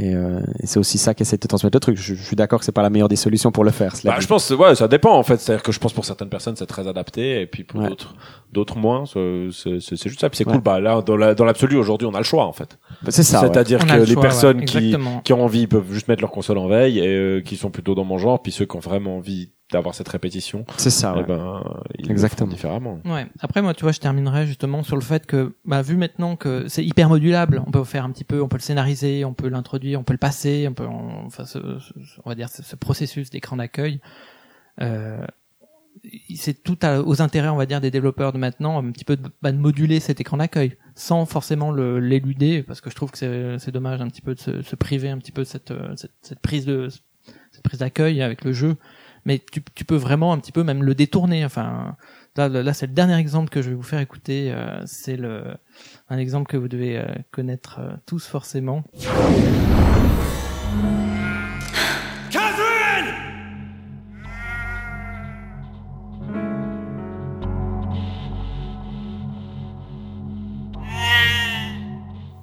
[0.00, 1.96] Et, euh, et c'est aussi ça qu'essaie de transmettre le truc.
[1.96, 3.94] Je, je suis d'accord que c'est pas la meilleure des solutions pour le faire.
[4.04, 5.38] Bah, je pense, ouais, ça dépend en fait.
[5.40, 7.88] C'est-à-dire que je pense pour certaines personnes c'est très adapté et puis pour Ouais.
[7.88, 8.14] d'autres,
[8.52, 9.04] d'autres moins.
[9.06, 9.48] C'est
[10.08, 10.30] juste ça.
[10.30, 10.52] Puis c'est Ouais.
[10.52, 10.60] cool.
[10.62, 12.78] Bah là, dans la- dans l'absolu aujourd'hui, on a le choix en fait.
[13.02, 13.40] Bah, c'est ça.
[13.40, 16.30] C'est-à-dire que le les choix, personnes ouais, qui qui ont envie peuvent juste mettre leur
[16.30, 18.40] console en veille et euh, qui sont plutôt dans mon genre.
[18.40, 21.12] Puis ceux qui ont vraiment envie d'avoir cette répétition, C'est ça.
[21.14, 21.26] eh ouais.
[21.26, 21.62] ben
[21.98, 22.50] ils le Exactement.
[22.50, 23.00] différemment.
[23.04, 23.26] Ouais.
[23.40, 26.68] Après, moi, tu vois, je terminerai justement sur le fait que, bah, vu maintenant que
[26.68, 29.48] c'est hyper modulable, on peut faire un petit peu, on peut le scénariser, on peut
[29.48, 31.92] l'introduire, on peut le passer, on peut, on- enfin, ce, ce-
[32.24, 34.00] on va dire ce, ce processus d'écran d'accueil.
[34.80, 35.24] Euh,
[36.36, 39.16] c'est tout à- aux intérêts, on va dire, des développeurs de maintenant, un petit peu
[39.16, 43.18] de, bah, de moduler cet écran d'accueil, sans forcément l'éluder, parce que je trouve que
[43.18, 45.72] c'est c'est dommage un petit peu de se, se priver un petit peu de cette,
[45.72, 46.88] euh, cette, cette prise de
[47.50, 48.76] cette prise d'accueil avec le jeu
[49.28, 51.44] mais tu, tu peux vraiment un petit peu même le détourner.
[51.44, 51.96] Enfin,
[52.34, 54.50] là, là c'est le dernier exemple que je vais vous faire écouter.
[54.52, 55.44] euh, c'est le
[56.08, 58.82] un exemple que vous devez euh, connaître euh, tous forcément.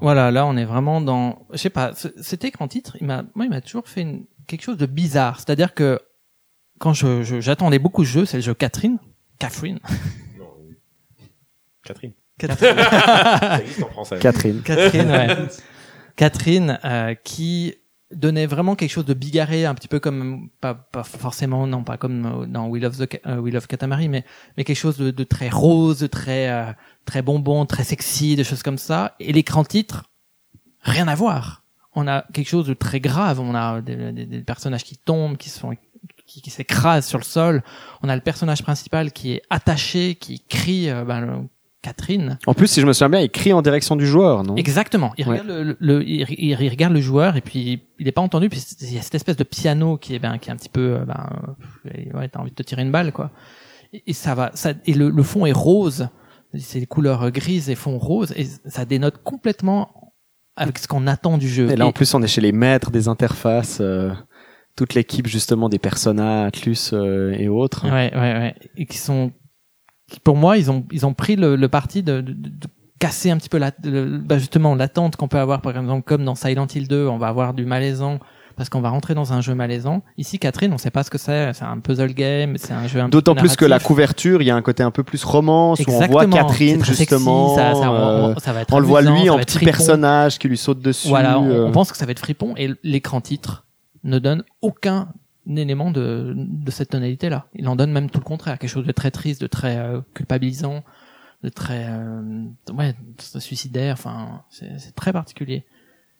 [0.01, 3.23] Voilà, là on est vraiment dans, je sais pas, c- cet écran titre, il m'a,
[3.33, 5.37] moi il m'a toujours fait une- quelque chose de bizarre.
[5.39, 5.99] C'est-à-dire que
[6.79, 8.97] quand je, je- j'attendais beaucoup ce jeu, c'est le jeu Catherine,
[9.39, 9.79] Catherine,
[11.83, 12.13] Catherine.
[12.37, 12.75] Catherine.
[12.77, 14.19] Ça existe en français.
[14.19, 14.61] Catherine.
[14.61, 15.37] Catherine, ouais.
[16.15, 17.75] Catherine, euh, qui
[18.11, 21.97] donnait vraiment quelque chose de bigarré, un petit peu comme, pas, pas forcément, non, pas
[21.97, 24.25] comme euh, dans We Love, the, euh, We Love Katamari, mais,
[24.57, 26.71] mais quelque chose de, de très rose, de très, euh,
[27.05, 29.15] très bonbon, très sexy, des choses comme ça.
[29.19, 30.05] Et l'écran titre,
[30.81, 31.63] rien à voir.
[31.93, 33.39] On a quelque chose de très grave.
[33.39, 35.73] On a des, des- des personnages qui tombent, qui se font
[36.25, 37.63] qui, qui s'écrasent sur le sol.
[38.03, 41.33] On a le personnage principal qui est attaché, qui crie euh, ben, le-
[41.81, 42.39] Catherine.
[42.47, 44.55] En plus, si je me souviens bien, il crie en direction du joueur, non?
[44.55, 45.13] Exactement.
[45.19, 45.39] Il Ouais.
[45.39, 48.93] regarde le, le- il, regarde le joueur et puis il est pas entendu puis il
[48.93, 51.05] y a cette espèce de piano qui est ben qui est un petit peu euh,
[51.05, 51.29] ben
[51.95, 53.29] euh, ouais t'as envie de te tirer une balle quoi.
[53.93, 56.09] Et, et ça va ça et le, le fond est rose.
[56.57, 60.13] C'est des couleurs grises et fond rose et ça dénote complètement
[60.55, 61.69] avec ce qu'on attend du jeu.
[61.69, 64.11] Et là, en plus, on est chez les maîtres des interfaces, euh,
[64.75, 67.85] toute l'équipe justement des Persona, Atlus euh, et autres.
[67.85, 68.55] Ouais, ouais, ouais.
[68.77, 69.31] Et qui sont,
[70.09, 72.67] qui, pour moi, ils ont, ils ont pris le, le parti de, de, de-
[72.97, 76.23] casser un petit peu la, le- bah justement l'attente qu'on peut avoir, par exemple, comme
[76.23, 78.19] dans Silent Hill 2, on va avoir du malaisant
[78.55, 80.01] parce qu'on va rentrer dans un jeu malaisant.
[80.17, 81.51] Ici, Catherine, on sait pas ce que c'est.
[81.53, 84.41] C'est un puzzle game, c'est un jeu un petit D'autant peu plus que la couverture,
[84.41, 86.35] il y a un côté un peu plus romance où on voit Exactement.
[86.47, 87.53] Catherine sexy, justement.
[87.55, 89.71] ça- ça- on- euh, ça va être on le voit lui en petit fripon.
[89.71, 91.09] personnage qui lui saute dessus.
[91.09, 91.65] Voilà, on, euh.
[91.65, 93.64] on pense que ça va être fripon et l'écran titre
[94.05, 95.09] ne donne aucun
[95.47, 97.47] élément de, de cette tonalité-là.
[97.53, 100.01] Il en donne même tout le contraire, quelque chose de très triste, de très euh,
[100.13, 100.83] culpabilisant,
[101.43, 102.95] de très euh, ouais,
[103.39, 103.93] suicidaire.
[103.93, 105.65] Enfin, c'est très particulier.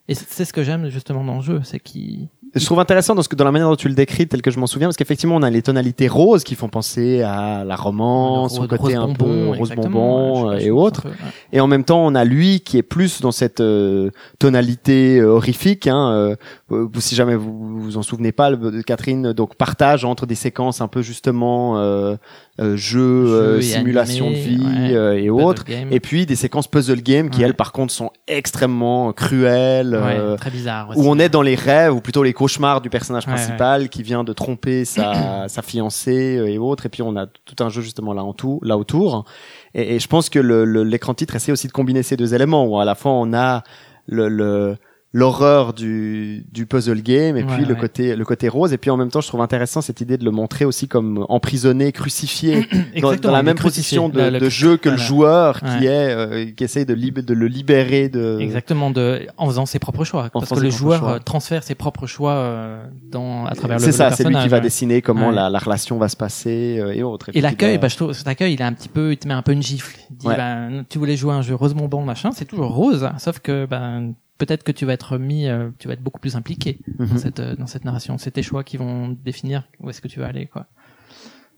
[0.07, 3.21] Et c'est ce que j'aime justement dans le jeu, c'est qu'il Je trouve intéressant dans,
[3.21, 4.95] ce que, dans la manière dont tu le décris, tel que je m'en souviens, parce
[4.95, 9.13] qu'effectivement, on a les tonalités roses qui font penser à la romance, au côté un
[9.13, 11.03] peu rose bonbon euh, et autres.
[11.51, 15.27] Et en même temps, on a lui qui est plus dans cette euh, tonalité euh,
[15.35, 15.87] horrifique.
[15.87, 16.35] Hein,
[16.71, 20.79] euh, si jamais vous vous en souvenez pas, le- Catherine donc partage entre des séquences
[20.79, 22.15] un peu justement euh,
[22.61, 25.89] euh, jeu, euh, et simulation de vie ouais, euh, et autres, game.
[25.91, 27.45] et puis des séquences puzzle game qui Ouais.
[27.47, 29.89] elles par contre sont extrêmement cruelles.
[29.93, 30.99] Ouais, euh, très bizarre aussi.
[30.99, 34.23] où on est dans les rêves ou plutôt les cauchemars du personnage principal qui vient
[34.23, 37.81] de tromper sa, sa fiancée euh, et autres et puis on a tout un jeu
[37.81, 39.25] justement là en tout là autour
[39.73, 42.33] et, et je pense que le- le- l'écran titre essaie aussi de combiner ces deux
[42.33, 43.63] éléments où à la fois on a
[44.07, 44.77] le, le
[45.18, 47.80] l'horreur du, du puzzle game et Ouais, puis le ouais.
[47.80, 50.25] côté le côté rose et puis en même temps je trouve intéressant cette idée de
[50.25, 52.67] le montrer aussi comme emprisonné crucifié
[53.01, 55.08] dans, dans la même position de, Le- le- de jeu que le voilà.
[55.08, 55.78] joueur Ouais.
[55.79, 59.66] qui est euh, qui essaye de, lib- de le libérer de Exactement, de, en faisant
[59.66, 60.25] ses propres choix.
[60.33, 61.12] En parce que le joueur choix.
[61.13, 64.36] euh, transfère ses propres choix euh, dans, à travers le C'est ça, le c'est lui
[64.36, 67.29] qui va dessiner comment la, la relation va se passer euh, et autres.
[67.29, 69.17] Et puis l'accueil, va- bah, je trouve, cet accueil, il est un petit peu, il
[69.17, 69.97] te met un peu une gifle.
[70.12, 73.39] Il dit, ben, tu voulais jouer un jeu rose bonbon, machin, c'est toujours rose, sauf
[73.39, 76.79] que, ben, peut-être que tu vas être mis, euh, tu vas être beaucoup plus impliqué
[76.99, 77.17] dans Mhm.
[77.17, 78.17] cette, euh, dans cette narration.
[78.17, 80.67] C'est tes choix qui vont définir où est-ce que tu vas aller, quoi.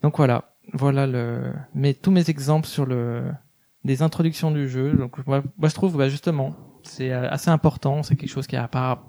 [0.02, 3.24] Donc voilà, voilà le, mais tous mes exemples sur le,
[3.84, 4.92] des introductions du jeu.
[4.94, 8.02] Donc moi, moi je trouve, bah, justement, c'est euh, assez important.
[8.02, 9.04] C'est quelque chose qui a pas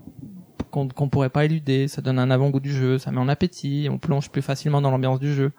[0.71, 1.87] qu'on qu'on pourrait pas éluder.
[1.87, 4.91] Ça donne un avant-goût du jeu, ça met en appétit, on plonge plus facilement dans
[4.91, 5.51] l'ambiance du jeu.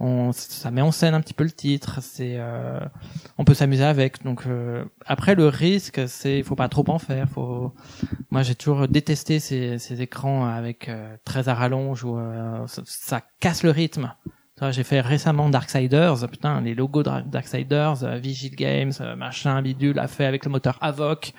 [0.00, 1.98] On, ça met en scène un petit peu le titre.
[2.02, 2.78] C'est, euh,
[3.36, 4.22] on peut s'amuser avec.
[4.24, 7.28] Donc euh, après le risque, c'est, faut pas trop en faire.
[7.28, 7.74] Faut,
[8.30, 12.82] moi j'ai toujours détesté ces, ces écrans avec euh, très à rallonge où euh, ça,
[12.84, 14.14] ça casse le rythme.
[14.70, 19.98] J'ai fait récemment Darksiders, putain, les logos de Darksiders, euh, Vigil Games, euh, machin, bidule,
[19.98, 21.32] a fait avec le moteur Avoc.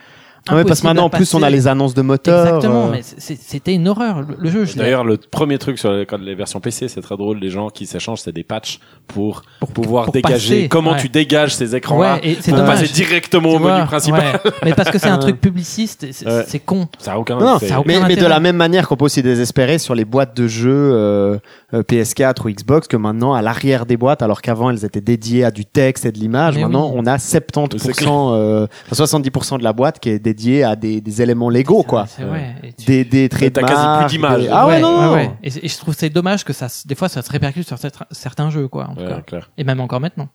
[0.51, 2.45] Ouais, parce maintenant en plus on a les annonces de moteur.
[2.45, 4.21] Exactement, euh, mais c'était une horreur.
[4.21, 7.39] Le, le jeu, D'ailleurs, le premier truc sur les, versions PC, c'est très drôle.
[7.39, 9.43] Les gens qui s'échangent, c'est des patchs pour,
[9.73, 10.55] pouvoir pour dégager.
[10.55, 10.99] passer, comment ouais.
[11.01, 12.81] tu dégages ces écrans-là Ouais, et c'est pour dommage.
[12.81, 14.39] passer directement au menu principal.
[14.43, 14.51] ouais.
[14.63, 16.87] Mais parce que c'est un truc publiciste, c'est con.
[16.99, 17.37] Ça a aucun.
[17.37, 18.29] Non, ça a aucun mais, mais de intérêt.
[18.29, 21.37] la même manière qu'on peut aussi désespérer sur les boîtes de jeux euh,
[21.73, 25.43] euh, PS4 ou Xbox que maintenant à l'arrière des boîtes, alors qu'avant elles étaient dédiées
[25.43, 26.95] à du texte et de l'image, maintenant oui.
[26.97, 31.21] on a 70%, euh, enfin, 70% de la boîte qui est dédiée à des, des
[31.21, 32.55] éléments légaux quoi, C'est vrai.
[32.63, 34.41] Et tu- des, des T'as quasi plus d'images.
[34.43, 35.13] des- Ah ouais, non, non.
[35.13, 35.31] ouais.
[35.43, 38.49] Et, je trouve c'est dommage que ça, des fois, ça se répercute sur cette- certains
[38.49, 38.87] jeux, quoi.
[38.89, 39.21] En tout Ouais, cas.
[39.21, 39.51] clair.
[39.57, 40.29] Et même encore maintenant.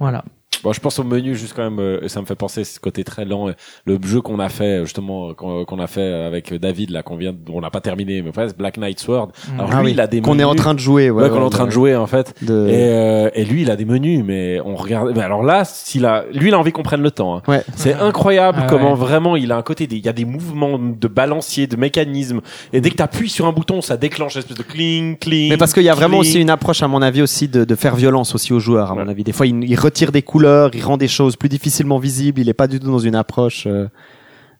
[0.00, 0.24] Voilà.
[0.64, 1.78] Bon, je pense au menu juste quand même.
[1.78, 3.48] euh, ça me fait penser ce côté très lent.
[3.48, 3.52] euh,
[3.86, 7.16] Le jeu qu'on a fait justement, euh, qu'on qu'on a fait avec David là, qu'on
[7.16, 9.28] vient, on n'a pas terminé, mais presque Black Knight Sword.
[9.54, 11.28] Alors Ah lui, oui, il a des qu'on est en train de jouer, ouais, Ouais,
[11.28, 12.34] qu'on est en train de jouer en fait.
[12.42, 15.12] De- Et, euh, et lui, il a des menus, mais on regarde.
[15.14, 17.36] mais alors là, s'il a, lui, il a envie qu'on prenne le temps.
[17.36, 17.42] hein.
[17.46, 17.62] Ouais.
[17.76, 18.98] C'est incroyable Ah comment ouais.
[18.98, 19.86] vraiment il a un côté.
[19.86, 22.40] des- Il y a des mouvements de balancier, de mécanisme.
[22.72, 25.50] Et dès que t'appuies sur un bouton, ça déclenche une espèce de cling, cling.
[25.50, 26.30] Mais parce qu'il y a vraiment cling.
[26.30, 28.94] aussi une approche, à mon avis, aussi de, de faire violence aussi aux joueurs, à
[28.94, 29.24] mon avis.
[29.24, 32.40] Des fois, il, il retire des couleurs, il rend des choses plus difficilement visibles.
[32.40, 33.66] Il est pas du tout dans une approche.
[33.66, 33.88] Euh,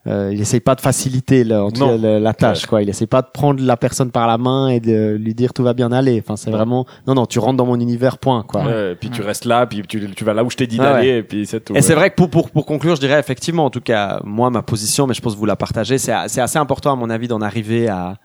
[0.06, 1.88] euh, il essaye pas de faciliter la, en tout Non.
[1.88, 2.82] cas, la, la tâche, quoi.
[2.82, 5.62] Il essaye pas de prendre la personne par la main et de lui dire tout
[5.62, 6.22] va bien aller.
[6.22, 8.64] Enfin, c'est vraiment non, non, tu rentres dans mon univers, point, quoi.
[8.66, 10.76] Ouais, et puis tu restes là, puis tu, tu vas là où je t'ai dit
[10.78, 11.18] Ah d'aller, ouais.
[11.20, 11.74] et puis c'est tout.
[11.74, 14.50] Et c'est vrai que pour, pour, pour conclure, je dirais effectivement, en tout cas, moi,
[14.50, 17.08] ma position, mais je pense que vous la partagez, c'est c'est assez important, à mon
[17.08, 18.16] avis, d'en arriver à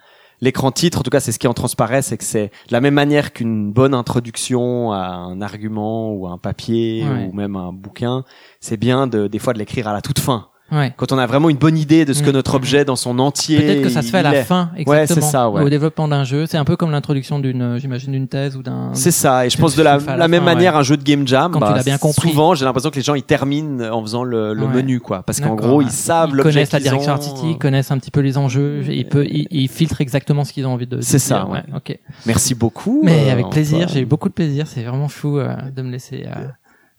[0.41, 0.99] l'écran titre.
[0.99, 3.33] En tout cas, c'est ce qui en transparaît, c'est que c'est de la même manière
[3.33, 7.29] qu'une bonne introduction à un argument ou à un papier Ouais.
[7.31, 8.23] ou même un bouquin,
[8.59, 10.47] c'est bien de, des fois de l'écrire à la toute fin.
[10.71, 10.93] Ouais.
[10.97, 12.33] Quand on a vraiment une bonne idée de ce que Mm.
[12.33, 13.57] notre objet dans son entier.
[13.59, 14.43] Peut-être que ça se fait à la est.
[14.43, 15.25] fin, Ouais, exactement.
[15.25, 15.63] c'est ça, ouais.
[15.63, 18.61] Au développement d'un jeu, c'est un peu comme l'introduction d'une, euh, j'imagine, d'une thèse ou
[18.63, 18.91] d'un.
[18.93, 20.79] C'est ça, et je pense de la, même fin, manière, ouais.
[20.79, 22.29] un jeu de game jam, Quand tu bah, l'as bien compris.
[22.29, 24.73] souvent j'ai l'impression que les gens ils terminent en faisant le, le Ouais.
[24.75, 25.23] menu, quoi.
[25.23, 25.85] Parce qu'en gros, ouais.
[25.85, 27.15] ils savent Ils l'objet connaissent la direction ont.
[27.15, 30.65] artistique, connaissent un petit peu les enjeux, ils, peut, ils, ils filtrent exactement ce qu'ils
[30.67, 31.01] ont envie de.
[31.01, 31.63] C'est ça, ouais.
[31.75, 31.97] Ok.
[32.25, 33.01] Merci beaucoup.
[33.03, 34.67] Mais euh, avec plaisir, j'ai eu beaucoup de plaisir.
[34.67, 36.25] C'est vraiment fou euh, de me laisser.
[36.27, 36.45] euh,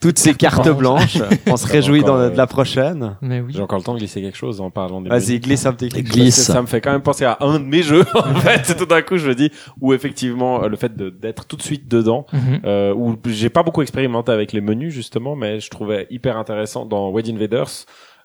[0.00, 1.18] Toutes ces cartes blanche.
[1.18, 1.28] blanches.
[1.46, 3.16] On se réjouit dans, de la prochaine.
[3.20, 3.52] Mais oui.
[3.54, 6.32] J'ai encore le temps de glisser quelque chose en parlant des Vas-y, glisse un petit.
[6.32, 8.74] Ça me fait quand même penser à un de mes jeux, en fait.
[8.76, 9.50] Tout d'un coup, je me dis,
[9.80, 12.60] où effectivement, euh, le fait d'être tout de suite dedans, Mhm.
[12.64, 16.86] euh, où j'ai pas beaucoup expérimenté avec les menus, justement, mais je trouvais hyper intéressant
[16.86, 17.68] dans Wedge Invaders,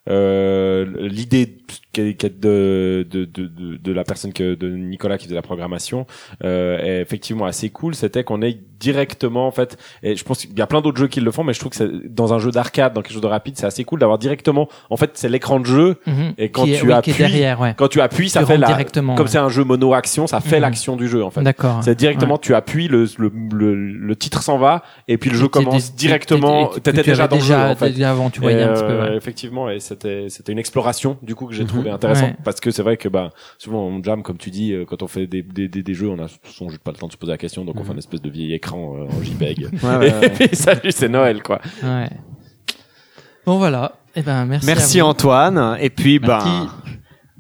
[0.09, 1.57] euh, l'idée
[1.97, 6.05] de, de, de, de, la personne que, de Nicolas qui faisait la programmation,
[6.43, 7.95] euh, est effectivement assez cool.
[7.95, 11.07] C'était qu'on ait directement, en fait, et je pense qu'il y a plein d'autres jeux
[11.07, 13.27] qui le font, mais je trouve que dans un jeu d'arcade, dans quelque chose de
[13.27, 16.33] rapide, c'est assez cool d'avoir directement, en fait, c'est l'écran de jeu, Mhm.
[16.37, 17.73] et quand Qui est- tu oui, appuies, derrière, ouais.
[17.77, 19.31] quand tu appuies, ça Tu fait la, directement, comme ouais.
[19.31, 20.61] c'est un jeu mono-action, ça fait Mhm.
[20.63, 21.41] l'action du jeu, en fait.
[21.41, 21.79] D'accord.
[21.83, 22.39] C'est directement, Ouais.
[22.41, 26.67] tu appuies, le, le, le, le titre s'en va, et puis le jeu commence directement,
[26.67, 28.03] t'étais déjà dans le jeu, déjà- en fait.
[28.03, 29.15] avant, tu voyais un petit peu, euh, ouais.
[29.17, 31.69] Effectivement, et c'était, c'était une exploration, du coup, que j'ai Mhm.
[31.69, 32.35] trouvé intéressant, Ouais.
[32.43, 35.07] parce que c'est vrai que, bah, souvent, on jam, comme tu dis, euh, quand on
[35.07, 37.17] fait des, des, des, des jeux, on a souvent juste pas le temps de se
[37.17, 39.69] poser la question, donc on fait une espèce de vieil écran euh, en JPEG.
[39.71, 39.79] Mhm.
[39.89, 40.25] Ouais, ouais, ouais.
[40.27, 41.59] et puis, salut, c'est Noël, quoi.
[41.83, 42.09] Ouais.
[43.45, 43.93] Bon voilà.
[44.15, 44.65] Eh ben merci.
[44.65, 45.09] Merci à vous.
[45.09, 45.77] Antoine.
[45.79, 46.49] Et puis, ben, Merci.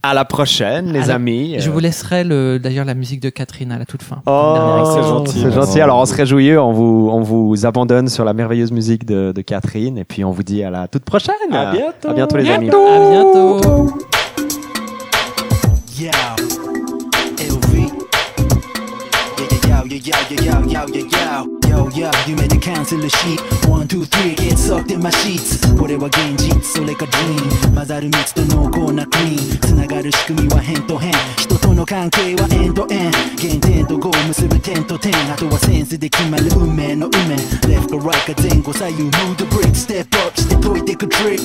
[0.09, 1.55] À la prochaine, les amis.
[1.57, 4.21] Je vous laisserai le, d'ailleurs la musique de Catherine à la toute fin.
[4.27, 5.39] Oh, c'est gentil.
[5.41, 5.81] C'est gentil.
[5.81, 6.55] Alors, on se réjouit.
[6.57, 9.97] On vous, on vous abandonne sur la merveilleuse musique de, de Catherine.
[9.97, 11.35] Et puis, on vous dit à la toute prochaine.
[11.51, 12.09] À bientôt.
[12.09, 12.69] À bientôt, les amis.
[12.69, 13.59] À bientôt.
[17.37, 17.91] LV.
[19.87, 20.13] Yeah,
[20.69, 21.89] yeah, yo.
[21.89, 23.15] Yo, yo, 夢でキャンセルし
[23.67, 25.77] One, two, three, get sucked in my sheets.
[25.77, 27.75] これは現実、それか dream.
[27.75, 37.35] 混ざる蜜と濃厚なクリームつながる仕組みは変と変人との関係はエンドエン原点とゴー結ぶ点と点あとはセンスで決まる運命の運命
[37.67, 41.39] Left か right か前後左右 Move the brick Step up して解いてく trick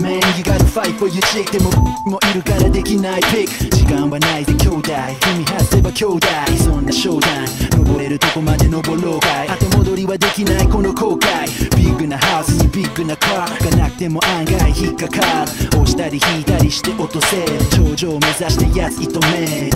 [0.00, 1.70] Man you gotta fight for your chick でも
[2.10, 4.82] もいるからできないピック時間はないぜ兄弟
[5.20, 6.26] 君外せば兄弟
[6.64, 11.76] そんなショータイム登れるとこまで登ろうかい戻りはできないこの後悔。
[11.76, 15.78] ビッグなハウスにビッグなカーがなくても案外引っかかる。
[15.80, 17.44] 押したり引いたりして落とせ。
[17.70, 19.70] 頂上を目指してやつ射止め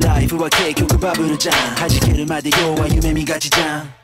[0.00, 4.03] ライフは結局バブルじゃん弾けるまで要は夢見がちじゃん